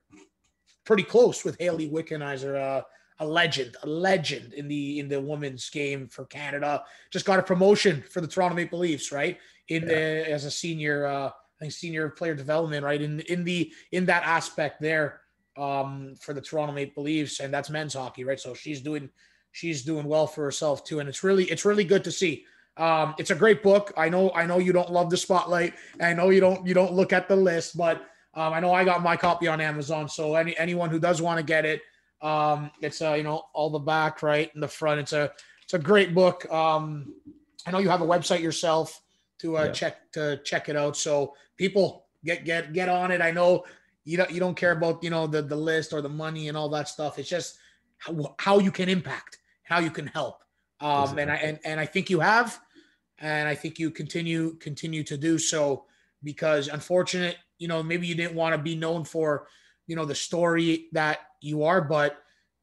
pretty 0.85 1.03
close 1.03 1.45
with 1.45 1.59
Hayley 1.59 1.89
Wickenheiser, 1.89 2.57
uh, 2.61 2.83
a 3.19 3.27
legend, 3.27 3.77
a 3.83 3.87
legend 3.87 4.53
in 4.53 4.69
the 4.69 5.01
in 5.01 5.09
the 5.09 5.21
women's 5.21 5.71
game 5.71 6.07
for 6.07 6.27
Canada. 6.27 6.85
Just 7.11 7.25
got 7.25 7.39
a 7.39 7.43
promotion 7.43 8.05
for 8.11 8.21
the 8.21 8.29
Toronto 8.29 8.55
Maple 8.55 8.79
Leafs, 8.79 9.11
right? 9.11 9.39
In 9.69 9.83
yeah. 9.83 9.89
the 9.89 10.31
as 10.31 10.45
a 10.45 10.51
senior, 10.51 11.07
uh, 11.07 11.29
I 11.29 11.59
think 11.59 11.73
senior 11.73 12.11
player 12.11 12.35
development, 12.35 12.85
right? 12.85 13.01
In 13.01 13.21
in 13.21 13.43
the 13.43 13.73
in 13.93 14.07
that 14.07 14.23
aspect 14.25 14.83
there, 14.83 15.23
um, 15.57 16.15
for 16.21 16.35
the 16.35 16.43
Toronto 16.43 16.75
Maple 16.75 17.05
Leafs, 17.05 17.41
and 17.41 17.53
that's 17.53 17.71
men's 17.71 17.95
hockey, 17.95 18.25
right? 18.25 18.39
So 18.39 18.53
she's 18.53 18.83
doing 18.83 19.09
she's 19.57 19.83
doing 19.83 20.05
well 20.07 20.27
for 20.27 20.45
herself 20.45 20.85
too, 20.85 21.01
and 21.01 21.09
it's 21.09 21.25
really 21.25 21.45
it's 21.45 21.65
really 21.65 21.85
good 21.85 22.05
to 22.05 22.13
see. 22.13 22.45
Um, 22.77 23.15
it's 23.19 23.31
a 23.31 23.35
great 23.35 23.63
book. 23.63 23.91
I 23.97 24.11
know 24.11 24.31
I 24.35 24.45
know 24.45 24.59
you 24.59 24.73
don't 24.73 24.93
love 24.93 25.09
the 25.09 25.17
spotlight. 25.17 25.73
I 25.99 26.13
know 26.13 26.29
you 26.29 26.41
don't 26.41 26.67
you 26.67 26.75
don't 26.75 26.93
look 26.93 27.15
at 27.15 27.27
the 27.27 27.37
list, 27.37 27.75
but 27.75 28.03
um, 28.35 28.53
I 28.53 28.61
know 28.61 28.75
I 28.75 28.85
got 28.85 29.03
my 29.03 29.17
copy 29.17 29.49
on 29.49 29.63
Amazon. 29.63 30.11
So 30.11 30.35
any 30.35 30.57
anyone 30.59 30.91
who 30.91 30.99
does 30.99 31.23
want 31.23 31.39
to 31.39 31.43
get 31.43 31.65
it, 31.65 31.81
um, 32.21 32.71
it's 32.83 33.01
uh, 33.01 33.15
you 33.15 33.23
know 33.23 33.45
all 33.55 33.71
the 33.71 33.79
back 33.79 34.23
right 34.23 34.53
and 34.53 34.63
the 34.63 34.69
front. 34.69 35.01
It's 35.01 35.15
a 35.15 35.33
it's 35.63 35.73
a 35.73 35.79
great 35.79 36.15
book. 36.15 36.45
Um, 36.53 37.15
I 37.67 37.71
know 37.71 37.79
you 37.79 37.89
have 37.89 38.03
a 38.03 38.07
website 38.07 38.43
yourself 38.43 39.01
to 39.39 39.57
uh, 39.57 39.65
yeah. 39.65 39.73
check 39.73 40.13
to 40.13 40.37
check 40.45 40.69
it 40.69 40.77
out. 40.77 40.99
So 40.99 41.33
people 41.57 42.05
get 42.27 42.45
get 42.45 42.75
get 42.75 42.91
on 42.91 43.11
it. 43.11 43.23
I 43.23 43.31
know 43.31 43.65
you 44.05 44.19
don't 44.19 44.31
you 44.31 44.39
don't 44.39 44.55
care 44.55 44.73
about 44.73 45.03
you 45.03 45.09
know 45.09 45.27
the 45.27 45.41
the 45.41 45.57
list 45.57 45.95
or 45.95 46.03
the 46.03 46.11
money 46.11 46.49
and 46.49 46.59
all 46.59 46.69
that 46.69 46.91
stuff. 46.91 47.19
It's 47.19 47.31
just 47.31 47.57
how, 47.99 48.35
how 48.39 48.59
you 48.59 48.71
can 48.71 48.89
impact, 48.89 49.39
how 49.67 49.81
you 49.81 49.91
can 49.91 50.07
help. 50.07 50.43
Um, 50.81 51.03
exactly. 51.03 51.23
and 51.23 51.31
I 51.31 51.35
and, 51.37 51.59
and 51.65 51.81
I 51.81 51.87
think 51.87 52.11
you 52.11 52.21
have 52.21 52.59
and 53.19 53.49
I 53.49 53.55
think 53.55 53.79
you 53.79 53.91
continue 53.91 54.55
continue 54.55 55.03
to 55.05 55.17
do 55.17 55.39
so 55.39 55.85
because 56.23 56.69
unfortunate, 56.69 57.37
you 57.59 57.69
know, 57.69 57.83
maybe 57.83 58.07
you 58.07 58.15
didn't 58.15 58.35
want 58.35 58.55
to 58.55 58.61
be 58.61 58.75
known 58.75 59.05
for, 59.05 59.49
you 59.87 59.97
know, 59.97 60.05
the 60.05 60.15
story 60.15 60.89
that 60.93 61.21
you 61.41 61.65
are, 61.65 61.81
but 61.81 62.19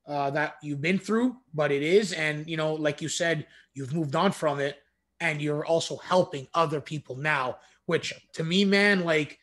uh, 0.08 0.30
that 0.32 0.56
you've 0.62 0.82
been 0.82 1.00
through, 1.00 1.38
but 1.54 1.72
it 1.72 1.82
is, 1.82 2.14
and 2.14 2.48
you 2.48 2.58
know, 2.58 2.74
like 2.74 3.02
you 3.02 3.08
said, 3.08 3.48
you've 3.74 3.94
moved 3.94 4.16
on 4.16 4.32
from 4.32 4.60
it, 4.60 4.80
and 5.20 5.42
you're 5.42 5.66
also 5.66 5.98
helping 5.98 6.48
other 6.54 6.82
people 6.82 7.16
now, 7.16 7.58
which 7.86 8.14
to 8.34 8.44
me, 8.44 8.66
man, 8.66 9.06
like 9.06 9.40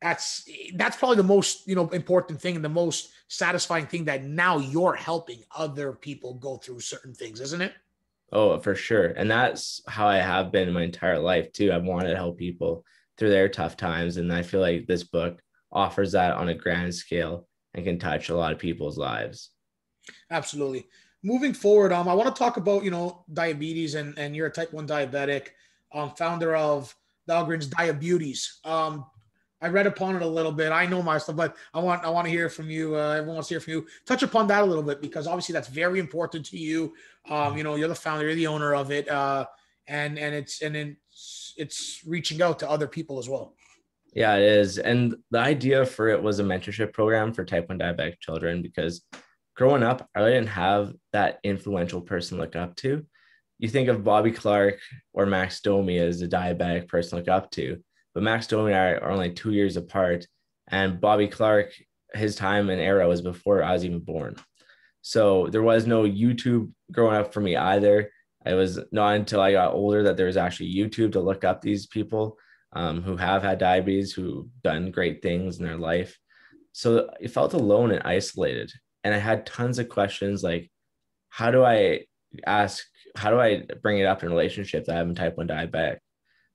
that's 0.00 0.48
that's 0.74 0.96
probably 0.96 1.16
the 1.16 1.22
most 1.22 1.68
you 1.68 1.74
know 1.74 1.88
important 1.88 2.40
thing 2.40 2.56
and 2.56 2.64
the 2.64 2.68
most 2.68 3.10
satisfying 3.28 3.86
thing 3.86 4.04
that 4.06 4.24
now 4.24 4.58
you're 4.58 4.94
helping 4.94 5.42
other 5.54 5.92
people 5.92 6.34
go 6.34 6.56
through 6.56 6.80
certain 6.80 7.14
things, 7.14 7.40
isn't 7.40 7.62
it? 7.62 7.72
Oh, 8.32 8.58
for 8.58 8.74
sure. 8.74 9.06
And 9.08 9.30
that's 9.30 9.82
how 9.88 10.06
I 10.06 10.16
have 10.16 10.52
been 10.52 10.72
my 10.72 10.82
entire 10.82 11.18
life 11.18 11.52
too. 11.52 11.72
I've 11.72 11.84
wanted 11.84 12.10
to 12.10 12.16
help 12.16 12.38
people 12.38 12.84
through 13.16 13.30
their 13.30 13.48
tough 13.48 13.76
times. 13.76 14.16
And 14.16 14.32
I 14.32 14.42
feel 14.42 14.60
like 14.60 14.86
this 14.86 15.04
book 15.04 15.40
offers 15.72 16.12
that 16.12 16.34
on 16.34 16.48
a 16.48 16.54
grand 16.54 16.94
scale 16.94 17.46
and 17.74 17.84
can 17.84 17.98
touch 17.98 18.28
a 18.28 18.36
lot 18.36 18.52
of 18.52 18.58
people's 18.58 18.98
lives. 18.98 19.50
Absolutely. 20.30 20.86
Moving 21.22 21.52
forward, 21.52 21.92
um, 21.92 22.08
I 22.08 22.14
want 22.14 22.34
to 22.34 22.38
talk 22.38 22.56
about, 22.56 22.82
you 22.82 22.90
know, 22.90 23.24
diabetes 23.32 23.94
and, 23.94 24.18
and 24.18 24.34
you're 24.34 24.46
a 24.46 24.52
type 24.52 24.72
1 24.72 24.86
diabetic, 24.86 25.48
um, 25.92 26.10
founder 26.10 26.56
of 26.56 26.94
Dahlgren's 27.28 27.66
Diabetes. 27.66 28.60
Um, 28.64 29.04
I 29.62 29.68
read 29.68 29.86
upon 29.86 30.16
it 30.16 30.22
a 30.22 30.26
little 30.26 30.52
bit. 30.52 30.72
I 30.72 30.86
know 30.86 31.02
my 31.02 31.18
stuff, 31.18 31.36
but 31.36 31.56
I 31.74 31.80
want 31.80 32.04
I 32.04 32.08
want 32.08 32.26
to 32.26 32.30
hear 32.30 32.48
from 32.48 32.70
you. 32.70 32.96
Uh, 32.96 33.12
everyone 33.12 33.36
wants 33.36 33.48
to 33.48 33.54
hear 33.54 33.60
from 33.60 33.72
you. 33.74 33.86
Touch 34.06 34.22
upon 34.22 34.46
that 34.48 34.62
a 34.62 34.66
little 34.66 34.82
bit 34.82 35.02
because 35.02 35.26
obviously 35.26 35.52
that's 35.52 35.68
very 35.68 35.98
important 35.98 36.46
to 36.46 36.56
you. 36.56 36.94
Um, 37.28 37.56
you 37.56 37.64
know, 37.64 37.74
you're 37.74 37.88
the 37.88 37.94
founder, 37.94 38.24
you're 38.24 38.34
the 38.34 38.46
owner 38.46 38.74
of 38.74 38.90
it, 38.90 39.08
uh, 39.08 39.46
and 39.86 40.18
and 40.18 40.34
it's 40.34 40.62
and 40.62 40.76
it's 40.76 41.54
it's 41.56 42.02
reaching 42.06 42.40
out 42.40 42.58
to 42.60 42.70
other 42.70 42.86
people 42.86 43.18
as 43.18 43.28
well. 43.28 43.54
Yeah, 44.14 44.36
it 44.36 44.42
is. 44.42 44.78
And 44.78 45.14
the 45.30 45.38
idea 45.38 45.86
for 45.86 46.08
it 46.08 46.22
was 46.22 46.40
a 46.40 46.44
mentorship 46.44 46.92
program 46.92 47.32
for 47.32 47.44
type 47.44 47.68
1 47.68 47.78
diabetic 47.78 48.18
children 48.18 48.60
because 48.60 49.02
growing 49.54 49.84
up, 49.84 50.08
I 50.16 50.24
didn't 50.24 50.48
have 50.48 50.94
that 51.12 51.38
influential 51.44 52.00
person 52.00 52.38
look 52.38 52.56
up 52.56 52.74
to. 52.76 53.06
You 53.60 53.68
think 53.68 53.88
of 53.88 54.02
Bobby 54.02 54.32
Clarke 54.32 54.80
or 55.12 55.26
Max 55.26 55.60
Domi 55.60 55.98
as 55.98 56.22
a 56.22 56.28
diabetic 56.28 56.88
person 56.88 57.18
look 57.18 57.28
up 57.28 57.50
to 57.52 57.80
but 58.14 58.22
Max 58.22 58.46
Domi 58.46 58.72
and 58.72 58.80
I 58.80 58.92
are 58.94 59.10
only 59.10 59.32
two 59.32 59.52
years 59.52 59.76
apart. 59.76 60.26
And 60.68 61.00
Bobby 61.00 61.28
Clarke, 61.28 61.72
his 62.14 62.36
time 62.36 62.70
and 62.70 62.80
era 62.80 63.08
was 63.08 63.22
before 63.22 63.62
I 63.62 63.72
was 63.72 63.84
even 63.84 64.00
born. 64.00 64.36
So 65.02 65.48
there 65.50 65.62
was 65.62 65.86
no 65.86 66.02
YouTube 66.02 66.70
growing 66.92 67.16
up 67.16 67.32
for 67.32 67.40
me 67.40 67.56
either. 67.56 68.10
It 68.44 68.54
was 68.54 68.78
not 68.92 69.16
until 69.16 69.40
I 69.40 69.52
got 69.52 69.74
older 69.74 70.02
that 70.04 70.16
there 70.16 70.26
was 70.26 70.36
actually 70.36 70.74
YouTube 70.74 71.12
to 71.12 71.20
look 71.20 71.44
up 71.44 71.60
these 71.60 71.86
people 71.86 72.36
um, 72.72 73.02
who 73.02 73.16
have 73.16 73.42
had 73.42 73.58
diabetes, 73.58 74.12
who've 74.12 74.46
done 74.62 74.90
great 74.90 75.22
things 75.22 75.58
in 75.58 75.64
their 75.64 75.76
life. 75.76 76.18
So 76.72 77.10
it 77.20 77.28
felt 77.28 77.54
alone 77.54 77.90
and 77.90 78.02
isolated. 78.02 78.70
And 79.04 79.14
I 79.14 79.18
had 79.18 79.46
tons 79.46 79.78
of 79.78 79.88
questions 79.88 80.42
like, 80.42 80.70
how 81.30 81.50
do 81.50 81.64
I 81.64 82.06
ask, 82.46 82.84
how 83.16 83.30
do 83.30 83.40
I 83.40 83.64
bring 83.82 83.98
it 83.98 84.06
up 84.06 84.22
in 84.22 84.28
a 84.28 84.30
relationship 84.30 84.84
that 84.84 84.96
I'm 84.96 85.14
type 85.14 85.36
1 85.36 85.48
diabetic? 85.48 85.98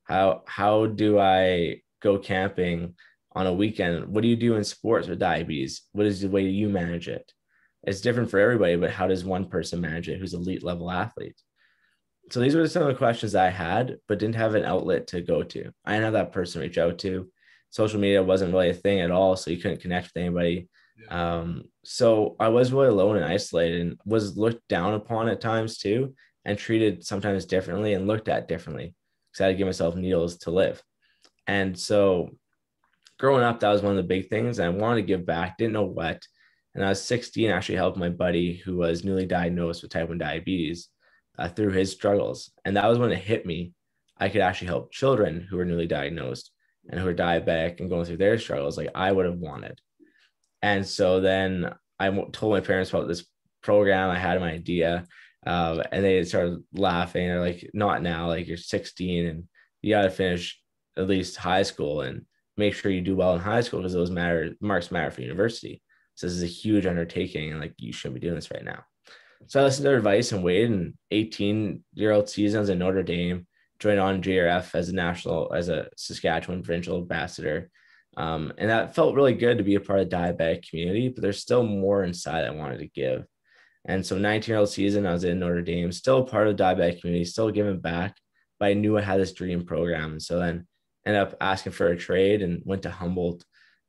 How 0.06 0.43
how 0.47 0.86
do 0.86 1.20
I 1.20 1.82
go 2.01 2.18
camping 2.18 2.95
on 3.34 3.47
a 3.47 3.53
weekend? 3.53 4.08
What 4.08 4.22
do 4.22 4.28
you 4.28 4.36
do 4.36 4.56
in 4.56 4.64
sports 4.64 5.08
with 5.08 5.20
diabetes? 5.20 5.82
What 5.91 6.06
is 6.06 6.22
the 6.22 6.30
way 6.30 6.43
you 6.43 6.70
manage 6.70 7.08
it? 7.08 7.32
It's 7.84 8.01
different 8.01 8.32
for 8.32 8.39
everybody, 8.39 8.76
but 8.76 8.91
how 8.91 9.08
does 9.08 9.26
one 9.26 9.45
person 9.45 9.82
manage 9.82 10.10
it 10.10 10.20
who's 10.20 10.34
elite 10.34 10.64
level 10.64 10.89
athlete? 10.89 11.39
So 12.32 12.39
these 12.39 12.56
were 12.56 12.68
some 12.68 12.84
of 12.84 12.88
the 12.88 12.95
questions 12.95 13.36
I 13.36 13.49
had, 13.49 13.97
but 14.08 14.18
didn't 14.18 14.36
have 14.36 14.56
an 14.56 14.66
outlet 14.66 15.08
to 15.08 15.22
go 15.22 15.43
to. 15.43 15.72
I 15.86 15.91
didn't 15.91 16.06
have 16.06 16.14
that 16.14 16.32
person 16.32 16.62
reach 16.62 16.78
out 16.78 16.97
to. 16.99 17.30
social 17.70 17.99
media 17.99 18.24
wasn't 18.24 18.53
really 18.53 18.70
a 18.70 18.74
thing 18.74 19.01
at 19.01 19.12
all, 19.12 19.36
so 19.36 19.51
you 19.51 19.58
couldn't 19.58 19.82
connect 19.82 20.08
with 20.08 20.22
anybody. 20.24 20.70
Yeah. 20.99 21.38
Um, 21.38 21.66
so 21.84 22.36
I 22.39 22.47
was 22.47 22.72
really 22.72 22.88
alone 22.88 23.18
and 23.18 23.26
isolated, 23.26 23.82
and 23.82 23.99
was 24.06 24.38
looked 24.38 24.68
down 24.68 24.93
upon 24.93 25.30
at 25.30 25.41
times 25.41 25.78
too, 25.78 26.16
and 26.45 26.58
treated 26.58 27.06
sometimes 27.06 27.45
differently 27.45 27.93
and 27.93 28.08
looked 28.08 28.30
at 28.30 28.47
differently 28.47 28.95
because 29.36 29.44
I 29.44 29.48
had 29.48 29.54
to 29.54 29.58
give 29.58 29.68
myself 29.68 29.96
needles 29.96 30.38
to 30.40 30.52
live. 30.52 30.82
And 31.46 31.78
so 31.78 32.30
growing 33.20 33.44
up, 33.44 33.60
that 33.60 33.70
was 33.70 33.82
one 33.82 33.92
of 33.92 33.98
the 33.98 34.04
big 34.04 34.30
things. 34.30 34.60
I 34.60 34.70
wanted 34.70 35.02
to 35.02 35.08
give 35.08 35.26
back, 35.26 35.58
didn't 35.58 35.74
know 35.74 35.84
what. 35.84 36.22
And 36.74 36.86
I 36.86 36.90
was 36.90 37.02
16, 37.02 37.50
actually 37.50 37.76
helped 37.76 37.98
my 37.98 38.10
buddy 38.10 38.56
who 38.56 38.78
was 38.78 39.04
newly 39.04 39.26
diagnosed 39.26 39.82
with 39.82 39.92
type 39.92 40.08
1 40.08 40.18
diabetes 40.18 40.88
uh, 41.38 41.50
through 41.50 41.72
his 41.72 41.92
struggles. 41.92 42.52
And 42.64 42.78
that 42.78 42.88
was 42.88 42.98
when 42.98 43.12
it 43.12 43.18
hit 43.18 43.46
me. 43.46 43.74
I 44.18 44.30
could 44.30 44.42
actually 44.42 44.68
help 44.68 44.92
children 44.92 45.46
who 45.50 45.58
were 45.58 45.66
newly 45.66 45.88
diagnosed 45.88 46.52
and 46.90 47.00
who 47.00 47.08
are 47.08 47.14
diabetic 47.14 47.80
and 47.80 47.90
going 47.90 48.06
through 48.06 48.18
their 48.18 48.38
struggles 48.38 48.78
like 48.78 48.90
I 48.96 49.12
would 49.12 49.26
have 49.26 49.38
wanted. 49.38 49.80
And 50.62 50.88
so 50.88 51.20
then 51.20 51.74
I 52.00 52.10
told 52.10 52.54
my 52.54 52.62
parents 52.62 52.90
about 52.90 53.08
this 53.08 53.26
program. 53.62 54.10
I 54.10 54.20
had 54.20 54.40
my 54.40 54.52
idea, 54.52 55.06
uh, 55.46 55.84
and 55.91 56.04
they 56.04 56.24
started 56.24 56.64
laughing. 56.74 57.28
They're 57.28 57.41
like, 57.41 57.70
"Not 57.74 58.02
now! 58.02 58.28
Like 58.28 58.48
you're 58.48 58.58
16 58.58 59.26
and 59.28 59.43
you 59.82 59.93
got 59.93 60.04
to 60.04 60.10
finish 60.10 60.60
at 60.98 61.08
least 61.08 61.38
high 61.38 61.64
school 61.64 62.02
and 62.02 62.26
make 62.58 62.74
sure 62.74 62.91
you 62.91 63.02
do 63.02 63.16
well 63.16 63.34
in 63.34 63.41
high 63.41 63.62
school 63.62 63.80
because 63.80 63.93
those 63.93 64.12
matter 64.12 64.56
marks 64.62 64.91
matter 64.91 65.12
for 65.12 65.22
university. 65.22 65.82
So 66.16 66.28
this 66.28 66.36
is 66.36 66.43
a 66.43 66.48
huge 66.48 66.86
undertaking, 66.86 67.52
and 67.52 67.62
like 67.62 67.74
you 67.78 67.93
shouldn't 67.93 68.16
be 68.16 68.22
doing 68.22 68.36
this 68.36 68.52
right 68.52 68.64
now." 68.64 68.84
So 69.48 69.60
I 69.60 69.64
listened 69.64 69.84
to 69.84 69.89
their 69.89 69.98
advice 69.98 70.32
and 70.32 70.43
waited. 70.43 70.72
And 70.72 70.93
18 71.12 71.84
year 71.93 72.12
old 72.12 72.30
seasons 72.30 72.70
in 72.70 72.80
Notre 72.80 73.04
Dame, 73.04 73.46
joined 73.80 74.00
on 74.00 74.22
JDRF 74.22 74.76
as 74.76 74.89
a 74.89 74.96
national, 74.96 75.54
as 75.54 75.70
a 75.70 75.89
Saskatchewan 75.98 76.64
provincial 76.64 76.98
ambassador. 76.98 77.70
Um, 78.18 78.54
and 78.58 78.70
that 78.70 78.96
felt 78.96 79.16
really 79.16 79.34
good 79.34 79.58
to 79.58 79.64
be 79.64 79.76
a 79.76 79.82
part 79.82 80.00
of 80.00 80.10
the 80.10 80.16
diabetic 80.16 80.70
community, 80.70 81.10
but 81.10 81.22
there's 81.22 81.41
still 81.41 81.64
more 81.64 82.04
inside 82.04 82.46
I 82.46 82.52
wanted 82.52 82.80
to 82.80 82.88
give. 82.88 83.26
And 83.88 84.06
so 84.06 84.18
19 84.18 84.52
year 84.52 84.60
old 84.60 84.70
season, 84.70 85.06
I 85.06 85.14
was 85.14 85.24
in 85.24 85.40
Notre 85.40 85.62
Dame, 85.62 85.92
still 85.92 86.24
part 86.24 86.48
of 86.48 86.58
the 86.58 86.64
diabetic 86.64 87.02
community, 87.02 87.26
still 87.26 87.52
giving 87.52 87.80
back, 87.80 88.16
but 88.60 88.68
I 88.68 88.74
knew 88.74 88.98
I 88.98 89.02
had 89.02 89.20
this 89.20 89.34
dream 89.34 89.66
program. 89.66 90.14
And 90.14 90.22
so 90.22 90.40
then 90.40 90.68
ended 91.06 91.22
up 91.22 91.36
asking 91.40 91.74
for 91.74 91.88
a 91.88 91.98
trade 91.98 92.42
and 92.42 92.62
went 92.66 92.84
to 92.84 92.90
Humboldt. 92.90 93.44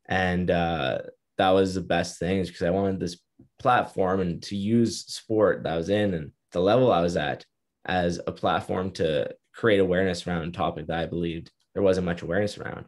And 0.06 0.50
uh, 0.50 0.98
that 1.38 1.50
was 1.50 1.74
the 1.74 1.80
best 1.80 2.18
thing 2.18 2.42
because 2.42 2.62
I 2.62 2.70
wanted 2.70 3.00
this 3.00 3.18
platform 3.58 4.20
and 4.20 4.42
to 4.44 4.56
use 4.56 5.06
sport 5.06 5.62
that 5.62 5.72
I 5.72 5.76
was 5.76 5.88
in 5.88 6.14
and 6.14 6.32
the 6.52 6.60
level 6.60 6.92
I 6.92 7.00
was 7.00 7.16
at 7.16 7.44
as 7.84 8.20
a 8.26 8.32
platform 8.32 8.90
to 8.92 9.34
create 9.54 9.80
awareness 9.80 10.26
around 10.26 10.48
a 10.48 10.50
topic 10.52 10.86
that 10.86 10.98
I 10.98 11.06
believed 11.06 11.50
there 11.74 11.82
wasn't 11.82 12.06
much 12.06 12.22
awareness 12.22 12.58
around. 12.58 12.86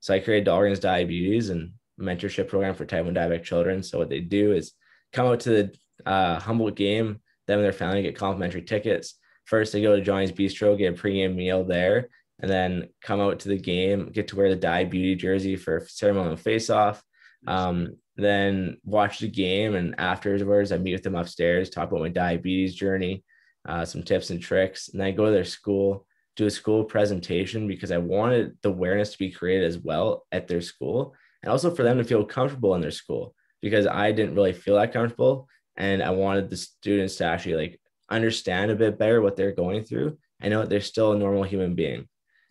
So 0.00 0.14
I 0.14 0.20
created 0.20 0.46
Dahlgren's 0.46 0.78
Diabetes 0.78 1.50
and 1.50 1.72
mentorship 2.00 2.48
program 2.48 2.74
for 2.74 2.84
type 2.84 3.04
1 3.04 3.14
diabetic 3.14 3.44
children. 3.44 3.82
So 3.82 3.98
what 3.98 4.08
they 4.08 4.20
do 4.20 4.52
is 4.52 4.72
come 5.12 5.26
out 5.26 5.40
to 5.40 5.50
the 5.50 5.74
uh, 6.06 6.70
game, 6.70 7.20
them 7.46 7.58
and 7.58 7.64
their 7.64 7.72
family 7.72 8.02
get 8.02 8.16
complimentary 8.16 8.62
tickets. 8.62 9.18
First, 9.44 9.72
they 9.72 9.82
go 9.82 9.94
to 9.94 10.02
Johnny's 10.02 10.32
Bistro, 10.32 10.76
get 10.76 10.98
a 10.98 11.02
pregame 11.02 11.36
meal 11.36 11.64
there, 11.64 12.08
and 12.40 12.50
then 12.50 12.88
come 13.00 13.20
out 13.20 13.40
to 13.40 13.48
the 13.48 13.58
game, 13.58 14.10
get 14.12 14.28
to 14.28 14.36
wear 14.36 14.48
the 14.48 14.56
diabetes 14.56 15.20
jersey 15.20 15.56
for 15.56 15.86
ceremonial 15.88 16.36
face-off. 16.36 17.02
Um, 17.46 17.96
then 18.16 18.78
watch 18.84 19.18
the 19.18 19.28
game, 19.28 19.74
and 19.74 19.94
afterwards, 19.98 20.72
I 20.72 20.78
meet 20.78 20.94
with 20.94 21.02
them 21.02 21.14
upstairs, 21.14 21.70
talk 21.70 21.90
about 21.90 22.00
my 22.00 22.08
diabetes 22.08 22.74
journey, 22.74 23.24
uh, 23.68 23.84
some 23.84 24.02
tips 24.02 24.30
and 24.30 24.40
tricks, 24.40 24.88
and 24.88 25.00
then 25.00 25.08
I 25.08 25.10
go 25.12 25.26
to 25.26 25.30
their 25.30 25.44
school, 25.44 26.06
do 26.34 26.46
a 26.46 26.50
school 26.50 26.84
presentation 26.84 27.68
because 27.68 27.92
I 27.92 27.98
wanted 27.98 28.56
the 28.62 28.70
awareness 28.70 29.12
to 29.12 29.18
be 29.18 29.30
created 29.30 29.64
as 29.64 29.78
well 29.78 30.26
at 30.32 30.48
their 30.48 30.60
school, 30.60 31.14
and 31.42 31.52
also 31.52 31.74
for 31.74 31.82
them 31.82 31.98
to 31.98 32.04
feel 32.04 32.24
comfortable 32.24 32.74
in 32.74 32.80
their 32.80 32.90
school 32.90 33.34
because 33.62 33.86
I 33.86 34.12
didn't 34.12 34.34
really 34.34 34.52
feel 34.52 34.76
that 34.76 34.92
comfortable, 34.92 35.48
and 35.76 36.02
I 36.02 36.10
wanted 36.10 36.50
the 36.50 36.56
students 36.56 37.16
to 37.16 37.24
actually 37.24 37.54
like 37.54 37.80
understand 38.10 38.70
a 38.70 38.76
bit 38.76 38.98
better 38.98 39.20
what 39.20 39.36
they're 39.36 39.52
going 39.52 39.84
through. 39.84 40.18
I 40.40 40.48
know 40.48 40.64
they're 40.64 40.80
still 40.80 41.12
a 41.12 41.18
normal 41.18 41.42
human 41.44 41.74
being. 41.74 42.08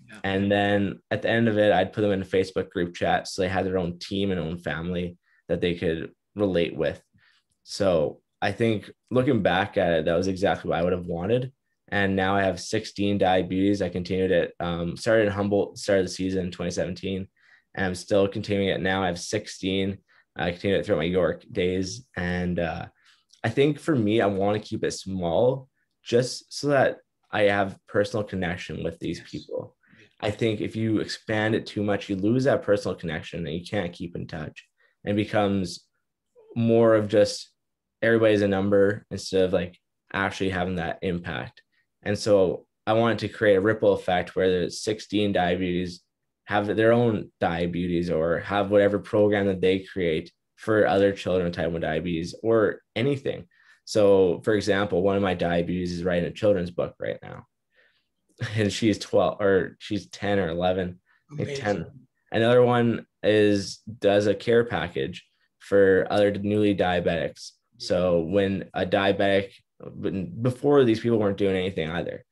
Yeah. 0.08 0.20
And 0.24 0.52
then 0.52 1.00
at 1.12 1.22
the 1.22 1.30
end 1.30 1.48
of 1.48 1.58
it, 1.58 1.72
I'd 1.72 1.94
put 1.94 2.02
them 2.02 2.12
in 2.12 2.22
a 2.22 2.26
Facebook 2.26 2.70
group 2.70 2.94
chat 2.94 3.28
so 3.28 3.42
they 3.42 3.48
had 3.48 3.66
their 3.66 3.78
own 3.78 4.00
team 4.00 4.32
and 4.32 4.40
own 4.40 4.58
family 4.58 5.18
that 5.48 5.62
they 5.62 5.76
could 5.76 6.12
relate 6.36 6.76
with. 6.76 7.02
So 7.64 8.22
I 8.42 8.52
think 8.52 8.92
looking 9.10 9.42
back 9.42 9.78
at 9.78 9.94
it, 9.94 10.06
that 10.06 10.16
was 10.16 10.28
exactly 10.28 10.70
what 10.70 10.80
I 10.80 10.84
would 10.84 10.94
have 10.94 11.08
wanted. 11.08 11.52
And 11.90 12.16
now 12.16 12.36
I 12.36 12.44
have 12.44 12.60
16 12.60 13.18
diabetes. 13.18 13.82
I 13.82 13.90
continued 13.90 14.32
it, 14.32 14.54
um, 14.60 14.98
started 14.98 15.28
in 15.28 15.32
Humboldt, 15.32 15.78
started 15.78 16.06
the 16.06 16.12
season 16.12 16.46
in 16.46 16.52
2017, 16.52 17.28
and 17.76 17.86
I'm 17.86 17.96
still 17.96 18.28
continuing 18.28 18.70
it 18.70 18.82
now. 18.82 19.04
I 19.04 19.08
have 19.08 19.20
16. 19.20 19.98
I 20.36 20.52
continued 20.52 20.80
it 20.80 20.86
throughout 20.86 21.00
my 21.00 21.06
York 21.06 21.44
days. 21.52 22.06
And 22.16 22.60
uh, 22.60 22.88
I 23.46 23.50
think 23.50 23.80
for 23.80 23.96
me, 23.96 24.22
I 24.22 24.26
want 24.26 24.60
to 24.60 24.68
keep 24.68 24.84
it 24.84 24.90
small 24.90 25.70
just 26.04 26.52
so 26.52 26.70
that 26.70 26.98
I 27.32 27.44
have 27.44 27.78
personal 27.88 28.24
connection 28.24 28.84
with 28.84 28.98
these 28.98 29.22
people. 29.22 29.76
I 30.20 30.32
think 30.32 30.62
if 30.62 30.76
you 30.76 31.00
expand 31.00 31.54
it 31.54 31.68
too 31.68 31.84
much, 31.84 32.10
you 32.10 32.16
lose 32.16 32.46
that 32.46 32.64
personal 32.64 32.96
connection 32.96 33.46
and 33.46 33.56
you 33.56 33.64
can't 33.64 33.94
keep 33.94 34.16
in 34.16 34.26
touch 34.26 34.66
and 35.04 35.16
becomes 35.16 35.86
more 36.56 36.96
of 36.96 37.08
just 37.08 37.52
everybody's 38.02 38.42
a 38.42 38.48
number 38.48 39.06
instead 39.12 39.44
of 39.44 39.54
like 39.54 39.78
actually 40.12 40.50
having 40.50 40.78
that 40.78 40.98
impact. 41.04 41.62
And 42.02 42.18
so 42.18 42.66
I 42.88 42.94
wanted 42.94 43.20
to 43.20 43.30
create 43.30 43.58
a 43.58 43.62
ripple 43.62 43.94
effect 43.94 44.36
where 44.36 44.62
the 44.62 44.72
16 44.72 45.34
diabetes 45.34 46.02
have 46.46 46.66
their 46.76 46.94
own 46.94 47.32
diabetes 47.40 48.10
or 48.10 48.40
have 48.40 48.72
whatever 48.72 48.98
program 48.98 49.46
that 49.46 49.62
they 49.62 49.82
create 49.82 50.32
for 50.56 50.88
other 50.88 51.12
children 51.12 51.46
with 51.46 51.56
type 51.56 51.72
1 51.72 51.82
diabetes 51.82 52.36
or 52.44 52.82
anything. 52.96 53.48
So, 53.86 54.42
for 54.44 54.54
example, 54.54 55.02
one 55.04 55.16
of 55.16 55.22
my 55.22 55.34
diabetes 55.34 55.92
is 55.92 56.04
writing 56.04 56.26
a 56.26 56.32
children's 56.32 56.72
book 56.72 56.96
right 57.00 57.20
now, 57.22 57.46
and 58.56 58.72
she's 58.72 58.98
12 58.98 59.42
or 59.42 59.78
she's 59.80 60.08
10 60.08 60.40
or 60.40 60.50
11, 60.50 61.00
like 61.38 61.56
10. 61.56 61.86
Another 62.32 62.64
one 62.64 63.06
is 63.24 63.80
does 64.00 64.28
a 64.28 64.36
care 64.36 64.66
package 64.66 65.24
for 65.60 66.08
other 66.10 66.32
newly 66.32 66.76
diabetics. 66.76 67.52
So 67.78 68.22
when 68.22 68.70
a 68.74 68.86
diabetic, 68.86 69.52
before 70.42 70.84
these 70.84 71.00
people 71.00 71.18
weren't 71.18 71.38
doing 71.38 71.56
anything 71.56 71.90
either. 71.90 72.24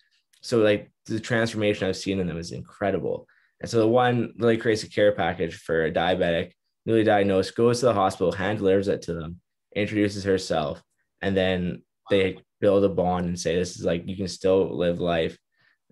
So 0.41 0.59
like 0.59 0.91
the 1.05 1.19
transformation 1.19 1.87
I've 1.87 1.97
seen 1.97 2.19
in 2.19 2.27
them 2.27 2.37
is 2.37 2.51
incredible. 2.51 3.27
And 3.61 3.69
so 3.69 3.79
the 3.79 3.87
one 3.87 4.33
really 4.37 4.57
creates 4.57 4.83
a 4.83 4.89
care 4.89 5.13
package 5.13 5.55
for 5.55 5.85
a 5.85 5.91
diabetic, 5.91 6.51
newly 6.85 7.03
diagnosed, 7.03 7.55
goes 7.55 7.79
to 7.79 7.87
the 7.87 7.93
hospital, 7.93 8.31
hand 8.31 8.59
delivers 8.59 8.87
it 8.87 9.01
to 9.03 9.13
them, 9.13 9.39
introduces 9.75 10.23
herself, 10.23 10.81
and 11.21 11.35
then 11.35 11.81
they 12.09 12.37
build 12.59 12.83
a 12.83 12.89
bond 12.89 13.25
and 13.25 13.39
say, 13.39 13.55
this 13.55 13.77
is 13.77 13.85
like, 13.85 14.07
you 14.07 14.15
can 14.15 14.27
still 14.27 14.75
live 14.77 14.99
life. 14.99 15.37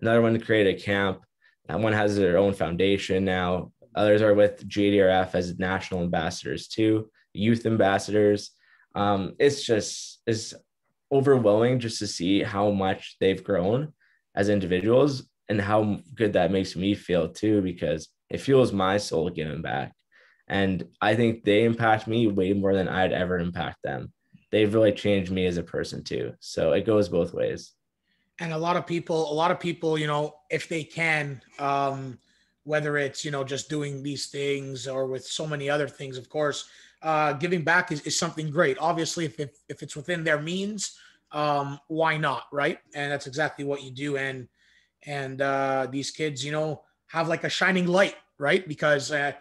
Another 0.00 0.22
one 0.22 0.32
to 0.32 0.38
create 0.38 0.66
a 0.66 0.80
camp. 0.80 1.22
That 1.68 1.80
one 1.80 1.92
has 1.92 2.16
their 2.16 2.38
own 2.38 2.54
foundation 2.54 3.24
now. 3.24 3.72
Others 3.94 4.22
are 4.22 4.34
with 4.34 4.68
JDRF 4.68 5.34
as 5.34 5.58
national 5.58 6.02
ambassadors 6.02 6.68
too, 6.68 7.10
youth 7.32 7.66
ambassadors. 7.66 8.50
Um, 8.94 9.34
it's 9.38 9.62
just 9.64 10.20
it's 10.26 10.54
overwhelming 11.10 11.78
just 11.78 11.98
to 11.98 12.06
see 12.06 12.42
how 12.42 12.70
much 12.70 13.16
they've 13.20 13.44
grown 13.44 13.92
as 14.34 14.48
individuals 14.48 15.28
and 15.48 15.60
how 15.60 15.98
good 16.14 16.32
that 16.32 16.50
makes 16.50 16.74
me 16.74 16.94
feel 16.94 17.28
too, 17.28 17.60
because 17.60 18.08
it 18.30 18.40
fuels 18.40 18.72
my 18.72 18.96
soul 18.96 19.28
giving 19.28 19.60
back. 19.60 19.92
And 20.48 20.86
I 21.00 21.14
think 21.14 21.44
they 21.44 21.64
impact 21.64 22.06
me 22.06 22.26
way 22.26 22.52
more 22.52 22.74
than 22.74 22.88
I'd 22.88 23.12
ever 23.12 23.38
impact 23.38 23.78
them. 23.84 24.12
They've 24.50 24.72
really 24.72 24.92
changed 24.92 25.30
me 25.30 25.46
as 25.46 25.56
a 25.56 25.62
person 25.62 26.04
too. 26.04 26.34
So 26.40 26.72
it 26.72 26.84
goes 26.84 27.08
both 27.08 27.32
ways. 27.32 27.72
And 28.38 28.52
a 28.52 28.58
lot 28.58 28.76
of 28.76 28.86
people, 28.86 29.30
a 29.30 29.34
lot 29.34 29.50
of 29.50 29.60
people, 29.60 29.96
you 29.96 30.06
know, 30.06 30.34
if 30.50 30.68
they 30.68 30.84
can, 30.84 31.40
um, 31.58 32.18
whether 32.64 32.96
it's 32.96 33.24
you 33.24 33.30
know 33.30 33.44
just 33.44 33.68
doing 33.68 34.02
these 34.02 34.26
things 34.26 34.86
or 34.86 35.06
with 35.06 35.24
so 35.24 35.46
many 35.46 35.68
other 35.68 35.88
things 35.88 36.16
of 36.16 36.28
course 36.28 36.68
uh, 37.02 37.32
giving 37.32 37.62
back 37.62 37.90
is, 37.90 38.00
is 38.02 38.18
something 38.18 38.50
great 38.50 38.78
obviously 38.78 39.24
if, 39.24 39.38
if, 39.40 39.50
if 39.68 39.82
it's 39.82 39.96
within 39.96 40.22
their 40.24 40.40
means 40.40 40.98
um, 41.32 41.78
why 41.88 42.16
not 42.16 42.44
right 42.52 42.78
and 42.94 43.10
that's 43.10 43.26
exactly 43.26 43.64
what 43.64 43.82
you 43.82 43.90
do 43.90 44.16
and 44.16 44.48
and 45.06 45.42
uh, 45.42 45.86
these 45.90 46.10
kids 46.10 46.44
you 46.44 46.52
know 46.52 46.82
have 47.06 47.28
like 47.28 47.44
a 47.44 47.48
shining 47.48 47.86
light 47.86 48.16
right 48.38 48.68
because 48.68 49.10
uh, 49.10 49.32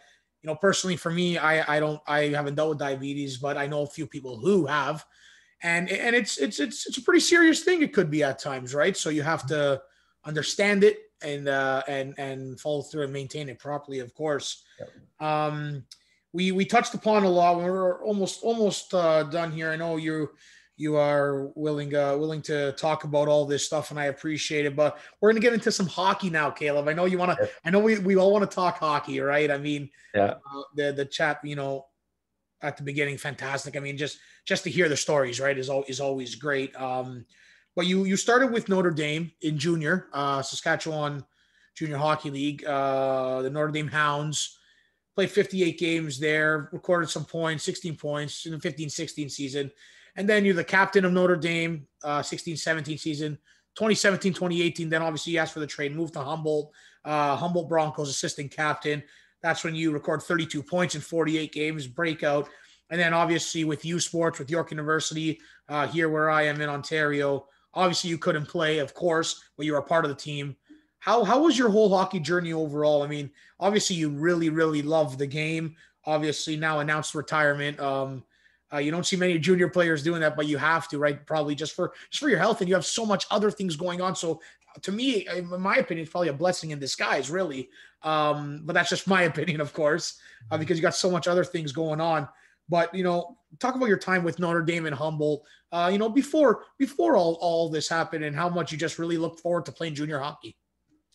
you 0.42 0.48
know 0.48 0.56
personally 0.56 0.96
for 0.96 1.12
me 1.12 1.38
i 1.38 1.78
i 1.78 1.80
don't 1.80 2.02
i 2.08 2.28
haven't 2.28 2.56
dealt 2.56 2.70
with 2.70 2.80
diabetes 2.80 3.38
but 3.38 3.58
i 3.58 3.68
know 3.68 3.84
a 3.84 3.88
few 3.88 4.08
people 4.08 4.38
who 4.38 4.66
have 4.66 5.06
and 5.64 5.90
and 5.90 6.16
it's 6.16 6.38
it's 6.38 6.60
it's 6.60 6.88
it's 6.88 6.98
a 6.98 7.02
pretty 7.02 7.20
serious 7.20 7.64
thing 7.64 7.82
it 7.82 7.94
could 7.94 8.10
be 8.10 8.24
at 8.24 8.40
times 8.40 8.74
right 8.74 8.98
so 8.98 9.10
you 9.10 9.22
have 9.22 9.46
to 9.46 9.82
understand 10.26 10.84
it 10.84 11.00
and 11.24 11.48
uh, 11.48 11.84
and 11.88 12.14
and 12.18 12.60
follow 12.60 12.82
through 12.82 13.04
and 13.04 13.14
maintain 13.14 13.50
it 13.50 13.60
properly. 13.60 14.00
Of 14.00 14.14
course, 14.14 14.64
yep. 14.80 14.90
um, 15.20 15.84
we 16.34 16.52
we 16.52 16.66
touched 16.66 16.94
upon 16.94 17.24
a 17.24 17.30
lot. 17.30 17.58
We're 17.58 18.04
almost 18.04 18.44
almost 18.44 18.94
uh, 18.94 19.24
done 19.24 19.52
here. 19.52 19.72
I 19.72 19.76
know 19.76 19.98
you 19.98 20.30
you 20.82 20.98
are 20.98 21.52
willing 21.54 21.96
uh, 21.96 22.18
willing 22.18 22.42
to 22.42 22.72
talk 22.74 23.04
about 23.04 23.28
all 23.28 23.46
this 23.46 23.66
stuff, 23.66 23.92
and 23.92 24.00
I 24.00 24.06
appreciate 24.06 24.66
it. 24.66 24.76
But 24.76 24.98
we're 25.20 25.32
gonna 25.32 25.40
get 25.40 25.54
into 25.54 25.72
some 25.72 25.86
hockey 25.86 26.32
now, 26.32 26.50
Caleb. 26.50 26.88
I 26.88 26.94
know 26.94 27.06
you 27.06 27.20
want 27.20 27.38
to. 27.38 27.50
I 27.64 27.70
know 27.70 27.80
we, 27.80 28.00
we 28.00 28.18
all 28.18 28.34
want 28.34 28.50
to 28.50 28.54
talk 28.54 28.80
hockey, 28.80 29.20
right? 29.20 29.52
I 29.52 29.58
mean, 29.58 29.90
yeah. 30.16 30.36
Uh, 30.54 30.62
the 30.76 30.92
the 30.92 31.06
chat, 31.06 31.40
you 31.44 31.56
know, 31.56 31.86
at 32.64 32.78
the 32.78 32.84
beginning, 32.84 33.18
fantastic. 33.18 33.78
I 33.78 33.80
mean, 33.80 33.96
just 33.96 34.18
just 34.44 34.64
to 34.64 34.72
hear 34.72 34.90
the 34.90 34.98
stories, 34.98 35.40
right, 35.40 35.58
is 35.58 35.70
all 35.70 35.86
is 35.88 36.00
always 36.00 36.34
great. 36.34 36.76
Um, 36.76 37.26
but 37.76 37.86
you 37.86 38.06
you 38.06 38.18
started 38.18 38.52
with 38.52 38.68
Notre 38.68 38.92
Dame 38.92 39.32
in 39.42 39.60
junior, 39.60 40.08
uh, 40.14 40.42
Saskatchewan 40.42 41.24
Junior 41.76 41.98
Hockey 41.98 42.32
League, 42.32 42.66
uh, 42.66 43.44
the 43.44 43.50
Notre 43.50 43.72
Dame 43.72 43.88
Hounds. 43.88 44.58
Played 45.14 45.32
58 45.32 45.78
games 45.78 46.20
there, 46.20 46.70
recorded 46.72 47.10
some 47.10 47.26
points, 47.26 47.66
16 47.66 47.98
points 47.98 48.46
in 48.46 48.54
the 48.54 48.60
15 48.60 48.90
16 48.90 49.30
season. 49.30 49.72
And 50.16 50.28
then 50.28 50.46
you're 50.46 50.54
the 50.54 50.64
captain 50.64 51.06
of 51.06 51.14
Notre 51.14 51.38
Dame, 51.38 51.88
uh, 52.04 52.22
16 52.22 52.58
17 52.58 52.98
season, 52.98 53.38
2017 53.76 54.34
2018. 54.34 54.90
Then 54.90 55.02
obviously 55.02 55.34
you 55.34 55.40
asked 55.40 55.54
for 55.54 55.60
the 55.60 55.68
trade, 55.68 55.96
moved 55.96 56.14
to 56.14 56.22
Humboldt, 56.22 56.72
uh, 57.06 57.36
Humboldt 57.36 57.70
Broncos 57.70 58.10
assistant 58.10 58.52
captain. 58.52 59.04
That's 59.42 59.64
when 59.64 59.76
you 59.76 59.92
record 59.92 60.22
32 60.22 60.62
points 60.64 60.96
in 60.96 61.02
48 61.02 61.52
games, 61.52 61.88
breakout. 61.88 62.50
And 62.90 63.00
then 63.00 63.14
obviously 63.14 63.64
with 63.64 63.86
U 63.86 64.00
Sports, 64.00 64.38
with 64.38 64.50
York 64.50 64.72
University, 64.72 65.40
uh, 65.70 65.88
here 65.88 66.10
where 66.10 66.30
I 66.30 66.44
am 66.44 66.60
in 66.62 66.70
Ontario, 66.70 67.48
obviously 67.74 68.10
you 68.10 68.18
couldn't 68.18 68.48
play, 68.48 68.80
of 68.80 68.94
course, 68.94 69.42
but 69.56 69.66
you 69.66 69.72
were 69.72 69.80
a 69.80 69.84
part 69.84 70.06
of 70.06 70.10
the 70.10 70.16
team. 70.16 70.56
How, 71.00 71.24
how 71.24 71.42
was 71.42 71.58
your 71.58 71.70
whole 71.70 71.90
hockey 71.90 72.20
journey 72.20 72.54
overall? 72.54 73.02
I 73.02 73.08
mean, 73.08 73.32
obviously 73.60 73.96
you 73.96 74.10
really, 74.10 74.50
really 74.50 74.82
love 74.82 75.18
the 75.18 75.26
game. 75.26 75.76
Obviously 76.06 76.58
now 76.58 76.80
announced 76.80 77.16
retirement. 77.16 77.80
Um, 77.80 78.24
uh, 78.74 78.78
you 78.78 78.92
don't 78.92 79.06
see 79.06 79.16
many 79.16 79.38
junior 79.38 79.68
players 79.68 80.04
doing 80.04 80.22
that, 80.22 80.36
but 80.36 80.48
you 80.48 80.58
have 80.58 80.88
to, 80.90 80.98
right? 80.98 81.26
Probably 81.26 81.56
just 81.56 81.76
for 81.76 81.94
just 82.10 82.22
for 82.22 82.30
your 82.30 82.40
health, 82.40 82.62
and 82.62 82.70
you 82.70 82.76
have 82.76 82.86
so 82.86 83.06
much 83.06 83.26
other 83.30 83.52
things 83.52 83.76
going 83.76 84.02
on. 84.02 84.16
So, 84.16 84.42
to 84.82 84.92
me, 84.92 85.28
in 85.28 85.62
my 85.62 85.78
opinion, 85.78 86.04
it's 86.04 86.12
probably 86.12 86.30
a 86.30 86.34
blessing 86.34 86.72
in 86.72 86.80
disguise, 86.80 87.30
really. 87.30 87.70
Um, 88.04 88.62
but 88.64 88.74
that's 88.74 88.90
just 88.90 89.08
my 89.16 89.24
opinion, 89.24 89.62
of 89.62 89.74
course, 89.74 90.20
uh, 90.50 90.58
because 90.58 90.78
you 90.78 90.82
got 90.82 90.96
so 90.96 91.12
much 91.12 91.28
other 91.28 91.44
things 91.44 91.72
going 91.72 92.00
on. 92.00 92.28
But 92.70 92.94
you 92.96 93.04
know, 93.04 93.38
talk 93.60 93.76
about 93.76 93.90
your 93.90 93.98
time 93.98 94.24
with 94.24 94.40
Notre 94.40 94.62
Dame 94.62 94.86
and 94.86 94.96
Humboldt. 94.96 95.44
Uh, 95.72 95.90
you 95.92 95.98
know, 95.98 96.10
before 96.10 96.64
before 96.78 97.18
all 97.18 97.38
all 97.42 97.70
this 97.70 97.90
happened, 97.90 98.24
and 98.24 98.36
how 98.36 98.50
much 98.50 98.72
you 98.72 98.78
just 98.78 99.00
really 99.00 99.18
looked 99.18 99.42
forward 99.42 99.66
to 99.66 99.72
playing 99.72 99.96
junior 99.96 100.20
hockey. 100.20 100.56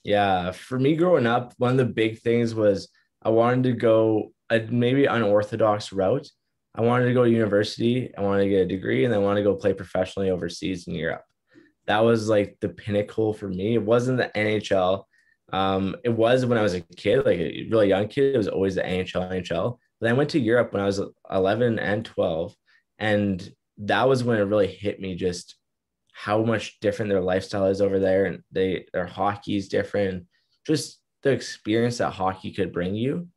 Yeah, 0.04 0.52
for 0.52 0.78
me 0.78 0.94
growing 0.94 1.26
up, 1.26 1.54
one 1.59 1.72
of 1.72 1.78
the 1.78 1.92
big 1.92 2.20
things 2.20 2.54
was 2.54 2.88
I 3.22 3.30
wanted 3.30 3.64
to 3.64 3.72
go 3.72 4.32
a 4.50 4.61
maybe 4.61 5.07
unorthodox 5.07 5.92
route 5.92 6.28
I 6.77 6.83
wanted 6.83 7.07
to 7.07 7.14
go 7.14 7.24
to 7.24 7.31
university, 7.31 8.12
I 8.16 8.20
wanted 8.20 8.45
to 8.45 8.51
get 8.51 8.61
a 8.62 8.66
degree, 8.66 9.07
and 9.07 9.14
I 9.14 9.18
wanted 9.18 9.41
to 9.41 9.51
go 9.51 9.57
play 9.57 9.72
professionally 9.72 10.31
overseas 10.31 10.87
in 10.87 10.95
Europe. 10.95 11.22
That 11.87 12.05
was 12.05 12.29
like 12.29 12.59
the 12.61 12.68
pinnacle 12.68 13.33
for 13.33 13.49
me. 13.49 13.74
It 13.74 13.83
wasn't 13.83 14.18
the 14.18 14.31
NHL. 14.35 15.05
Um, 15.53 15.97
it 16.05 16.11
was 16.11 16.45
when 16.45 16.59
I 16.59 16.62
was 16.62 16.74
a 16.74 16.81
kid, 16.81 17.24
like 17.24 17.39
a 17.39 17.66
really 17.70 17.89
young 17.89 18.09
kid, 18.09 18.35
it 18.35 18.39
was 18.39 18.49
always 18.49 18.74
the 18.74 18.83
NHL, 18.83 19.31
NHL. 19.31 19.79
But 20.01 20.11
I 20.11 20.12
went 20.12 20.31
to 20.31 20.41
Europe 20.41 20.72
when 20.72 20.83
I 20.83 20.87
was 20.87 21.01
11 21.31 21.79
and 21.79 22.05
12. 22.05 22.55
And 22.99 23.53
that 23.79 24.09
was 24.09 24.24
when 24.24 24.39
it 24.39 24.43
really 24.43 24.66
hit 24.66 25.01
me 25.01 25.14
just 25.14 25.57
how 26.12 26.43
much 26.43 26.79
different 26.81 27.11
their 27.11 27.22
lifestyle 27.22 27.66
is 27.66 27.81
over 27.81 27.99
there. 27.99 28.27
And 28.27 28.43
they 28.51 28.87
their 28.93 29.07
hockey 29.07 29.57
is 29.57 29.68
different. 29.68 30.27
Just 30.66 31.01
the 31.22 31.31
experience 31.31 31.99
that 31.99 32.11
hockey 32.11 32.53
could 32.53 32.72
bring 32.72 32.95
you 32.95 33.29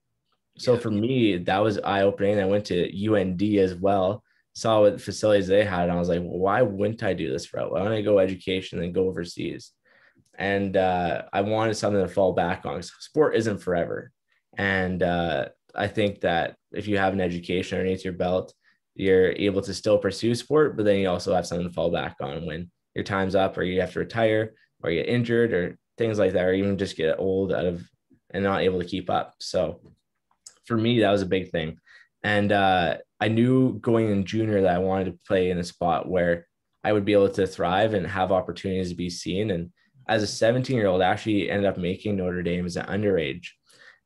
so 0.60 0.74
yeah. 0.74 0.80
for 0.80 0.92
me, 0.92 1.38
that 1.38 1.60
was 1.60 1.80
eye 1.80 2.02
opening. 2.02 2.40
I 2.40 2.46
went 2.46 2.66
to 2.66 3.16
UND 3.16 3.42
as 3.58 3.76
well, 3.76 4.24
saw 4.54 4.82
what 4.82 5.02
facilities 5.02 5.48
they 5.48 5.64
had, 5.64 5.84
and 5.84 5.92
I 5.92 6.00
was 6.00 6.10
like, 6.10 6.20
well, 6.20 6.38
why 6.38 6.62
wouldn't 6.62 7.04
I 7.04 7.14
do 7.14 7.32
this 7.32 7.54
route? 7.54 7.72
Why 7.72 7.80
don't 7.80 7.92
I 7.92 8.02
go 8.02 8.20
education 8.20 8.82
and 8.82 8.94
go 8.94 9.08
overseas? 9.08 9.72
And 10.38 10.78
uh, 10.78 11.24
I 11.34 11.42
wanted 11.42 11.76
something 11.76 12.02
to 12.02 12.08
fall 12.08 12.34
back 12.34 12.66
on. 12.66 12.82
Sport 12.82 13.36
isn't 13.36 13.60
forever, 13.60 14.12
and 14.58 15.02
uh, 15.02 15.50
I 15.76 15.88
think 15.88 16.22
that 16.22 16.56
if 16.72 16.88
you 16.88 16.98
have 16.98 17.14
an 17.14 17.22
education 17.22 17.78
underneath 17.78 18.04
your 18.04 18.14
belt, 18.14 18.54
you're 18.96 19.32
able 19.32 19.62
to 19.62 19.74
still 19.74 19.98
pursue 19.98 20.36
sport, 20.36 20.76
but 20.76 20.86
then 20.86 21.00
you 21.00 21.10
also 21.10 21.34
have 21.34 21.48
something 21.48 21.68
to 21.68 21.74
fall 21.74 21.92
back 21.92 22.18
on 22.22 22.46
when 22.46 22.70
your 22.96 23.04
time's 23.04 23.36
up, 23.36 23.58
or 23.58 23.64
you 23.64 23.82
have 23.82 23.94
to 23.94 24.00
retire, 24.00 24.54
or 24.84 24.92
get 24.92 25.08
injured, 25.08 25.54
or 25.54 25.78
things 25.98 26.20
like 26.20 26.34
that, 26.34 26.46
or 26.46 26.54
even 26.54 26.78
just 26.78 26.98
get 26.98 27.20
old 27.20 27.54
out 27.54 27.66
of 27.66 27.84
and 28.32 28.44
not 28.44 28.62
able 28.62 28.80
to 28.80 28.86
keep 28.86 29.10
up. 29.10 29.36
So 29.40 29.82
for 30.70 30.78
me, 30.78 31.00
that 31.00 31.12
was 31.12 31.24
a 31.24 31.26
big 31.26 31.50
thing. 31.50 31.80
And 32.24 32.52
uh, 32.52 32.98
I 33.20 33.28
knew 33.28 33.80
going 33.80 34.10
in 34.10 34.24
junior 34.24 34.62
that 34.62 34.76
I 34.76 34.78
wanted 34.78 35.06
to 35.06 35.20
play 35.28 35.50
in 35.50 35.58
a 35.58 35.64
spot 35.64 36.08
where 36.08 36.48
I 36.84 36.94
would 36.94 37.06
be 37.06 37.14
able 37.14 37.30
to 37.30 37.48
thrive 37.48 37.96
and 37.96 38.06
have 38.06 38.32
opportunities 38.32 38.92
to 38.92 38.96
be 38.96 39.10
seen. 39.10 39.50
And 39.50 39.72
as 40.08 40.22
a 40.22 40.28
17 40.28 40.78
year 40.78 40.88
old, 40.88 41.02
I 41.02 41.10
actually 41.10 41.50
ended 41.50 41.66
up 41.66 41.78
making 41.78 42.16
Notre 42.16 42.44
Dame 42.44 42.68
as 42.68 42.78
an 42.78 42.86
underage. 42.86 43.48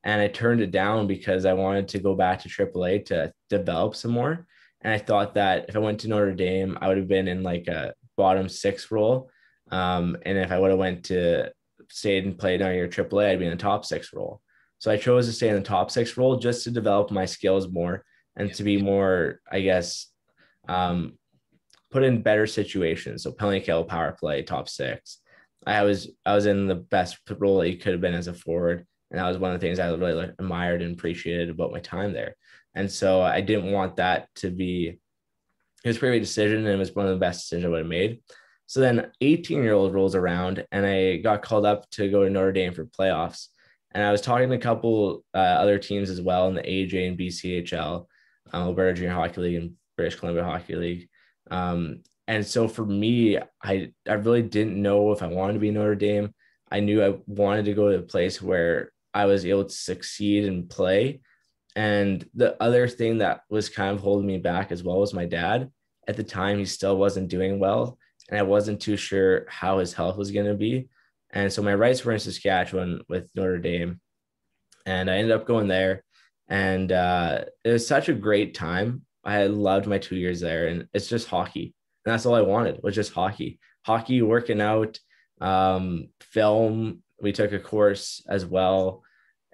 And 0.06 0.22
I 0.22 0.30
turned 0.30 0.62
it 0.62 0.72
down 0.72 1.06
because 1.06 1.46
I 1.46 1.54
wanted 1.54 1.90
to 1.90 2.00
go 2.00 2.16
back 2.16 2.42
to 2.42 2.50
AAA 2.50 3.06
to 3.08 3.34
develop 3.50 3.96
some 3.96 4.12
more. 4.12 4.48
And 4.82 4.94
I 4.94 4.98
thought 4.98 5.36
that 5.36 5.66
if 5.70 5.76
I 5.76 5.80
went 5.80 6.00
to 6.02 6.08
Notre 6.08 6.34
Dame, 6.34 6.78
I 6.82 6.88
would 6.88 6.98
have 6.98 7.08
been 7.08 7.28
in 7.28 7.44
like 7.44 7.68
a 7.68 7.94
bottom 8.16 8.48
six 8.48 8.90
role. 8.90 9.30
Um, 9.70 10.18
and 10.26 10.38
if 10.38 10.52
I 10.52 10.60
would 10.60 10.72
have 10.72 10.80
went 10.80 11.06
to 11.06 11.52
stayed 11.90 12.26
and 12.26 12.38
played 12.38 12.62
under 12.62 12.76
your 12.76 12.88
AAA, 12.88 13.32
I'd 13.32 13.40
be 13.40 13.46
in 13.46 13.52
the 13.52 13.58
top 13.58 13.86
six 13.86 14.14
role. 14.14 14.42
So 14.84 14.92
I 14.92 14.98
chose 14.98 15.28
to 15.28 15.32
stay 15.32 15.48
in 15.48 15.56
the 15.56 15.62
top 15.62 15.92
six 15.92 16.18
role 16.18 16.36
just 16.36 16.66
to 16.66 16.70
develop 16.70 17.10
my 17.10 17.24
skills 17.24 17.72
more 17.72 18.04
and 18.36 18.54
to 18.56 18.64
be 18.64 18.82
more, 18.82 19.40
I 19.50 19.62
guess, 19.62 20.08
um, 20.68 21.18
put 21.90 22.04
in 22.04 22.22
better 22.22 22.46
situations. 22.46 23.24
So 23.24 23.32
penalty 23.32 23.62
kill, 23.62 23.86
power 23.86 24.12
play, 24.12 24.44
top 24.44 24.68
six. 24.68 25.22
I 25.66 25.84
was 25.84 26.12
I 26.26 26.36
was 26.36 26.48
in 26.48 26.68
the 26.68 26.76
best 26.76 27.18
role 27.30 27.60
that 27.60 27.70
you 27.70 27.78
could 27.78 27.94
have 27.94 28.02
been 28.02 28.14
as 28.14 28.28
a 28.28 28.34
forward, 28.34 28.86
and 29.10 29.22
that 29.22 29.30
was 29.30 29.38
one 29.38 29.54
of 29.54 29.62
the 29.62 29.66
things 29.66 29.80
I 29.80 29.88
really 29.88 30.30
admired 30.38 30.82
and 30.82 30.96
appreciated 30.96 31.50
about 31.50 31.72
my 31.72 31.80
time 31.80 32.12
there. 32.12 32.36
And 32.76 32.92
so 32.92 33.22
I 33.22 33.40
didn't 33.40 33.72
want 33.72 33.96
that 33.96 34.28
to 34.40 34.50
be. 34.50 35.00
It 35.86 35.88
was 35.88 35.96
a 35.96 36.00
pretty 36.00 36.18
big 36.18 36.24
decision, 36.24 36.58
and 36.58 36.68
it 36.68 36.78
was 36.78 36.94
one 36.94 37.06
of 37.06 37.14
the 37.14 37.26
best 37.26 37.44
decisions 37.44 37.64
I 37.64 37.70
would 37.70 37.80
have 37.80 37.88
made. 37.88 38.20
So 38.66 38.82
then, 38.82 39.12
18 39.22 39.64
year 39.64 39.76
old 39.76 39.94
rolls 39.94 40.14
around, 40.14 40.68
and 40.74 40.86
I 40.86 41.18
got 41.20 41.42
called 41.42 41.66
up 41.66 41.90
to 41.92 42.12
go 42.12 42.26
to 42.26 42.30
Notre 42.30 42.52
Dame 42.52 42.74
for 42.74 42.84
playoffs. 42.84 43.48
And 43.94 44.04
I 44.04 44.12
was 44.12 44.22
talking 44.22 44.50
to 44.50 44.56
a 44.56 44.60
couple 44.60 45.24
uh, 45.34 45.38
other 45.38 45.78
teams 45.78 46.10
as 46.10 46.22
well 46.22 46.48
in 46.48 46.56
the 46.56 46.62
AJ 46.62 47.08
and 47.08 47.18
BCHL, 47.18 48.06
um, 48.52 48.64
Alberta 48.64 48.94
Junior 48.94 49.14
Hockey 49.14 49.42
League 49.42 49.56
and 49.56 49.74
British 49.96 50.20
Columbia 50.20 50.44
Hockey 50.44 50.76
League. 50.76 51.10
Um, 51.52 52.02
and 52.28 52.46
so 52.46 52.68
for 52.68 52.86
me, 52.86 53.38
I, 53.64 53.92
I 54.08 54.14
really 54.14 54.42
didn't 54.42 54.82
know 54.82 55.12
if 55.12 55.22
I 55.22 55.28
wanted 55.28 55.54
to 55.54 55.60
be 55.60 55.72
Notre 55.72 55.96
Dame. 55.96 56.34
I 56.72 56.80
knew 56.80 57.04
I 57.04 57.16
wanted 57.28 57.66
to 57.66 57.74
go 57.74 57.92
to 57.92 58.00
a 58.00 58.02
place 58.02 58.42
where 58.42 58.92
I 59.14 59.26
was 59.26 59.46
able 59.46 59.66
to 59.66 59.70
succeed 59.70 60.46
and 60.46 60.70
play. 60.70 61.22
And 61.76 62.28
the 62.34 62.62
other 62.62 62.88
thing 62.88 63.20
that 63.20 63.42
was 63.50 63.70
kind 63.70 63.96
of 63.96 64.02
holding 64.02 64.28
me 64.28 64.38
back 64.38 64.72
as 64.72 64.84
well 64.84 65.00
was 65.00 65.14
my 65.14 65.26
dad. 65.26 65.70
At 66.08 66.18
the 66.18 66.24
time, 66.24 66.58
he 66.58 66.66
still 66.66 66.98
wasn't 66.98 67.30
doing 67.30 67.60
well. 67.60 67.98
And 68.30 68.40
I 68.40 68.44
wasn't 68.44 68.82
too 68.82 68.98
sure 68.98 69.46
how 69.50 69.80
his 69.80 69.94
health 69.94 70.18
was 70.18 70.32
going 70.32 70.46
to 70.46 70.56
be. 70.56 70.88
And 71.34 71.52
so 71.52 71.64
my 71.64 71.74
rights 71.74 72.06
were 72.06 72.14
in 72.14 72.20
Saskatchewan 72.20 73.02
with 73.10 73.30
Notre 73.36 73.58
Dame. 73.58 74.00
And 74.86 75.10
I 75.10 75.18
ended 75.18 75.32
up 75.32 75.48
going 75.48 75.68
there. 75.68 76.04
And 76.48 76.92
uh, 76.92 77.46
it 77.64 77.72
was 77.72 77.88
such 77.88 78.08
a 78.08 78.14
great 78.14 78.54
time. 78.54 79.02
I 79.24 79.48
loved 79.48 79.88
my 79.88 79.98
two 79.98 80.16
years 80.16 80.40
there. 80.40 80.68
And 80.68 80.88
it's 80.94 81.10
just 81.10 81.28
hockey. 81.28 81.74
And 82.06 82.14
that's 82.14 82.26
all 82.26 82.36
I 82.36 82.42
wanted 82.42 82.82
was 82.84 82.94
just 82.94 83.14
hockey. 83.14 83.60
Hockey, 83.86 84.22
working 84.22 84.62
out, 84.62 85.00
um, 85.42 86.10
film. 86.22 87.02
We 87.20 87.32
took 87.32 87.52
a 87.52 87.60
course 87.60 88.24
as 88.30 88.46
well 88.46 89.04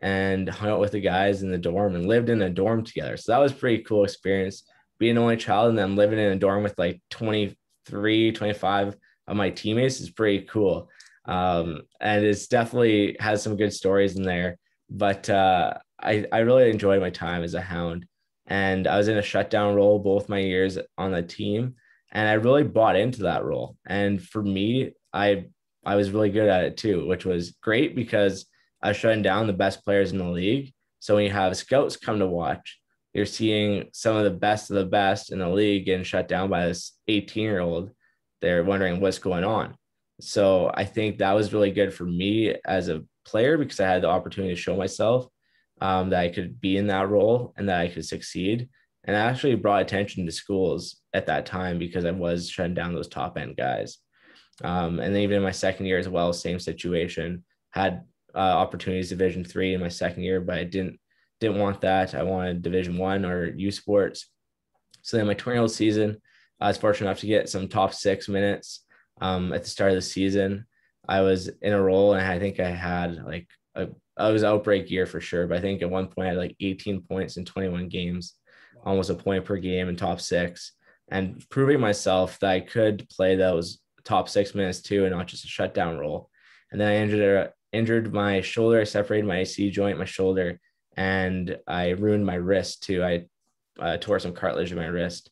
and 0.02 0.50
hung 0.50 0.70
out 0.70 0.80
with 0.80 0.92
the 0.92 1.02
guys 1.02 1.44
in 1.44 1.52
the 1.52 1.58
dorm 1.58 1.96
and 1.96 2.08
lived 2.08 2.30
in 2.30 2.42
a 2.42 2.50
dorm 2.50 2.84
together. 2.84 3.16
So 3.16 3.32
that 3.32 3.40
was 3.40 3.54
pretty 3.54 3.84
cool 3.84 4.04
experience. 4.04 4.64
Being 4.98 5.12
an 5.12 5.20
only 5.20 5.38
child 5.38 5.70
and 5.70 5.78
then 5.78 5.96
living 5.96 6.20
in 6.20 6.32
a 6.32 6.36
dorm 6.36 6.64
with 6.64 6.78
like 6.78 7.02
23, 7.10 8.32
25 8.32 8.96
of 9.28 9.38
my 9.38 9.50
teammates 9.50 10.02
is 10.02 10.10
pretty 10.10 10.46
cool. 10.46 10.90
Um, 11.30 11.84
and 12.02 12.26
it's 12.26 12.48
definitely 12.48 13.16
has 13.20 13.44
some 13.44 13.56
good 13.56 13.72
stories 13.72 14.16
in 14.16 14.24
there. 14.24 14.58
But 14.90 15.30
uh, 15.30 15.76
I, 16.02 16.26
I 16.32 16.40
really 16.40 16.72
enjoyed 16.72 17.02
my 17.02 17.12
time 17.12 17.44
as 17.44 17.54
a 17.54 17.62
hound. 17.62 18.06
And 18.48 18.88
I 18.88 18.98
was 18.98 19.08
in 19.10 19.18
a 19.18 19.22
shutdown 19.22 19.76
role 19.76 20.00
both 20.00 20.28
my 20.28 20.40
years 20.40 20.80
on 20.98 21.12
the 21.12 21.22
team. 21.22 21.76
And 22.12 22.28
I 22.28 22.34
really 22.34 22.64
bought 22.64 22.96
into 22.96 23.24
that 23.24 23.44
role. 23.44 23.78
And 23.86 24.22
for 24.22 24.42
me, 24.42 24.94
I 25.14 25.46
I 25.86 25.96
was 25.96 26.12
really 26.12 26.32
good 26.32 26.50
at 26.50 26.64
it 26.64 26.78
too, 26.78 27.08
which 27.08 27.26
was 27.26 27.52
great 27.62 27.96
because 27.96 28.48
I 28.82 28.90
was 28.90 28.98
shutting 28.98 29.22
down 29.22 29.46
the 29.48 29.54
best 29.54 29.86
players 29.86 30.12
in 30.12 30.18
the 30.18 30.26
league. 30.26 30.74
So 31.00 31.16
when 31.16 31.26
you 31.26 31.32
have 31.32 31.56
scouts 31.56 31.96
come 31.96 32.20
to 32.20 32.28
watch, 32.28 32.80
you're 33.14 33.26
seeing 33.26 33.90
some 33.94 34.16
of 34.16 34.24
the 34.24 34.32
best 34.32 34.72
of 34.72 34.76
the 34.76 34.86
best 34.86 35.32
in 35.32 35.40
the 35.40 35.50
league 35.50 35.86
getting 35.86 36.04
shut 36.04 36.28
down 36.28 36.50
by 36.50 36.66
this 36.66 36.98
18 37.08 37.44
year 37.44 37.60
old. 37.60 37.92
They're 38.42 38.64
wondering 38.64 39.00
what's 39.00 39.20
going 39.20 39.44
on. 39.44 39.76
So 40.20 40.72
I 40.74 40.86
think 40.86 41.18
that 41.18 41.34
was 41.34 41.54
really 41.54 41.72
good 41.72 41.94
for 41.94 42.06
me 42.06 42.56
as 42.66 42.90
a 42.90 43.04
player 43.26 43.58
because 43.58 43.80
I 43.80 43.88
had 43.88 44.02
the 44.02 44.10
opportunity 44.10 44.54
to 44.54 44.60
show 44.60 44.76
myself 44.76 45.28
um, 45.82 46.10
that 46.10 46.22
I 46.22 46.30
could 46.30 46.60
be 46.60 46.78
in 46.78 46.88
that 46.88 47.10
role 47.10 47.54
and 47.58 47.70
that 47.70 47.80
I 47.80 47.88
could 47.88 48.06
succeed. 48.06 48.70
And 49.06 49.16
I 49.16 49.22
actually 49.22 49.56
brought 49.56 49.82
attention 49.82 50.26
to 50.26 50.32
schools 50.32 50.98
at 51.14 51.28
that 51.28 51.46
time 51.46 51.80
because 51.80 52.06
I 52.06 52.12
was 52.12 52.50
shutting 52.50 52.74
down 52.74 52.94
those 52.94 53.08
top 53.08 53.38
end 53.38 53.56
guys. 53.56 53.98
Um, 54.62 55.00
and 55.00 55.16
then 55.16 55.22
even 55.22 55.38
in 55.38 55.44
my 55.44 55.52
second 55.52 55.86
year 55.86 55.98
as 55.98 56.10
well, 56.10 56.34
same 56.34 56.60
situation. 56.60 57.46
Had 57.72 58.04
uh, 58.36 58.40
opportunities 58.40 59.10
Division 59.10 59.44
three 59.44 59.74
in 59.74 59.80
my 59.80 59.88
second 59.88 60.24
year, 60.24 60.42
but 60.42 60.58
I 60.58 60.64
didn't 60.64 61.00
didn't 61.40 61.60
want 61.60 61.82
that. 61.82 62.14
I 62.14 62.24
wanted 62.24 62.62
Division 62.62 62.98
one 62.98 63.26
or 63.26 63.46
U 63.56 63.72
Sports. 63.72 64.30
So 65.02 65.16
then 65.16 65.28
my 65.28 65.34
20 65.34 65.56
year 65.56 65.62
old 65.62 65.72
season, 65.72 66.18
I 66.60 66.68
was 66.68 66.78
fortunate 66.78 67.08
enough 67.08 67.22
to 67.22 67.28
get 67.28 67.48
some 67.48 67.68
top 67.68 67.94
six 67.94 68.28
minutes 68.28 68.84
um, 69.22 69.54
at 69.54 69.64
the 69.64 69.70
start 69.70 69.92
of 69.92 69.96
the 69.96 70.02
season. 70.02 70.66
I 71.08 71.22
was 71.22 71.50
in 71.62 71.74
a 71.74 71.82
role, 71.82 72.14
and 72.14 72.26
I 72.26 72.40
think 72.40 72.60
I 72.60 72.70
had 72.70 73.24
like 73.24 73.48
a 73.76 73.90
I 74.18 74.32
was 74.32 74.44
outbreak 74.44 74.92
year 74.92 75.06
for 75.06 75.22
sure. 75.22 75.48
But 75.48 75.58
I 75.58 75.62
think 75.62 75.82
at 75.82 75.90
one 75.90 76.08
point 76.08 76.28
I 76.28 76.30
had 76.30 76.38
like 76.38 76.56
18 76.60 77.02
points 77.02 77.38
in 77.38 77.46
21 77.46 77.88
games, 77.88 78.36
almost 78.86 79.10
a 79.10 79.16
point 79.16 79.46
per 79.46 79.58
game 79.58 79.88
in 79.90 79.96
top 79.96 80.22
six, 80.22 80.74
and 81.10 81.44
proving 81.50 81.80
myself 81.80 82.38
that 82.40 82.52
I 82.52 82.60
could 82.60 83.08
play 83.10 83.36
those 83.36 83.80
top 84.04 84.30
six 84.30 84.54
minutes 84.54 84.82
too, 84.82 85.06
and 85.06 85.16
not 85.16 85.28
just 85.28 85.46
a 85.46 85.48
shutdown 85.48 85.98
role. 85.98 86.30
And 86.72 86.80
then 86.80 86.90
I 86.90 86.98
injured 86.98 87.52
injured 87.72 88.14
my 88.14 88.42
shoulder. 88.42 88.80
I 88.82 88.84
separated 88.84 89.28
my 89.28 89.40
AC 89.40 89.72
joint, 89.72 90.00
my 90.00 90.06
shoulder, 90.06 90.60
and 90.98 91.58
I 91.68 91.90
ruined 91.90 92.26
my 92.26 92.36
wrist 92.36 92.84
too. 92.84 93.04
I 93.04 93.26
uh, 93.80 93.98
tore 93.98 94.20
some 94.20 94.34
cartilage 94.34 94.72
in 94.72 94.78
my 94.78 94.88
wrist. 94.88 95.32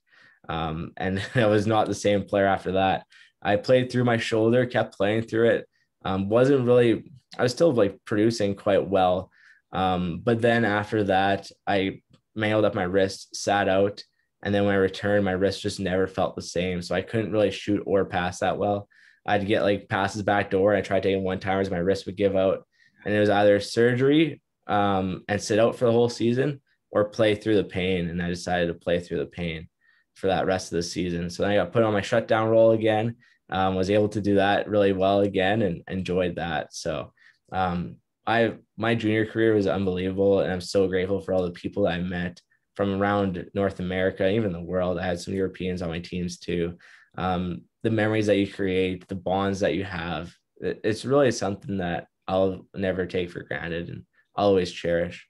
Um, 0.49 0.93
and 0.97 1.21
I 1.35 1.45
was 1.47 1.67
not 1.67 1.87
the 1.87 1.95
same 1.95 2.23
player 2.23 2.47
after 2.47 2.73
that. 2.73 3.05
I 3.47 3.55
played 3.55 3.89
through 3.89 4.03
my 4.03 4.17
shoulder, 4.17 4.65
kept 4.65 4.97
playing 4.97 5.21
through 5.21 5.49
it. 5.51 5.69
Um, 6.03 6.27
wasn't 6.27 6.65
really, 6.65 7.09
I 7.39 7.43
was 7.43 7.53
still 7.53 7.71
like 7.71 7.97
producing 8.03 8.55
quite 8.55 8.85
well. 8.85 9.31
Um, 9.71 10.19
but 10.21 10.41
then 10.41 10.65
after 10.65 11.05
that, 11.05 11.49
I 11.65 12.01
mailed 12.35 12.65
up 12.65 12.75
my 12.75 12.83
wrist, 12.83 13.37
sat 13.37 13.69
out. 13.69 14.03
And 14.43 14.53
then 14.53 14.65
when 14.65 14.75
I 14.75 14.79
returned, 14.79 15.23
my 15.23 15.31
wrist 15.31 15.61
just 15.61 15.79
never 15.79 16.07
felt 16.07 16.35
the 16.35 16.41
same. 16.41 16.81
So 16.81 16.93
I 16.93 17.01
couldn't 17.01 17.31
really 17.31 17.51
shoot 17.51 17.81
or 17.85 18.03
pass 18.03 18.39
that 18.39 18.57
well. 18.57 18.89
I'd 19.25 19.47
get 19.47 19.63
like 19.63 19.87
passes 19.87 20.23
back 20.23 20.51
door. 20.51 20.75
I 20.75 20.81
tried 20.81 21.03
taking 21.03 21.23
one 21.23 21.39
timers, 21.39 21.71
my 21.71 21.77
wrist 21.77 22.05
would 22.05 22.17
give 22.17 22.35
out. 22.35 22.67
And 23.05 23.13
it 23.13 23.19
was 23.19 23.29
either 23.29 23.61
surgery 23.61 24.41
um, 24.67 25.23
and 25.29 25.41
sit 25.41 25.57
out 25.57 25.77
for 25.77 25.85
the 25.85 25.93
whole 25.93 26.09
season 26.09 26.59
or 26.91 27.05
play 27.05 27.33
through 27.33 27.55
the 27.55 27.63
pain. 27.63 28.09
And 28.09 28.21
I 28.21 28.27
decided 28.27 28.67
to 28.67 28.73
play 28.73 28.99
through 28.99 29.19
the 29.19 29.25
pain 29.25 29.69
for 30.15 30.27
that 30.27 30.47
rest 30.47 30.73
of 30.73 30.75
the 30.75 30.83
season. 30.83 31.29
So 31.29 31.43
then 31.43 31.53
I 31.53 31.55
got 31.55 31.71
put 31.71 31.83
on 31.83 31.93
my 31.93 32.01
shutdown 32.01 32.49
role 32.49 32.71
again. 32.71 33.15
Um, 33.49 33.75
was 33.75 33.89
able 33.89 34.09
to 34.09 34.21
do 34.21 34.35
that 34.35 34.67
really 34.67 34.93
well 34.93 35.21
again 35.21 35.61
and 35.61 35.81
enjoyed 35.87 36.35
that. 36.35 36.73
So 36.73 37.13
um, 37.51 37.95
I 38.25 38.55
my 38.75 38.93
junior 38.93 39.25
career 39.25 39.53
was 39.53 39.67
unbelievable, 39.67 40.41
and 40.41 40.51
I'm 40.51 40.61
so 40.61 40.87
grateful 40.87 41.21
for 41.21 41.33
all 41.33 41.43
the 41.43 41.51
people 41.51 41.87
I 41.87 41.97
met 41.99 42.41
from 42.75 43.01
around 43.01 43.49
North 43.53 43.79
America, 43.79 44.29
even 44.29 44.51
the 44.51 44.61
world. 44.61 44.99
I 44.99 45.05
had 45.05 45.19
some 45.19 45.33
Europeans 45.33 45.81
on 45.81 45.89
my 45.89 45.99
teams 45.99 46.37
too. 46.37 46.77
Um, 47.17 47.63
the 47.83 47.89
memories 47.89 48.27
that 48.27 48.37
you 48.37 48.51
create, 48.51 49.07
the 49.07 49.15
bonds 49.15 49.61
that 49.61 49.73
you 49.73 49.83
have, 49.83 50.31
it's 50.59 51.05
really 51.05 51.31
something 51.31 51.77
that 51.77 52.07
I'll 52.27 52.67
never 52.75 53.05
take 53.05 53.31
for 53.31 53.43
granted 53.43 53.89
and 53.89 54.03
I'll 54.35 54.47
always 54.47 54.71
cherish. 54.71 55.27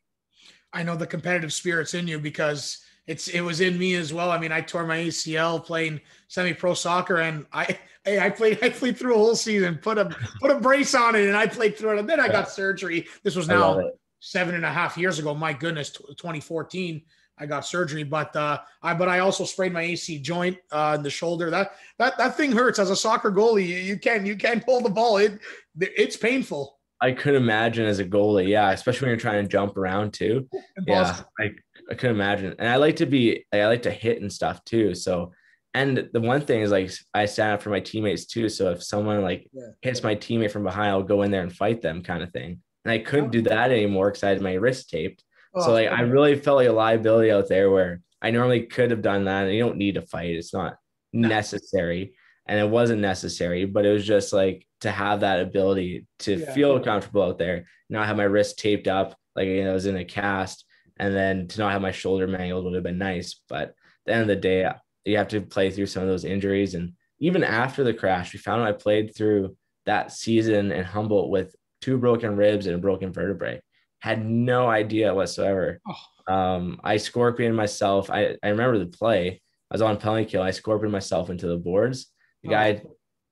I 0.74 0.84
know 0.84 0.95
the 0.95 1.07
competitive 1.07 1.53
spirits 1.53 1.93
in 1.93 2.07
you 2.07 2.20
because 2.20 2.80
it's 3.08 3.30
it 3.30 3.41
was 3.41 3.62
in 3.62 3.78
me 3.80 3.95
as 3.95 4.14
well. 4.14 4.30
I 4.32 4.38
mean, 4.38 4.51
I 4.51 4.62
tore 4.62 4.86
my 4.86 4.97
ACL 4.97 5.64
playing 5.64 6.01
semi-pro 6.28 6.74
soccer, 6.74 7.18
and 7.18 7.45
I 7.53 7.78
hey, 8.03 8.20
I 8.26 8.30
played 8.30 8.60
I 8.62 8.70
played 8.70 8.97
through 8.97 9.16
a 9.16 9.18
whole 9.18 9.36
season, 9.36 9.78
put 9.78 9.97
a 9.97 10.16
put 10.41 10.51
a 10.51 10.60
brace 10.60 10.93
on 10.93 11.16
it, 11.16 11.28
and 11.28 11.36
I 11.36 11.47
played 11.47 11.78
through 11.78 11.93
it. 11.93 11.99
And 11.99 12.10
then 12.10 12.20
I 12.20 12.28
got 12.28 12.49
surgery. 12.49 13.08
This 13.24 13.36
was 13.36 13.47
now 13.47 13.91
seven 14.20 14.55
and 14.55 14.66
a 14.66 14.72
half 14.72 14.97
years 14.97 15.20
ago. 15.20 15.34
My 15.34 15.53
goodness, 15.53 15.91
2014. 15.91 17.01
I 17.39 17.45
got 17.45 17.66
surgery, 17.66 18.01
but 18.03 18.36
uh, 18.36 18.60
I 18.82 18.95
but 18.95 19.08
I 19.08 19.20
also 19.20 19.45
sprained 19.45 19.74
my 19.74 19.84
AC 19.84 20.20
joint 20.20 20.58
uh, 20.72 20.95
in 20.97 21.03
the 21.03 21.10
shoulder. 21.10 21.51
That 21.51 21.74
that 21.99 22.18
that 22.18 22.36
thing 22.36 22.51
hurts 22.51 22.80
as 22.80 22.89
a 22.89 22.95
soccer 22.95 23.32
goalie. 23.32 23.68
You, 23.68 23.76
you 23.78 23.97
can't 23.97 24.26
you 24.26 24.36
can't 24.36 24.64
hold 24.64 24.86
the 24.86 24.89
ball. 24.89 25.18
It 25.18 25.39
it's 25.80 26.18
painful. 26.18 26.78
I 26.99 27.12
could 27.12 27.36
imagine 27.36 27.86
as 27.86 27.99
a 27.99 28.05
goalie, 28.05 28.47
yeah, 28.47 28.72
especially 28.72 29.05
when 29.05 29.10
you're 29.12 29.20
trying 29.20 29.43
to 29.43 29.47
jump 29.47 29.78
around 29.78 30.14
too. 30.14 30.49
Yeah, 30.88 31.22
I, 31.39 31.51
I 31.89 31.95
could 31.95 32.11
imagine. 32.11 32.55
And 32.59 32.67
I 32.67 32.75
like 32.77 32.97
to 32.97 33.05
be, 33.05 33.45
I 33.53 33.65
like 33.65 33.83
to 33.83 33.91
hit 33.91 34.21
and 34.21 34.31
stuff 34.31 34.63
too. 34.65 34.95
So, 34.95 35.33
and 35.73 36.09
the 36.11 36.21
one 36.21 36.41
thing 36.41 36.61
is 36.61 36.71
like 36.71 36.91
I 37.13 37.25
stand 37.25 37.53
up 37.53 37.61
for 37.61 37.69
my 37.69 37.79
teammates 37.79 38.25
too. 38.25 38.49
So 38.49 38.71
if 38.71 38.83
someone 38.83 39.21
like 39.21 39.47
yeah. 39.53 39.69
hits 39.81 40.03
my 40.03 40.15
teammate 40.15 40.51
from 40.51 40.63
behind, 40.63 40.89
I'll 40.89 41.03
go 41.03 41.21
in 41.21 41.31
there 41.31 41.43
and 41.43 41.55
fight 41.55 41.81
them, 41.81 42.01
kind 42.01 42.23
of 42.23 42.31
thing. 42.31 42.61
And 42.83 42.91
I 42.91 42.99
couldn't 42.99 43.31
do 43.31 43.39
oh. 43.39 43.49
that 43.49 43.71
anymore 43.71 44.09
because 44.09 44.23
I 44.23 44.29
had 44.29 44.41
my 44.41 44.53
wrist 44.53 44.89
taped. 44.89 45.23
Oh, 45.53 45.61
so 45.61 45.73
like 45.73 45.89
I 45.89 46.01
really 46.01 46.35
felt 46.35 46.57
like 46.57 46.67
a 46.67 46.71
liability 46.71 47.31
out 47.31 47.47
there 47.47 47.69
where 47.69 48.01
I 48.21 48.31
normally 48.31 48.63
could 48.63 48.91
have 48.91 49.01
done 49.01 49.25
that. 49.25 49.45
And 49.45 49.53
you 49.53 49.63
don't 49.63 49.77
need 49.77 49.95
to 49.95 50.01
fight; 50.01 50.31
it's 50.31 50.53
not 50.53 50.77
necessary 51.13 52.15
and 52.47 52.59
it 52.59 52.69
wasn't 52.69 53.01
necessary, 53.01 53.65
but 53.65 53.85
it 53.85 53.91
was 53.91 54.05
just 54.05 54.31
like 54.31 54.65
to 54.81 54.89
have 54.89 55.19
that 55.19 55.41
ability 55.41 56.07
to 56.19 56.38
yeah. 56.38 56.53
feel 56.53 56.79
comfortable 56.79 57.23
out 57.23 57.38
there, 57.38 57.65
not 57.89 58.07
have 58.07 58.17
my 58.17 58.23
wrist 58.23 58.57
taped 58.57 58.88
up 58.88 59.17
like 59.38 59.47
you 59.47 59.63
know, 59.63 59.69
I 59.69 59.73
was 59.73 59.85
in 59.85 59.95
a 59.95 60.03
cast, 60.03 60.65
and 60.99 61.15
then 61.15 61.47
to 61.47 61.59
not 61.59 61.71
have 61.71 61.81
my 61.81 61.91
shoulder 61.91 62.27
mangled 62.27 62.65
would 62.65 62.73
have 62.73 62.83
been 62.83 62.97
nice. 62.97 63.41
But 63.47 63.69
at 63.69 63.73
the 64.05 64.13
end 64.13 64.21
of 64.21 64.27
the 64.27 64.35
day, 64.35 64.69
you 65.05 65.17
have 65.17 65.27
to 65.29 65.41
play 65.41 65.71
through 65.71 65.87
some 65.87 66.03
of 66.03 66.09
those 66.09 66.25
injuries. 66.25 66.73
And 66.73 66.93
even 67.19 67.43
after 67.43 67.83
the 67.83 67.93
crash, 67.93 68.33
we 68.33 68.39
found 68.39 68.63
I 68.63 68.71
played 68.71 69.15
through 69.15 69.55
that 69.85 70.11
season 70.11 70.71
in 70.71 70.83
Humboldt 70.83 71.29
with 71.29 71.55
two 71.81 71.97
broken 71.97 72.35
ribs 72.35 72.67
and 72.67 72.75
a 72.75 72.79
broken 72.79 73.13
vertebrae. 73.13 73.61
Had 73.99 74.25
no 74.25 74.67
idea 74.67 75.13
whatsoever. 75.13 75.79
Oh. 75.87 76.33
Um, 76.33 76.81
I 76.83 76.97
scorpioned 76.97 77.55
myself. 77.55 78.09
I, 78.09 78.35
I 78.43 78.49
remember 78.49 78.79
the 78.79 78.87
play. 78.87 79.41
I 79.71 79.73
was 79.73 79.81
on 79.81 79.97
penalty 79.97 80.25
kill. 80.25 80.41
I 80.41 80.51
scorpioned 80.51 80.91
myself 80.91 81.29
into 81.29 81.47
the 81.47 81.57
boards 81.57 82.11
the 82.43 82.49
guy, 82.49 82.81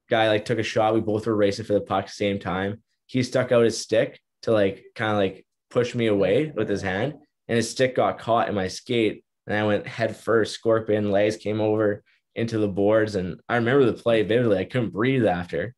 guy 0.09 0.27
like 0.27 0.45
took 0.45 0.59
a 0.59 0.63
shot. 0.63 0.93
We 0.93 1.01
both 1.01 1.25
were 1.25 1.35
racing 1.35 1.65
for 1.65 1.73
the 1.73 1.81
puck 1.81 2.05
at 2.05 2.07
the 2.07 2.13
same 2.13 2.39
time. 2.39 2.81
He 3.07 3.23
stuck 3.23 3.51
out 3.51 3.63
his 3.63 3.79
stick 3.79 4.19
to 4.43 4.51
like 4.51 4.83
kind 4.95 5.11
of 5.11 5.17
like 5.17 5.45
push 5.69 5.95
me 5.95 6.07
away 6.07 6.51
with 6.55 6.69
his 6.69 6.81
hand, 6.81 7.15
and 7.47 7.55
his 7.55 7.69
stick 7.69 7.95
got 7.95 8.19
caught 8.19 8.49
in 8.49 8.55
my 8.55 8.67
skate, 8.67 9.23
and 9.47 9.55
I 9.55 9.65
went 9.65 9.87
head 9.87 10.15
first. 10.15 10.53
Scorpion 10.53 11.11
legs 11.11 11.37
came 11.37 11.61
over 11.61 12.03
into 12.35 12.57
the 12.57 12.67
boards, 12.67 13.15
and 13.15 13.39
I 13.47 13.55
remember 13.55 13.85
the 13.85 13.93
play 13.93 14.23
vividly. 14.23 14.57
I 14.57 14.65
couldn't 14.65 14.93
breathe 14.93 15.25
after. 15.25 15.73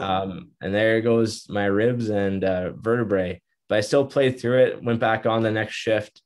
Um, 0.00 0.50
and 0.60 0.74
there 0.74 1.00
goes 1.00 1.48
my 1.48 1.64
ribs 1.64 2.10
and 2.10 2.44
uh, 2.44 2.72
vertebrae. 2.72 3.40
But 3.68 3.78
I 3.78 3.80
still 3.80 4.04
played 4.04 4.38
through 4.38 4.64
it. 4.64 4.84
Went 4.84 5.00
back 5.00 5.24
on 5.24 5.42
the 5.42 5.50
next 5.50 5.74
shift. 5.74 6.20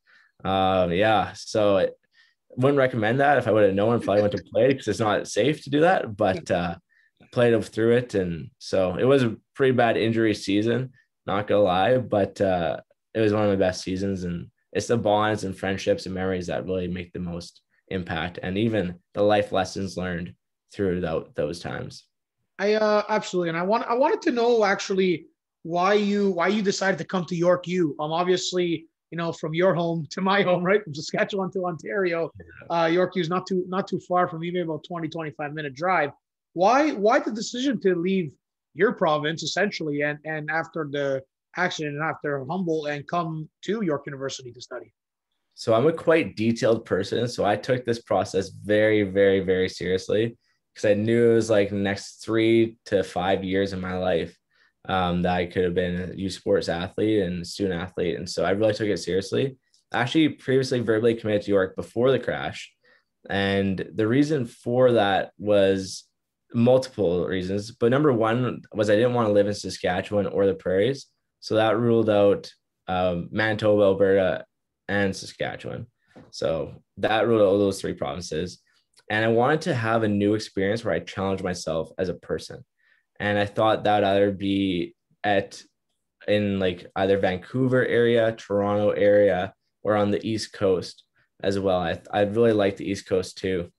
Uh, 0.45 0.89
yeah, 0.91 1.33
so 1.35 1.77
it, 1.79 1.95
wouldn't 2.57 2.79
recommend 2.79 3.21
that 3.21 3.39
if 3.39 3.47
I 3.47 3.53
would 3.53 3.65
have 3.65 3.75
known 3.75 4.01
if 4.01 4.09
I 4.09 4.21
went 4.21 4.33
to 4.33 4.43
play 4.53 4.69
because 4.69 4.89
it's 4.89 4.99
not 4.99 5.29
safe 5.29 5.63
to 5.65 5.71
do 5.71 5.81
that. 5.81 6.17
But 6.17 6.51
uh, 6.51 6.77
played 7.33 7.63
through 7.65 7.97
it, 7.97 8.15
and 8.15 8.51
so 8.59 8.97
it 8.97 9.05
was 9.05 9.23
a 9.23 9.37
pretty 9.55 9.73
bad 9.73 9.97
injury 9.97 10.35
season. 10.35 10.93
Not 11.27 11.47
gonna 11.47 11.63
lie, 11.63 11.99
but 11.99 12.41
uh, 12.41 12.79
it 13.15 13.21
was 13.21 13.33
one 13.33 13.43
of 13.43 13.51
my 13.51 13.57
best 13.57 13.83
seasons, 13.83 14.25
and 14.25 14.49
it's 14.77 14.87
the 14.87 14.97
bonds 14.97 15.45
and 15.45 15.57
friendships 15.57 16.05
and 16.05 16.15
memories 16.15 16.47
that 16.49 16.67
really 16.67 16.87
make 16.87 17.13
the 17.13 17.19
most 17.19 17.63
impact, 17.89 18.39
and 18.43 18.59
even 18.59 18.95
the 19.15 19.23
life 19.23 19.51
lessons 19.51 19.97
learned 19.97 20.35
through 20.73 21.01
those 21.35 21.61
times. 21.61 22.05
I 22.59 22.75
uh, 22.75 23.03
absolutely, 23.09 23.49
and 23.49 23.59
I 23.59 23.63
want 23.63 23.85
I 23.89 23.95
wanted 23.95 24.21
to 24.23 24.33
know 24.33 24.65
actually 24.65 25.27
why 25.63 25.95
you 25.95 26.31
why 26.31 26.49
you 26.49 26.63
decided 26.63 26.99
to 26.99 27.05
come 27.05 27.25
to 27.25 27.35
York 27.35 27.67
U. 27.67 27.97
Um, 27.99 28.13
obviously 28.13 28.87
you 29.11 29.19
know, 29.19 29.33
from 29.33 29.55
your 29.55 29.75
home 29.75 30.07
to 30.11 30.21
my 30.21 30.43
home, 30.43 30.65
right? 30.65 30.83
From 30.83 30.95
Saskatchewan 30.95 31.51
to 31.53 31.65
Ontario. 31.65 32.31
Uh, 32.69 32.91
York 32.93 33.15
U 33.17 33.23
is 33.23 33.29
not 33.29 33.47
too 33.47 33.65
not 33.69 33.87
too 33.89 34.01
far 34.01 34.29
from 34.29 34.45
even 34.45 34.63
about 34.63 34.85
20, 34.87 35.09
25 35.09 35.55
minute 35.55 35.75
drive. 35.75 36.11
Why 36.53 36.93
why 36.93 37.21
the 37.21 37.31
decision 37.31 37.81
to 37.81 37.95
leave 37.95 38.33
your 38.75 38.93
province 38.93 39.43
essentially 39.43 40.03
and 40.03 40.19
and 40.25 40.51
after 40.51 40.89
the 40.91 41.23
accident 41.57 41.97
and 41.97 42.05
after 42.05 42.45
Humboldt 42.45 42.91
and 42.91 43.07
come 43.07 43.49
to 43.63 43.83
York 43.83 44.03
University 44.07 44.53
to 44.53 44.61
study? 44.61 44.93
So 45.55 45.73
I'm 45.75 45.87
a 45.87 45.93
quite 45.93 46.37
detailed 46.37 46.85
person. 46.85 47.27
So 47.29 47.45
I 47.45 47.57
took 47.57 47.85
this 47.85 48.03
process 48.03 48.51
very, 48.51 49.03
very, 49.05 49.41
very 49.41 49.69
seriously 49.69 50.37
because 50.75 50.91
I 50.91 50.95
knew 50.95 51.31
it 51.31 51.35
was 51.35 51.49
like 51.49 51.71
the 51.71 51.77
next 51.77 52.23
three 52.23 52.77
to 52.87 53.03
five 53.03 53.43
years 53.43 53.73
of 53.73 53.81
my 53.81 53.97
life 53.97 54.37
um, 54.89 55.23
that 55.23 55.35
I 55.35 55.47
could 55.47 55.65
have 55.65 55.75
been 55.75 56.11
a 56.11 56.15
U 56.15 56.29
sports 56.29 56.69
athlete 56.69 57.23
and 57.23 57.47
student 57.47 57.81
athlete. 57.81 58.17
And 58.17 58.29
so 58.29 58.45
I 58.45 58.51
really 58.51 58.75
took 58.75 58.89
it 58.89 58.99
seriously. 58.99 59.57
I 59.93 60.01
actually 60.01 60.29
previously 60.29 60.81
verbally 60.81 61.15
committed 61.15 61.43
to 61.43 61.51
York 61.51 61.75
before 61.75 62.13
the 62.13 62.19
crash. 62.19 62.71
And 63.31 63.89
the 63.95 64.07
reason 64.07 64.45
for 64.45 64.93
that 64.93 65.33
was 65.39 66.05
multiple 66.53 67.27
reasons. 67.27 67.71
But 67.71 67.91
number 67.91 68.13
one 68.13 68.63
was 68.75 68.91
I 68.91 68.97
didn't 68.97 69.15
want 69.15 69.29
to 69.29 69.33
live 69.33 69.47
in 69.47 69.55
Saskatchewan 69.55 70.27
or 70.27 70.47
the 70.47 70.55
prairies. 70.55 71.07
So 71.41 71.57
that 71.57 71.79
ruled 71.79 72.11
out 72.11 72.51
um, 72.89 73.29
Manitoba, 73.31 73.83
Alberta, 73.83 74.45
and 74.89 75.15
Saskatchewan. 75.15 75.87
So 76.31 76.83
that 76.99 77.27
ruled 77.27 77.43
out 77.43 77.59
those 77.59 77.81
three 77.81 77.95
provinces. 77.95 78.61
And 79.11 79.25
I 79.25 79.29
wanted 79.29 79.61
to 79.63 79.75
have 79.75 80.03
a 80.03 80.09
new 80.09 80.35
experience 80.35 80.85
where 80.85 80.95
I 80.95 81.01
challenged 81.01 81.45
myself 81.45 81.91
as 81.99 82.09
a 82.09 82.15
person 82.15 82.65
and 83.19 83.39
I 83.39 83.47
thought 83.47 83.85
that 83.85 84.05
either 84.05 84.31
be 84.31 84.95
at 85.25 85.63
in 86.29 86.59
like 86.59 86.87
either 86.97 87.19
Vancouver 87.19 87.87
area, 87.87 88.33
Toronto 88.33 88.91
area, 88.91 89.55
or 89.83 89.97
on 89.97 90.11
the 90.11 90.27
East 90.27 90.53
Coast 90.53 91.05
as 91.43 91.59
well. 91.59 91.79
I 91.79 92.01
I 92.11 92.23
really 92.23 92.53
like 92.53 92.77
the 92.77 92.89
East 92.89 93.09
Coast 93.09 93.39
too. 93.39 93.71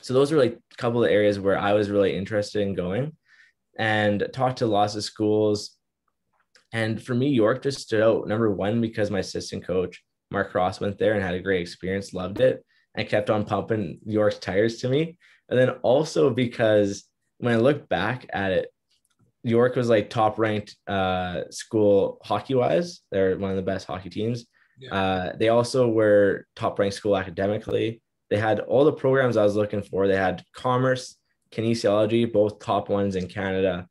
so 0.00 0.14
those 0.14 0.30
were 0.30 0.38
like 0.38 0.58
a 0.72 0.76
couple 0.76 1.04
of 1.04 1.10
areas 1.10 1.40
where 1.40 1.58
I 1.58 1.72
was 1.72 1.90
really 1.90 2.16
interested 2.16 2.62
in 2.62 2.74
going 2.74 3.16
and 3.78 4.28
talked 4.32 4.58
to 4.58 4.66
lots 4.66 4.94
of 4.94 5.04
schools. 5.04 5.76
And 6.72 7.02
for 7.02 7.14
me, 7.14 7.28
York 7.28 7.62
just 7.62 7.80
stood 7.80 8.02
out 8.02 8.28
number 8.28 8.50
one 8.50 8.80
because 8.80 9.10
my 9.10 9.20
assistant 9.20 9.66
coach, 9.66 10.02
Mark 10.30 10.50
Cross, 10.50 10.80
went 10.80 10.98
there 10.98 11.14
and 11.14 11.22
had 11.22 11.34
a 11.34 11.40
great 11.40 11.62
experience, 11.62 12.12
loved 12.12 12.40
it, 12.40 12.64
and 12.94 13.08
kept 13.08 13.30
on 13.30 13.44
pumping 13.44 13.98
York's 14.04 14.38
tires 14.38 14.78
to 14.78 14.88
me. 14.88 15.16
And 15.48 15.58
then 15.58 15.70
also 15.82 16.30
because 16.30 17.04
when 17.38 17.54
I 17.54 17.58
look 17.58 17.88
back 17.88 18.26
at 18.32 18.52
it, 18.52 18.68
York 19.44 19.76
was 19.76 19.88
like 19.88 20.10
top 20.10 20.38
ranked 20.38 20.76
uh, 20.86 21.42
school 21.50 22.18
hockey 22.22 22.54
wise. 22.54 23.00
They're 23.10 23.38
one 23.38 23.50
of 23.50 23.56
the 23.56 23.62
best 23.62 23.86
hockey 23.86 24.10
teams. 24.10 24.46
Yeah. 24.78 24.94
Uh, 24.94 25.36
they 25.36 25.48
also 25.48 25.88
were 25.88 26.46
top 26.54 26.78
ranked 26.78 26.96
school 26.96 27.16
academically. 27.16 28.02
They 28.30 28.36
had 28.36 28.60
all 28.60 28.84
the 28.84 28.92
programs 28.92 29.36
I 29.36 29.44
was 29.44 29.56
looking 29.56 29.82
for. 29.82 30.06
They 30.06 30.16
had 30.16 30.44
commerce, 30.54 31.16
kinesiology, 31.50 32.30
both 32.30 32.58
top 32.58 32.88
ones 32.88 33.16
in 33.16 33.26
Canada. 33.26 33.88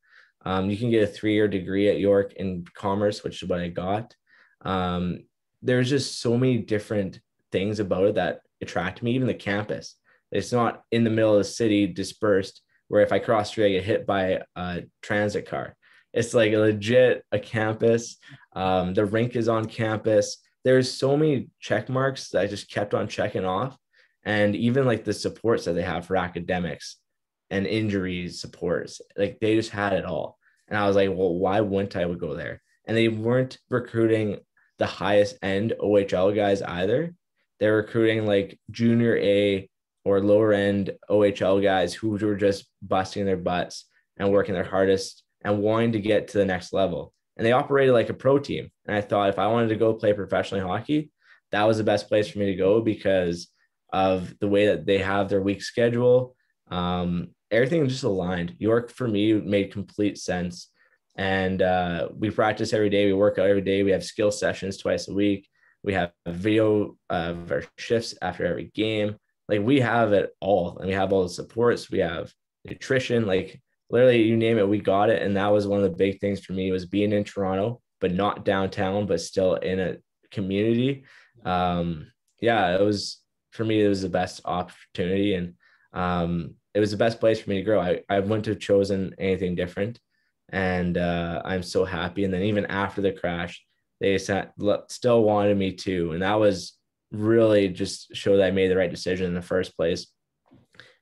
Um, 0.48 0.70
you 0.70 0.78
can 0.78 0.89
get 0.89 1.04
a 1.04 1.08
three 1.08 1.34
year 1.34 1.50
degree 1.50 1.89
at 1.89 2.00
York 2.00 2.32
in 2.36 2.64
commerce, 2.74 3.22
which 3.22 3.43
is 3.43 3.50
what 3.50 3.60
I 3.60 3.68
got. 3.68 4.16
Um, 4.62 5.26
there's 5.62 5.89
just 5.89 6.22
so 6.22 6.38
many 6.38 6.60
different 6.60 7.20
things 7.52 7.82
about 7.82 8.06
it 8.06 8.16
that 8.16 8.39
attract 8.62 9.04
me, 9.04 9.12
even 9.12 9.28
the 9.28 9.34
campus. 9.34 9.95
It's 10.32 10.54
not 10.54 10.84
in 10.89 11.04
the 11.04 11.10
middle 11.10 11.34
of 11.34 11.39
the 11.39 11.43
city 11.43 11.86
dispersed, 11.86 12.62
where 12.88 13.02
if 13.02 13.12
I 13.12 13.20
cross 13.20 13.50
street, 13.50 13.66
I 13.66 13.70
get 13.72 13.84
hit 13.84 14.08
by 14.08 14.39
a 14.56 14.84
transit 15.02 15.50
car. 15.50 15.76
It's 16.14 16.34
like 16.34 16.54
a 16.54 16.58
legit 16.58 17.26
a 17.34 17.39
campus. 17.39 18.16
Um, 18.56 18.93
the 18.93 19.06
rink 19.06 19.36
is 19.36 19.50
on 19.50 19.66
campus. 19.66 20.38
There's 20.64 20.89
so 20.89 21.18
many 21.18 21.50
check 21.60 21.89
marks 21.89 22.30
that 22.30 22.41
I 22.41 22.48
just 22.48 22.72
kept 22.72 22.93
on 22.93 23.10
checking 23.10 23.43
off 23.43 23.78
and 24.24 24.56
even 24.56 24.86
like 24.86 25.04
the 25.04 25.12
supports 25.12 25.66
that 25.66 25.74
they 25.74 25.84
have 25.84 26.06
for 26.06 26.16
academics 26.16 27.00
and 27.50 27.66
injuries 27.66 28.41
supports 28.41 29.02
like 29.18 29.39
they 29.39 29.56
just 29.56 29.72
had 29.72 29.93
it 29.93 30.06
all. 30.06 30.38
And 30.68 30.78
i 30.78 30.86
was 30.86 30.95
like 30.95 31.10
well 31.10 31.34
why 31.34 31.62
wouldn't 31.62 31.95
i 31.95 32.06
would 32.06 32.20
go 32.20 32.36
there? 32.36 32.62
And 32.86 32.95
they 32.95 33.08
weren't 33.08 33.58
recruiting 33.70 34.39
the 34.78 34.86
highest 34.86 35.38
end 35.41 35.74
ohl 35.80 36.36
guys 36.36 36.62
either. 36.62 37.14
They're 37.60 37.78
recruiting 37.78 38.26
like 38.26 38.60
junior 38.72 39.18
a 39.18 39.70
or 40.06 40.22
lower 40.22 40.54
end 40.54 40.91
ohl 41.10 41.62
guys 41.62 41.93
who 41.93 42.10
were 42.10 42.36
just 42.36 42.66
busting 42.82 43.26
their 43.26 43.38
butts 43.38 43.86
and 44.18 44.32
working 44.32 44.54
their 44.54 44.64
hardest 44.64 45.24
and 45.43 45.60
wanting 45.60 45.93
to 45.93 46.00
get 46.00 46.30
to 46.30 46.38
the 46.38 46.45
next 46.45 46.74
level. 46.74 47.14
And 47.38 47.45
they 47.45 47.52
operated 47.52 47.93
like 47.93 48.10
a 48.10 48.14
pro 48.14 48.39
team. 48.39 48.70
And 48.88 48.95
i 48.95 49.02
thought 49.02 49.30
if 49.30 49.39
i 49.39 49.48
wanted 49.48 49.70
to 49.70 49.76
go 49.76 49.93
play 49.93 50.14
professionally 50.14 50.64
hockey 50.64 51.12
that 51.52 51.64
was 51.64 51.78
the 51.78 51.84
best 51.84 52.08
place 52.08 52.28
for 52.28 52.39
me 52.39 52.48
to 52.48 52.56
go 52.56 52.82
because 52.82 53.48
of 53.93 54.38
the 54.39 54.48
way 54.48 54.68
that 54.68 54.86
they 54.86 54.98
have 54.98 55.30
their 55.30 55.41
week 55.41 55.62
schedule. 55.62 56.36
Um, 56.70 57.30
everything 57.52 57.88
just 57.88 58.04
aligned. 58.04 58.56
York 58.60 58.91
for 58.91 59.08
me 59.08 59.34
made 59.34 59.72
complete 59.72 60.18
sense. 60.18 60.70
And 61.18 61.62
uh, 61.62 62.10
we 62.16 62.30
practice 62.30 62.74
every 62.74 62.89
day. 62.89 63.08
We 63.08 63.14
work 63.14 63.39
out 63.39 63.48
every 63.48 63.62
day. 63.62 63.84
We 63.84 63.91
have 63.91 64.04
skill 64.04 64.32
sessions 64.32 64.78
twice 64.78 65.08
a 65.08 65.14
week. 65.14 65.48
We 65.84 65.93
have 65.93 66.12
video 66.28 66.98
of 67.10 67.52
our 67.52 67.64
shifts 67.78 68.14
after 68.22 68.45
every 68.45 68.72
game. 68.76 69.16
Like 69.50 69.62
we 69.62 69.80
have 69.80 70.14
it 70.14 70.32
all, 70.41 70.78
and 70.78 70.88
we 70.88 70.93
have 70.93 71.14
all 71.14 71.24
the 71.24 71.30
supports. 71.30 71.89
We 71.89 72.00
have 72.00 72.32
nutrition. 72.66 73.26
Like 73.26 73.62
literally, 73.89 74.24
you 74.24 74.38
name 74.38 74.58
it, 74.58 74.68
we 74.68 74.80
got 74.80 75.10
it. 75.10 75.22
And 75.22 75.38
that 75.38 75.48
was 75.48 75.66
one 75.66 75.82
of 75.82 75.89
the 75.89 75.98
big 75.98 76.20
things 76.20 76.41
for 76.41 76.54
me 76.54 76.72
was 76.72 76.86
being 76.86 77.14
in 77.14 77.24
Toronto, 77.24 77.82
but 78.02 78.14
not 78.14 78.45
downtown, 78.45 79.08
but 79.08 79.22
still 79.22 79.56
in 79.56 79.80
a 79.80 79.98
community. 80.32 81.06
Um, 81.45 82.12
yeah, 82.41 82.76
it 82.76 82.82
was 82.82 83.22
for 83.52 83.64
me, 83.64 83.84
it 83.84 83.88
was 83.88 84.02
the 84.02 84.10
best 84.10 84.41
opportunity 84.45 85.36
and 85.36 85.54
um, 85.93 86.56
it 86.78 86.80
was 86.80 86.91
the 86.91 86.97
best 86.97 87.19
place 87.19 87.39
for 87.39 87.49
me 87.49 87.55
to 87.55 87.63
grow. 87.63 87.82
I, 87.82 88.03
I 88.07 88.19
wouldn't 88.19 88.45
have 88.45 88.59
chosen 88.59 89.15
anything 89.17 89.55
different. 89.55 89.99
And 90.49 90.95
uh, 90.95 91.41
I'm 91.43 91.63
so 91.63 91.84
happy. 91.84 92.23
And 92.23 92.32
then 92.32 92.43
even 92.43 92.67
after 92.67 93.01
the 93.01 93.11
crash, 93.11 93.65
they 93.99 94.19
sat, 94.19 94.53
still 94.89 95.23
wanted 95.23 95.57
me 95.57 95.73
to. 95.73 96.11
And 96.11 96.21
that 96.21 96.39
was 96.39 96.73
really 97.11 97.67
just 97.69 98.15
show 98.15 98.38
that 98.38 98.45
I 98.45 98.51
made 98.51 98.69
the 98.69 98.78
right 98.78 98.91
decision 98.91 99.25
in 99.25 99.34
the 99.34 99.41
first 99.41 99.75
place. 99.75 100.05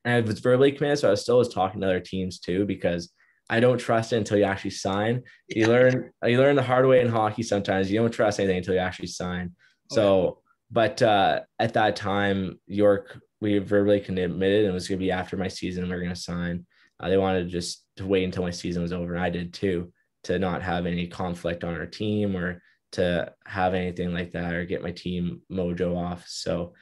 And 0.05 0.13
I 0.15 0.21
was 0.25 0.39
verbally 0.39 0.71
committed. 0.71 0.99
So 0.99 1.09
I 1.09 1.11
was 1.11 1.23
still 1.23 1.39
was 1.39 1.53
talking 1.53 1.81
to 1.81 1.87
other 1.87 1.99
teams 1.99 2.39
too, 2.39 2.63
because 2.63 3.11
I 3.49 3.59
don't 3.59 3.77
trust 3.77 4.13
it 4.13 4.17
until 4.17 4.37
you 4.37 4.45
actually 4.45 4.71
sign. 4.71 5.23
You 5.49 5.67
learn 5.67 6.11
you 6.23 6.37
learn 6.39 6.55
the 6.55 6.63
hard 6.63 6.85
way 6.85 7.01
in 7.01 7.09
hockey 7.09 7.43
sometimes. 7.43 7.91
You 7.91 7.99
don't 7.99 8.11
trust 8.11 8.39
anything 8.39 8.59
until 8.59 8.75
you 8.75 8.79
actually 8.79 9.07
sign. 9.07 9.51
So 9.91 10.39
but 10.71 11.01
uh, 11.01 11.41
at 11.59 11.73
that 11.73 11.95
time, 11.95 12.59
York, 12.65 13.19
we 13.41 13.57
verbally 13.59 13.99
committed 13.99 14.39
and 14.39 14.69
it 14.69 14.73
was 14.73 14.87
going 14.87 14.99
to 14.99 15.05
be 15.05 15.11
after 15.11 15.37
my 15.37 15.47
season. 15.47 15.87
We 15.87 15.95
are 15.95 15.99
going 15.99 16.09
to 16.09 16.15
sign. 16.15 16.65
Uh, 16.99 17.09
they 17.09 17.17
wanted 17.17 17.49
just 17.49 17.85
to 17.97 18.05
wait 18.05 18.23
until 18.23 18.43
my 18.43 18.51
season 18.51 18.81
was 18.81 18.93
over. 18.93 19.15
And 19.15 19.23
I 19.23 19.29
did 19.29 19.53
too, 19.53 19.91
to 20.23 20.39
not 20.39 20.61
have 20.61 20.85
any 20.85 21.07
conflict 21.07 21.63
on 21.63 21.75
our 21.75 21.85
team 21.85 22.35
or 22.35 22.61
to 22.93 23.33
have 23.45 23.73
anything 23.73 24.13
like 24.13 24.31
that 24.31 24.53
or 24.53 24.65
get 24.65 24.83
my 24.83 24.91
team 24.91 25.41
mojo 25.51 25.97
off. 25.97 26.25
So, 26.27 26.73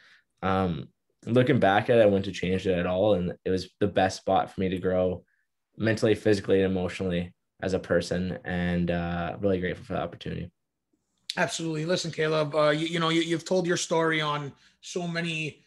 um, 0.42 0.90
looking 1.26 1.60
back 1.60 1.90
at 1.90 1.98
it, 1.98 2.02
I 2.02 2.06
wouldn't 2.06 2.26
have 2.26 2.36
changed 2.36 2.68
it 2.68 2.78
at 2.78 2.86
all. 2.86 3.16
And 3.16 3.34
it 3.46 3.50
was 3.50 3.70
the 3.80 3.88
best 3.88 4.18
spot 4.18 4.52
for 4.52 4.62
me 4.62 4.70
to 4.70 4.78
grow 4.78 5.24
mentally, 5.78 6.16
physically, 6.16 6.62
and 6.62 6.72
emotionally 6.72 7.34
as 7.62 7.74
a 7.74 7.80
person. 7.80 8.38
And 8.46 8.92
uh, 8.92 9.38
really 9.40 9.60
grateful 9.60 9.86
for 9.86 9.94
the 9.94 10.02
opportunity. 10.02 10.52
Absolutely. 11.36 11.86
Listen, 11.86 12.12
Caleb, 12.12 12.54
uh, 12.54 12.70
you, 12.70 12.86
you 12.86 13.00
know, 13.00 13.10
you, 13.10 13.34
have 13.34 13.46
told 13.46 13.66
your 13.66 13.78
story 13.78 14.22
on 14.22 14.52
so 14.82 15.08
many 15.08 15.64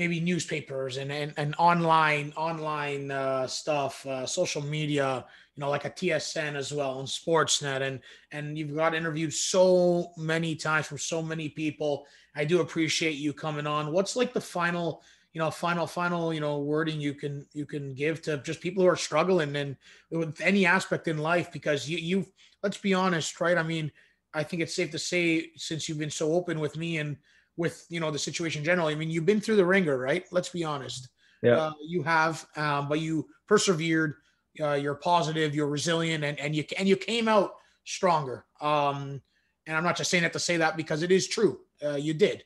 maybe 0.00 0.18
newspapers 0.18 0.96
and, 0.96 1.12
and, 1.12 1.34
and 1.36 1.54
online, 1.58 2.32
online 2.34 3.10
uh, 3.10 3.46
stuff, 3.46 4.06
uh, 4.06 4.24
social 4.24 4.62
media, 4.62 5.26
you 5.54 5.60
know, 5.60 5.68
like 5.68 5.84
a 5.84 5.90
TSN 5.90 6.54
as 6.54 6.72
well 6.72 7.00
and 7.00 7.06
Sportsnet. 7.06 7.82
And, 7.82 8.00
and 8.32 8.56
you've 8.56 8.74
got 8.74 8.94
interviewed 8.94 9.34
so 9.34 10.12
many 10.16 10.56
times 10.56 10.86
from 10.86 10.96
so 10.96 11.20
many 11.20 11.50
people. 11.50 12.06
I 12.34 12.46
do 12.46 12.62
appreciate 12.62 13.16
you 13.16 13.34
coming 13.34 13.66
on. 13.66 13.92
What's 13.92 14.16
like 14.16 14.32
the 14.32 14.40
final, 14.40 15.02
you 15.34 15.38
know, 15.38 15.50
final, 15.50 15.86
final, 15.86 16.32
you 16.32 16.40
know, 16.40 16.60
wording 16.60 16.98
you 16.98 17.12
can, 17.12 17.44
you 17.52 17.66
can 17.66 17.92
give 17.92 18.22
to 18.22 18.38
just 18.38 18.62
people 18.62 18.82
who 18.82 18.88
are 18.88 18.96
struggling 18.96 19.54
and 19.54 19.76
with 20.10 20.40
any 20.40 20.64
aspect 20.64 21.08
in 21.08 21.18
life, 21.18 21.52
because 21.52 21.90
you, 21.90 21.98
you, 21.98 22.26
let's 22.62 22.78
be 22.78 22.94
honest, 22.94 23.38
right? 23.38 23.58
I 23.58 23.62
mean, 23.62 23.92
I 24.32 24.44
think 24.44 24.62
it's 24.62 24.74
safe 24.74 24.92
to 24.92 24.98
say, 24.98 25.50
since 25.56 25.90
you've 25.90 25.98
been 25.98 26.08
so 26.08 26.32
open 26.32 26.58
with 26.58 26.78
me 26.78 26.96
and 26.96 27.18
with 27.60 27.84
you 27.90 28.00
know 28.00 28.10
the 28.10 28.18
situation 28.18 28.64
generally, 28.64 28.94
I 28.94 28.96
mean, 28.96 29.10
you've 29.10 29.26
been 29.26 29.40
through 29.40 29.56
the 29.56 29.66
ringer, 29.66 29.98
right? 29.98 30.24
Let's 30.32 30.48
be 30.48 30.64
honest. 30.64 31.10
Yeah, 31.42 31.56
uh, 31.56 31.72
you 31.86 32.02
have, 32.02 32.46
um, 32.56 32.88
but 32.88 33.00
you 33.00 33.28
persevered. 33.46 34.14
Uh, 34.58 34.72
you're 34.72 34.94
positive. 34.94 35.54
You're 35.54 35.68
resilient, 35.68 36.24
and 36.24 36.40
and 36.40 36.56
you 36.56 36.64
and 36.78 36.88
you 36.88 36.96
came 36.96 37.28
out 37.28 37.52
stronger. 37.84 38.46
Um, 38.62 39.20
and 39.66 39.76
I'm 39.76 39.84
not 39.84 39.96
just 39.96 40.10
saying 40.10 40.22
that 40.22 40.32
to 40.32 40.38
say 40.38 40.56
that 40.56 40.76
because 40.76 41.02
it 41.02 41.12
is 41.12 41.28
true. 41.28 41.60
Uh, 41.84 41.96
you 41.96 42.14
did. 42.14 42.44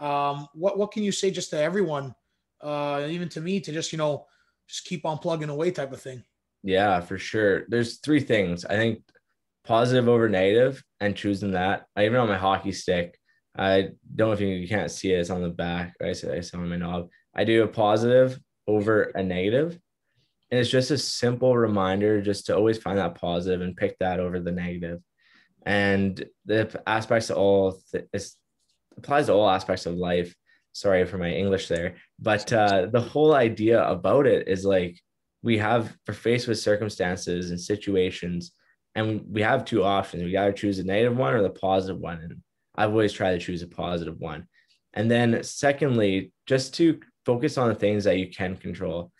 Um, 0.00 0.48
what 0.54 0.78
what 0.78 0.92
can 0.92 1.02
you 1.02 1.12
say 1.12 1.30
just 1.30 1.50
to 1.50 1.58
everyone, 1.58 2.14
uh, 2.62 3.06
even 3.08 3.28
to 3.30 3.42
me, 3.42 3.60
to 3.60 3.70
just 3.70 3.92
you 3.92 3.98
know 3.98 4.26
just 4.66 4.86
keep 4.86 5.04
on 5.04 5.18
plugging 5.18 5.50
away 5.50 5.70
type 5.72 5.92
of 5.92 6.00
thing? 6.00 6.24
Yeah, 6.62 7.00
for 7.02 7.18
sure. 7.18 7.66
There's 7.68 7.98
three 7.98 8.20
things. 8.20 8.64
I 8.64 8.76
think 8.76 9.02
positive 9.64 10.08
over 10.08 10.28
negative 10.30 10.82
and 11.00 11.14
choosing 11.14 11.52
that. 11.52 11.86
I 11.94 12.06
even 12.06 12.18
on 12.18 12.28
my 12.28 12.38
hockey 12.38 12.72
stick, 12.72 13.18
I 13.56 13.90
don't 14.14 14.28
know 14.28 14.32
if 14.32 14.40
you, 14.40 14.48
you 14.48 14.68
can't 14.68 14.90
see 14.90 15.12
it, 15.12 15.20
it's 15.20 15.30
on 15.30 15.42
the 15.42 15.48
back. 15.48 15.94
I 16.02 16.12
said 16.12 16.36
I 16.36 16.40
saw 16.40 16.58
my 16.58 16.76
knob. 16.76 17.08
I 17.34 17.44
do 17.44 17.62
a 17.62 17.68
positive 17.68 18.38
over 18.66 19.12
a. 19.14 19.20
And 20.50 20.60
it's 20.60 20.70
just 20.70 20.90
a 20.90 20.98
simple 20.98 21.56
reminder 21.56 22.20
just 22.20 22.46
to 22.46 22.56
always 22.56 22.78
find 22.78 22.98
that 22.98 23.16
positive 23.16 23.60
and 23.60 23.76
pick 23.76 23.98
that 23.98 24.20
over 24.20 24.40
the 24.40 24.52
negative. 24.52 25.00
And 25.66 26.24
the 26.44 26.80
aspects 26.86 27.30
of 27.30 27.38
all 27.38 27.80
th- 27.90 28.06
applies 28.96 29.26
to 29.26 29.32
all 29.32 29.48
aspects 29.48 29.86
of 29.86 29.94
life. 29.94 30.34
Sorry 30.72 31.04
for 31.06 31.18
my 31.18 31.30
English 31.30 31.68
there, 31.68 31.96
but 32.18 32.52
uh, 32.52 32.86
the 32.86 33.00
whole 33.00 33.34
idea 33.34 33.84
about 33.88 34.26
it 34.26 34.48
is 34.48 34.64
like 34.64 35.00
we 35.42 35.58
have 35.58 35.96
we're 36.08 36.14
faced 36.14 36.48
with 36.48 36.58
circumstances 36.58 37.50
and 37.50 37.60
situations 37.60 38.52
and 38.94 39.24
we 39.28 39.42
have 39.42 39.64
two 39.64 39.84
options. 39.84 40.22
We 40.22 40.32
got 40.32 40.46
to 40.46 40.52
choose 40.52 40.78
the 40.78 40.84
negative 40.84 41.16
one 41.16 41.34
or 41.34 41.42
the 41.42 41.50
positive 41.50 41.98
one. 41.98 42.18
And 42.18 42.40
I've 42.74 42.90
always 42.90 43.12
tried 43.12 43.32
to 43.32 43.38
choose 43.38 43.62
a 43.62 43.66
positive 43.66 44.18
one. 44.18 44.46
And 44.92 45.10
then, 45.10 45.42
secondly, 45.42 46.32
just 46.46 46.74
to 46.74 47.00
focus 47.24 47.58
on 47.58 47.68
the 47.68 47.74
things 47.74 48.04
that 48.04 48.18
you 48.18 48.28
can 48.28 48.56
control. 48.56 49.10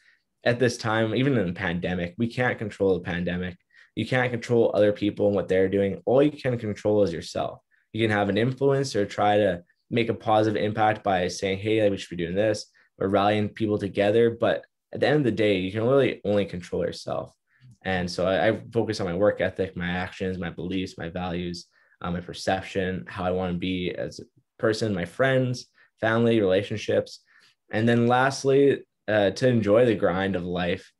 At 0.44 0.58
this 0.58 0.76
time, 0.76 1.14
even 1.14 1.36
in 1.38 1.46
the 1.46 1.52
pandemic, 1.52 2.14
we 2.18 2.26
can't 2.26 2.58
control 2.58 2.94
the 2.94 3.00
pandemic. 3.00 3.56
You 3.94 4.06
can't 4.06 4.30
control 4.30 4.70
other 4.74 4.92
people 4.92 5.26
and 5.26 5.34
what 5.34 5.48
they're 5.48 5.68
doing. 5.68 6.02
All 6.04 6.22
you 6.22 6.30
can 6.30 6.58
control 6.58 7.02
is 7.02 7.12
yourself. 7.12 7.60
You 7.92 8.02
can 8.02 8.10
have 8.10 8.28
an 8.28 8.36
influence 8.36 8.94
or 8.94 9.06
try 9.06 9.38
to 9.38 9.62
make 9.90 10.08
a 10.08 10.14
positive 10.14 10.62
impact 10.62 11.02
by 11.02 11.28
saying, 11.28 11.58
hey, 11.58 11.88
we 11.88 11.96
should 11.96 12.16
be 12.16 12.22
doing 12.24 12.34
this 12.34 12.66
or 12.98 13.08
rallying 13.08 13.48
people 13.48 13.78
together. 13.78 14.36
But 14.38 14.64
at 14.92 15.00
the 15.00 15.06
end 15.06 15.18
of 15.18 15.24
the 15.24 15.32
day, 15.32 15.58
you 15.58 15.72
can 15.72 15.84
really 15.84 16.20
only 16.24 16.44
control 16.44 16.84
yourself. 16.84 17.32
And 17.82 18.10
so 18.10 18.26
I, 18.26 18.48
I 18.48 18.60
focus 18.72 19.00
on 19.00 19.06
my 19.06 19.14
work 19.14 19.40
ethic, 19.40 19.76
my 19.76 19.88
actions, 19.88 20.38
my 20.38 20.50
beliefs, 20.50 20.98
my 20.98 21.08
values, 21.08 21.66
um, 22.00 22.14
my 22.14 22.20
perception, 22.20 23.04
how 23.08 23.24
I 23.24 23.30
want 23.30 23.52
to 23.52 23.58
be 23.58 23.94
as 23.96 24.20
a 24.20 24.24
person, 24.58 24.94
my 24.94 25.04
friends, 25.04 25.66
family, 26.00 26.40
relationships. 26.40 27.20
And 27.72 27.88
then 27.88 28.06
lastly, 28.06 28.84
uh, 29.08 29.30
to 29.30 29.48
enjoy 29.48 29.84
the 29.84 29.94
grind 29.94 30.36
of 30.36 30.44
life. 30.44 30.90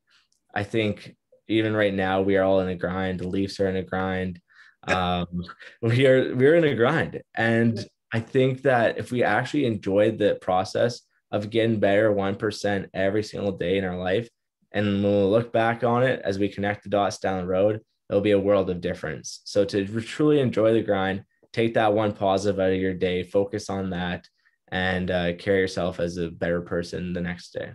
I 0.54 0.62
think 0.62 1.16
even 1.48 1.74
right 1.74 1.94
now 1.94 2.22
we 2.22 2.36
are 2.36 2.44
all 2.44 2.60
in 2.60 2.68
a 2.68 2.74
grind. 2.74 3.20
The 3.20 3.28
Leafs 3.28 3.60
are 3.60 3.68
in 3.68 3.76
a 3.76 3.82
grind. 3.82 4.40
Um, 4.86 5.42
we 5.80 6.06
are 6.06 6.36
we're 6.36 6.56
in 6.56 6.64
a 6.64 6.74
grind, 6.74 7.22
and 7.34 7.82
I 8.12 8.20
think 8.20 8.60
that 8.64 8.98
if 8.98 9.10
we 9.10 9.24
actually 9.24 9.64
enjoy 9.64 10.10
the 10.10 10.34
process 10.42 11.00
of 11.32 11.48
getting 11.48 11.80
better 11.80 12.12
one 12.12 12.36
percent 12.36 12.90
every 12.92 13.22
single 13.22 13.52
day 13.52 13.78
in 13.78 13.84
our 13.84 13.96
life, 13.96 14.28
and 14.72 15.02
when 15.02 15.02
we 15.02 15.22
look 15.22 15.54
back 15.54 15.84
on 15.84 16.02
it 16.02 16.20
as 16.22 16.38
we 16.38 16.50
connect 16.50 16.82
the 16.82 16.90
dots 16.90 17.16
down 17.16 17.40
the 17.40 17.46
road, 17.46 17.80
it'll 18.08 18.20
be 18.20 18.32
a 18.32 18.38
world 18.38 18.70
of 18.70 18.80
difference. 18.80 19.40
So 19.44 19.64
to 19.64 20.00
truly 20.00 20.40
enjoy 20.40 20.72
the 20.72 20.82
grind, 20.82 21.24
take 21.52 21.74
that 21.74 21.92
one 21.92 22.12
positive 22.12 22.60
out 22.60 22.72
of 22.72 22.80
your 22.80 22.94
day, 22.94 23.22
focus 23.22 23.70
on 23.70 23.90
that, 23.90 24.28
and 24.68 25.10
uh, 25.10 25.34
carry 25.34 25.60
yourself 25.60 26.00
as 26.00 26.16
a 26.16 26.30
better 26.30 26.60
person 26.60 27.12
the 27.12 27.20
next 27.20 27.52
day 27.52 27.72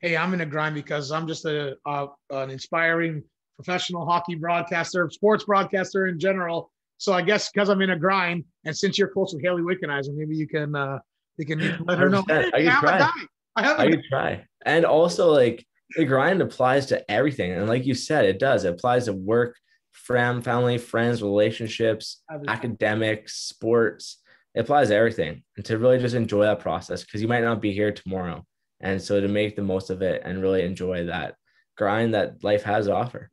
hey, 0.00 0.16
I'm 0.16 0.32
in 0.34 0.40
a 0.40 0.46
grind 0.46 0.74
because 0.74 1.10
I'm 1.10 1.26
just 1.26 1.44
a, 1.44 1.76
an 1.86 2.50
inspiring 2.50 3.22
professional 3.56 4.06
hockey 4.06 4.36
broadcaster, 4.36 5.08
sports 5.10 5.44
broadcaster 5.44 6.06
in 6.06 6.18
general. 6.18 6.70
So 6.98 7.12
I 7.12 7.22
guess 7.22 7.50
because 7.50 7.68
I'm 7.68 7.80
in 7.82 7.90
a 7.90 7.98
grind, 7.98 8.44
and 8.64 8.76
since 8.76 8.98
you're 8.98 9.08
close 9.08 9.32
with 9.32 9.42
Hayley 9.42 9.62
Wickenheiser, 9.62 10.14
maybe 10.14 10.36
you 10.36 10.48
can 10.48 10.74
uh, 10.74 10.98
you 11.36 11.46
can 11.46 11.84
let 11.86 11.98
her 11.98 12.08
know. 12.08 12.24
Hey, 12.26 12.50
I 12.52 12.62
can 12.62 12.80
try. 12.80 13.10
I 13.56 13.62
have 13.62 13.78
I 13.78 13.90
can 13.90 14.02
try. 14.08 14.44
And 14.64 14.84
also, 14.84 15.30
like 15.30 15.64
the 15.96 16.04
grind 16.04 16.42
applies 16.42 16.86
to 16.86 17.10
everything, 17.10 17.52
and 17.52 17.68
like 17.68 17.86
you 17.86 17.94
said, 17.94 18.24
it 18.24 18.38
does. 18.38 18.64
It 18.64 18.74
applies 18.74 19.06
to 19.06 19.12
work, 19.12 19.56
friend, 19.92 20.44
family, 20.44 20.78
friends, 20.78 21.22
relationships, 21.22 22.22
academics, 22.46 23.36
sports. 23.36 24.18
It 24.54 24.60
applies 24.60 24.88
to 24.88 24.96
everything, 24.96 25.42
and 25.56 25.64
to 25.66 25.78
really 25.78 25.98
just 25.98 26.14
enjoy 26.14 26.44
that 26.44 26.60
process 26.60 27.04
because 27.04 27.22
you 27.22 27.28
might 27.28 27.44
not 27.44 27.60
be 27.60 27.72
here 27.72 27.92
tomorrow 27.92 28.44
and 28.80 29.00
so 29.00 29.20
to 29.20 29.28
make 29.28 29.56
the 29.56 29.62
most 29.62 29.90
of 29.90 30.02
it 30.02 30.22
and 30.24 30.42
really 30.42 30.62
enjoy 30.62 31.06
that 31.06 31.34
grind 31.76 32.14
that 32.14 32.42
life 32.44 32.62
has 32.62 32.86
to 32.86 32.94
offer. 32.94 33.30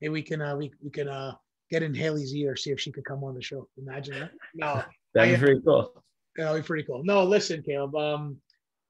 Maybe 0.00 0.08
we 0.08 0.22
can 0.22 0.40
uh, 0.40 0.56
we, 0.56 0.70
we 0.82 0.90
can 0.90 1.08
uh, 1.08 1.34
get 1.70 1.82
in 1.82 1.94
Hayley's 1.94 2.34
ear, 2.34 2.56
see 2.56 2.70
if 2.70 2.80
she 2.80 2.92
could 2.92 3.04
come 3.04 3.24
on 3.24 3.34
the 3.34 3.42
show. 3.42 3.68
Imagine 3.76 4.20
that. 4.20 4.30
No, 4.54 4.82
that'd 5.14 5.34
be 5.34 5.40
pretty 5.40 5.60
cool. 5.64 6.02
That'd 6.36 6.62
be 6.62 6.66
pretty 6.66 6.84
cool. 6.84 7.02
No, 7.04 7.24
listen, 7.24 7.62
Kaleb. 7.62 7.94
Um, 7.96 8.36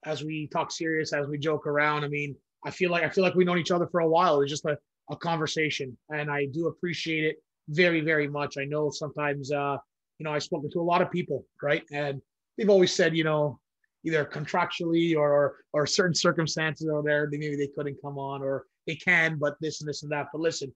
as 0.05 0.22
we 0.22 0.46
talk 0.49 0.70
serious, 0.70 1.12
as 1.12 1.26
we 1.26 1.38
joke 1.38 1.66
around, 1.66 2.05
I 2.05 2.09
mean, 2.09 2.36
I 2.68 2.70
feel 2.70 2.90
like 2.90 3.02
I 3.02 3.08
feel 3.08 3.24
like 3.24 3.34
we've 3.34 3.46
known 3.46 3.58
each 3.58 3.70
other 3.70 3.86
for 3.86 4.00
a 4.00 4.08
while. 4.08 4.36
It 4.36 4.40
was 4.40 4.50
just 4.50 4.66
a, 4.66 4.76
a 5.10 5.16
conversation, 5.16 5.96
and 6.10 6.30
I 6.30 6.44
do 6.52 6.66
appreciate 6.66 7.24
it 7.24 7.36
very, 7.70 8.02
very 8.02 8.28
much. 8.28 8.58
I 8.58 8.64
know 8.64 8.90
sometimes, 8.90 9.50
uh, 9.50 9.78
you 10.18 10.24
know, 10.24 10.32
I've 10.32 10.42
spoken 10.42 10.70
to 10.72 10.80
a 10.80 10.82
lot 10.82 11.00
of 11.00 11.10
people, 11.10 11.46
right, 11.62 11.82
and 11.92 12.20
they've 12.56 12.68
always 12.68 12.92
said, 12.92 13.16
you 13.16 13.24
know, 13.24 13.58
either 14.04 14.22
contractually 14.26 15.16
or, 15.16 15.56
or 15.72 15.86
certain 15.86 16.14
circumstances 16.14 16.88
are 16.92 17.02
there 17.02 17.26
maybe 17.30 17.56
they 17.56 17.70
couldn't 17.74 17.96
come 18.02 18.18
on 18.18 18.42
or 18.42 18.64
they 18.86 18.94
can 18.94 19.38
but 19.38 19.56
this 19.60 19.80
and 19.80 19.88
this 19.88 20.02
and 20.02 20.12
that. 20.12 20.26
But 20.32 20.40
listen 20.40 20.72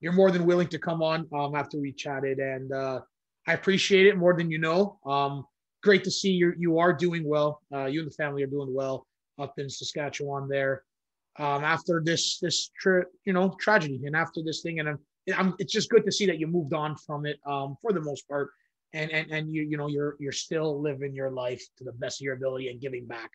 you're 0.00 0.12
more 0.12 0.30
than 0.30 0.44
willing 0.44 0.68
to 0.68 0.78
come 0.78 1.02
on 1.02 1.26
um, 1.34 1.54
after 1.54 1.78
we 1.78 1.92
chatted 1.92 2.38
and 2.38 2.70
uh, 2.72 3.00
i 3.46 3.54
appreciate 3.54 4.06
it 4.06 4.18
more 4.18 4.36
than 4.36 4.50
you 4.50 4.58
know. 4.58 4.98
Um, 5.06 5.44
great 5.82 6.04
to 6.04 6.10
see 6.10 6.30
you 6.30 6.52
you 6.58 6.78
are 6.78 6.92
doing 6.92 7.24
well. 7.26 7.60
Uh, 7.72 7.86
you 7.86 8.00
and 8.00 8.10
the 8.10 8.14
family 8.14 8.42
are 8.42 8.48
doing 8.48 8.74
well 8.74 9.06
up 9.38 9.54
in 9.58 9.68
saskatchewan 9.70 10.48
there 10.48 10.82
um, 11.38 11.64
after 11.64 12.02
this 12.04 12.38
this 12.40 12.70
tra- 12.78 13.06
you 13.24 13.32
know 13.32 13.54
tragedy 13.60 14.00
and 14.04 14.16
after 14.16 14.42
this 14.44 14.62
thing 14.62 14.80
and 14.80 14.88
I'm, 14.88 14.98
I'm, 15.36 15.54
it's 15.58 15.72
just 15.72 15.90
good 15.90 16.04
to 16.04 16.12
see 16.12 16.26
that 16.26 16.38
you 16.38 16.46
moved 16.46 16.72
on 16.72 16.96
from 16.96 17.26
it 17.26 17.38
um, 17.46 17.76
for 17.82 17.92
the 17.92 18.00
most 18.00 18.28
part 18.28 18.50
and 18.92 19.10
and 19.10 19.30
and 19.30 19.52
you 19.52 19.62
you 19.62 19.76
know 19.76 19.88
you're 19.88 20.16
you're 20.18 20.32
still 20.32 20.80
living 20.80 21.14
your 21.14 21.30
life 21.30 21.62
to 21.78 21.84
the 21.84 21.92
best 21.92 22.20
of 22.20 22.24
your 22.24 22.34
ability 22.34 22.68
and 22.68 22.80
giving 22.80 23.06
back. 23.06 23.30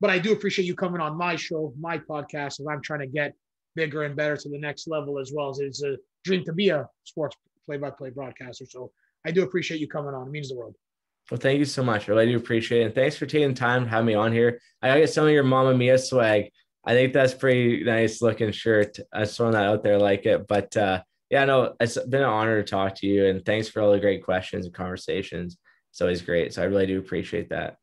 But 0.00 0.10
I 0.10 0.18
do 0.18 0.32
appreciate 0.32 0.64
you 0.64 0.76
coming 0.76 1.00
on 1.00 1.16
my 1.16 1.34
show, 1.34 1.72
my 1.78 1.98
podcast, 1.98 2.60
as 2.60 2.66
I'm 2.70 2.82
trying 2.82 3.00
to 3.00 3.06
get 3.06 3.34
bigger 3.74 4.04
and 4.04 4.14
better 4.14 4.36
to 4.36 4.48
the 4.48 4.58
next 4.58 4.86
level 4.86 5.18
as 5.18 5.32
well 5.34 5.50
as 5.50 5.58
it's 5.58 5.82
a 5.82 5.96
dream 6.24 6.44
to 6.44 6.52
be 6.52 6.68
a 6.68 6.88
sports 7.04 7.36
play-by-play 7.66 8.10
broadcaster. 8.10 8.64
So 8.66 8.92
I 9.26 9.32
do 9.32 9.42
appreciate 9.42 9.80
you 9.80 9.88
coming 9.88 10.14
on. 10.14 10.28
It 10.28 10.30
means 10.30 10.50
the 10.50 10.56
world. 10.56 10.76
Well, 11.30 11.38
thank 11.38 11.58
you 11.58 11.64
so 11.64 11.82
much. 11.82 12.08
I 12.08 12.12
really 12.12 12.26
do 12.26 12.36
appreciate 12.36 12.82
it. 12.82 12.84
And 12.86 12.94
thanks 12.94 13.16
for 13.16 13.26
taking 13.26 13.54
time 13.54 13.84
to 13.84 13.90
have 13.90 14.04
me 14.04 14.14
on 14.14 14.32
here. 14.32 14.60
I 14.80 15.00
got 15.00 15.08
some 15.10 15.26
of 15.26 15.32
your 15.32 15.42
Mamma 15.42 15.74
Mia 15.74 15.98
swag. 15.98 16.50
I 16.84 16.92
think 16.92 17.12
that's 17.12 17.34
pretty 17.34 17.84
nice 17.84 18.22
looking 18.22 18.52
shirt. 18.52 18.98
I 19.12 19.20
was 19.20 19.36
throwing 19.36 19.52
that 19.52 19.66
out 19.66 19.82
there 19.82 19.98
like 19.98 20.26
it. 20.26 20.46
But 20.46 20.76
uh, 20.76 21.02
yeah, 21.30 21.44
no, 21.44 21.74
it's 21.80 21.98
been 21.98 22.22
an 22.22 22.28
honor 22.28 22.62
to 22.62 22.68
talk 22.68 22.94
to 22.96 23.06
you, 23.06 23.26
and 23.26 23.44
thanks 23.44 23.68
for 23.68 23.82
all 23.82 23.92
the 23.92 24.00
great 24.00 24.24
questions 24.24 24.66
and 24.66 24.74
conversations. 24.74 25.58
It's 25.90 26.00
always 26.00 26.22
great. 26.22 26.54
So 26.54 26.62
I 26.62 26.66
really 26.66 26.86
do 26.86 26.98
appreciate 26.98 27.50
that. 27.50 27.76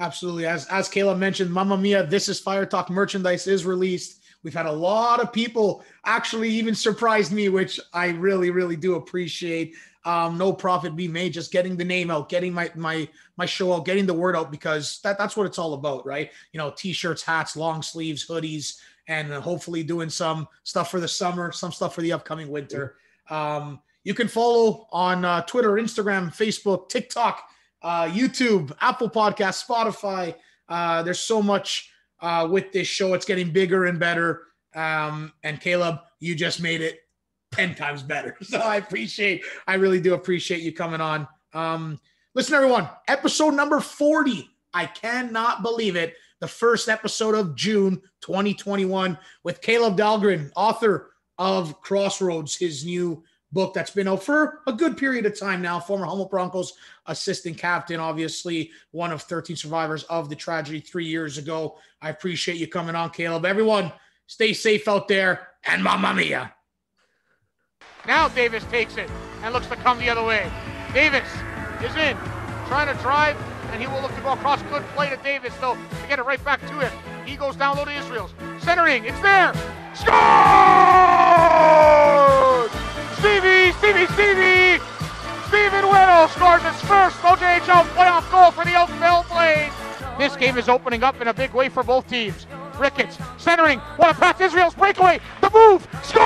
Absolutely. 0.00 0.46
As 0.46 0.66
as 0.66 0.88
Kaleb 0.88 1.18
mentioned, 1.18 1.52
Mamma 1.52 1.76
Mia, 1.76 2.06
this 2.06 2.28
is 2.28 2.40
Fire 2.40 2.66
Talk 2.66 2.90
merchandise 2.90 3.46
is 3.46 3.64
released. 3.64 4.22
We've 4.42 4.54
had 4.54 4.66
a 4.66 4.72
lot 4.72 5.20
of 5.20 5.32
people 5.32 5.84
actually 6.04 6.50
even 6.50 6.74
surprised 6.74 7.32
me, 7.32 7.48
which 7.48 7.78
I 7.92 8.08
really, 8.08 8.50
really 8.50 8.74
do 8.74 8.96
appreciate. 8.96 9.76
Um, 10.04 10.36
no 10.36 10.52
profit 10.52 10.96
be 10.96 11.06
made, 11.06 11.32
just 11.32 11.52
getting 11.52 11.76
the 11.76 11.84
name 11.84 12.10
out, 12.10 12.28
getting 12.28 12.52
my 12.52 12.70
my 12.74 13.08
my 13.36 13.46
show 13.46 13.72
out, 13.72 13.84
getting 13.84 14.06
the 14.06 14.14
word 14.14 14.34
out 14.34 14.50
because 14.50 15.00
that, 15.02 15.16
that's 15.16 15.36
what 15.36 15.46
it's 15.46 15.58
all 15.58 15.74
about, 15.74 16.04
right? 16.04 16.30
You 16.52 16.58
know, 16.58 16.72
t-shirts, 16.76 17.22
hats, 17.22 17.56
long 17.56 17.82
sleeves, 17.82 18.26
hoodies, 18.26 18.78
and 19.06 19.32
hopefully 19.32 19.82
doing 19.84 20.08
some 20.10 20.48
stuff 20.64 20.90
for 20.90 20.98
the 20.98 21.08
summer, 21.08 21.52
some 21.52 21.72
stuff 21.72 21.94
for 21.94 22.02
the 22.02 22.12
upcoming 22.12 22.48
winter. 22.48 22.96
Um, 23.30 23.80
you 24.04 24.14
can 24.14 24.28
follow 24.28 24.88
on 24.90 25.24
uh, 25.24 25.42
Twitter, 25.42 25.72
Instagram, 25.72 26.34
Facebook, 26.34 26.88
TikTok, 26.88 27.44
uh, 27.82 28.06
YouTube, 28.06 28.72
Apple 28.80 29.08
Podcast, 29.08 29.64
Spotify. 29.64 30.34
Uh, 30.68 31.02
there's 31.02 31.20
so 31.20 31.40
much 31.42 31.90
uh, 32.20 32.48
with 32.50 32.72
this 32.72 32.88
show. 32.88 33.14
It's 33.14 33.24
getting 33.24 33.50
bigger 33.50 33.86
and 33.86 34.00
better. 34.00 34.42
Um, 34.74 35.32
and 35.42 35.60
Kaleb, 35.60 36.00
you 36.18 36.34
just 36.34 36.60
made 36.60 36.80
it 36.80 37.00
10 37.52 37.74
times 37.74 38.02
better. 38.02 38.36
So 38.42 38.58
I 38.58 38.76
appreciate, 38.76 39.44
I 39.66 39.74
really 39.74 40.00
do 40.00 40.14
appreciate 40.14 40.62
you 40.62 40.72
coming 40.72 41.00
on. 41.00 41.26
Um, 41.54 42.00
listen, 42.34 42.54
everyone, 42.54 42.88
episode 43.08 43.54
number 43.54 43.80
40. 43.80 44.48
I 44.74 44.86
cannot 44.86 45.62
believe 45.62 45.96
it 45.96 46.14
the 46.40 46.48
first 46.48 46.88
episode 46.88 47.34
of 47.34 47.54
June 47.54 48.02
2021 48.22 49.16
with 49.44 49.60
Kaleb 49.60 49.96
Dahlgren, 49.96 50.50
author 50.56 51.12
of 51.38 51.80
Crossroads, 51.80 52.56
his 52.56 52.84
new 52.84 53.22
book 53.52 53.74
that's 53.74 53.90
been 53.90 54.08
out 54.08 54.24
for 54.24 54.60
a 54.66 54.72
good 54.72 54.96
period 54.96 55.26
of 55.26 55.38
time 55.38 55.62
now. 55.62 55.78
Former 55.78 56.06
Humboldt 56.06 56.30
Broncos 56.30 56.72
assistant 57.06 57.58
captain, 57.58 58.00
obviously 58.00 58.70
one 58.90 59.12
of 59.12 59.22
13 59.22 59.56
survivors 59.56 60.04
of 60.04 60.28
the 60.28 60.36
tragedy 60.36 60.80
three 60.80 61.06
years 61.06 61.38
ago. 61.38 61.78
I 62.00 62.10
appreciate 62.10 62.56
you 62.56 62.66
coming 62.66 62.96
on, 62.96 63.10
Kaleb. 63.10 63.44
Everyone, 63.44 63.92
stay 64.26 64.52
safe 64.52 64.88
out 64.88 65.06
there 65.06 65.48
and 65.66 65.84
mamma 65.84 66.14
mia. 66.14 66.54
Now 68.06 68.28
Davis 68.28 68.64
takes 68.64 68.96
it 68.96 69.08
and 69.42 69.52
looks 69.54 69.66
to 69.68 69.76
come 69.76 69.98
the 69.98 70.08
other 70.08 70.24
way. 70.24 70.50
Davis 70.92 71.28
is 71.82 71.94
in, 71.96 72.16
trying 72.66 72.94
to 72.94 73.00
drive 73.02 73.36
and 73.72 73.80
he 73.80 73.86
will 73.86 74.02
look 74.02 74.14
to 74.14 74.20
go 74.20 74.32
across. 74.32 74.62
Good 74.64 74.82
play 74.94 75.08
to 75.10 75.16
Davis, 75.18 75.54
though, 75.60 75.74
to 75.74 76.06
get 76.08 76.18
it 76.18 76.24
right 76.24 76.42
back 76.44 76.60
to 76.60 76.78
him. 76.78 76.92
He 77.24 77.36
goes 77.36 77.56
down 77.56 77.76
low 77.78 77.84
to 77.86 77.92
Israels. 77.92 78.34
Centering, 78.60 79.04
it's 79.04 79.20
there. 79.20 79.52
Score! 79.94 80.12
Stevie, 83.18 83.72
Stevie, 83.78 84.06
Stevie! 84.12 84.82
Stephen 85.48 85.88
Whittle 85.88 86.28
scores 86.28 86.62
his 86.62 86.80
first 86.82 87.16
OJHL 87.18 87.84
playoff 87.94 88.30
goal 88.30 88.50
for 88.50 88.64
the 88.64 88.74
Oakville 88.74 89.24
Blades. 89.30 89.74
This 90.18 90.36
game 90.36 90.58
is 90.58 90.68
opening 90.68 91.02
up 91.02 91.20
in 91.20 91.28
a 91.28 91.34
big 91.34 91.52
way 91.52 91.68
for 91.68 91.82
both 91.82 92.06
teams. 92.08 92.46
Ricketts 92.78 93.18
centering. 93.38 93.78
What 93.96 94.10
a 94.10 94.14
pass! 94.14 94.40
Israels 94.40 94.74
breakaway. 94.74 95.20
The 95.40 95.50
move. 95.50 95.86
Scores! 96.02 96.22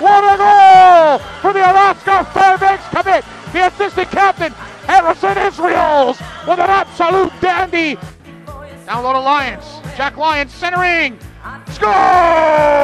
What 0.00 0.24
a 0.24 0.36
goal 0.38 1.18
for 1.40 1.52
the 1.52 1.60
Alaska 1.60 2.24
Fairbanks 2.32 2.88
commit. 2.88 3.24
The 3.52 3.66
assistant 3.66 4.10
captain 4.10 4.52
Harrison 4.86 5.36
Israels 5.38 6.18
with 6.46 6.58
an 6.58 6.70
absolute 6.70 7.32
dandy. 7.40 7.98
Down 8.86 9.04
low 9.04 9.12
to 9.12 9.20
Lyons. 9.20 9.64
Jack 9.96 10.16
Lyons 10.16 10.52
centering. 10.52 11.18
Scores! 11.68 12.80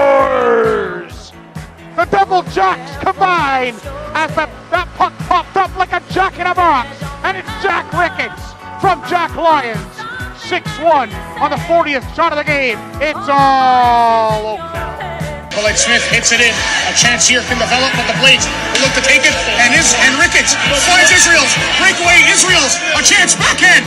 The 1.97 2.05
double 2.05 2.43
jacks 2.53 2.97
combine 3.03 3.75
as 4.15 4.31
the, 4.31 4.49
that 4.71 4.89
puck 4.97 5.13
popped 5.21 5.57
up 5.57 5.75
like 5.77 5.93
a 5.93 6.03
jack 6.13 6.39
in 6.39 6.47
a 6.47 6.55
box. 6.55 6.89
And 7.25 7.37
it's 7.37 7.49
Jack 7.63 7.91
Ricketts 7.93 8.53
from 8.81 9.03
Jack 9.09 9.35
Lyons. 9.35 10.16
6-1 10.47 11.11
on 11.43 11.51
the 11.51 11.59
40th 11.67 12.07
shot 12.15 12.31
of 12.31 12.39
the 12.39 12.47
game. 12.47 12.79
It's 13.03 13.19
oh, 13.27 13.35
all 13.35 14.55
Oakville. 14.55 15.51
Colette 15.51 15.75
Smith 15.75 16.07
hits 16.07 16.31
it 16.31 16.39
in. 16.39 16.55
A 16.87 16.95
chance 16.95 17.27
here 17.27 17.43
can 17.51 17.59
develop, 17.59 17.91
but 17.99 18.07
the 18.07 18.15
Blades 18.23 18.47
will 18.71 18.87
look 18.87 18.95
to 18.95 19.03
take 19.03 19.27
it. 19.27 19.35
And 19.59 19.75
is 19.75 19.91
and 20.07 20.15
Ricketts 20.23 20.55
finds 20.87 21.11
Israels. 21.11 21.51
Breakaway 21.83 22.23
Israels. 22.31 22.79
A 22.95 23.03
chance 23.03 23.35
backhand. 23.35 23.83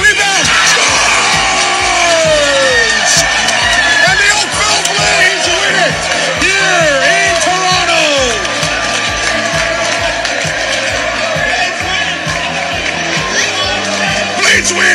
Rebound. 0.00 0.46
Scores! 0.72 2.28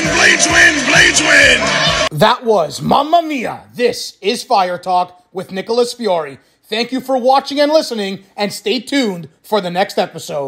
Win, 0.03 0.15
Blades 0.15 0.47
win, 0.47 0.85
Blades 0.87 1.21
win. 1.21 2.19
That 2.19 2.41
was 2.43 2.81
Mamma 2.81 3.21
Mia. 3.21 3.63
This 3.73 4.17
is 4.21 4.43
Fire 4.43 4.77
Talk 4.77 5.25
with 5.31 5.51
Nicholas 5.51 5.93
Fiore. 5.93 6.39
Thank 6.63 6.91
you 6.91 7.01
for 7.01 7.17
watching 7.17 7.59
and 7.59 7.71
listening, 7.71 8.23
and 8.35 8.51
stay 8.51 8.79
tuned 8.79 9.29
for 9.43 9.61
the 9.61 9.69
next 9.69 9.97
episode. 9.97 10.41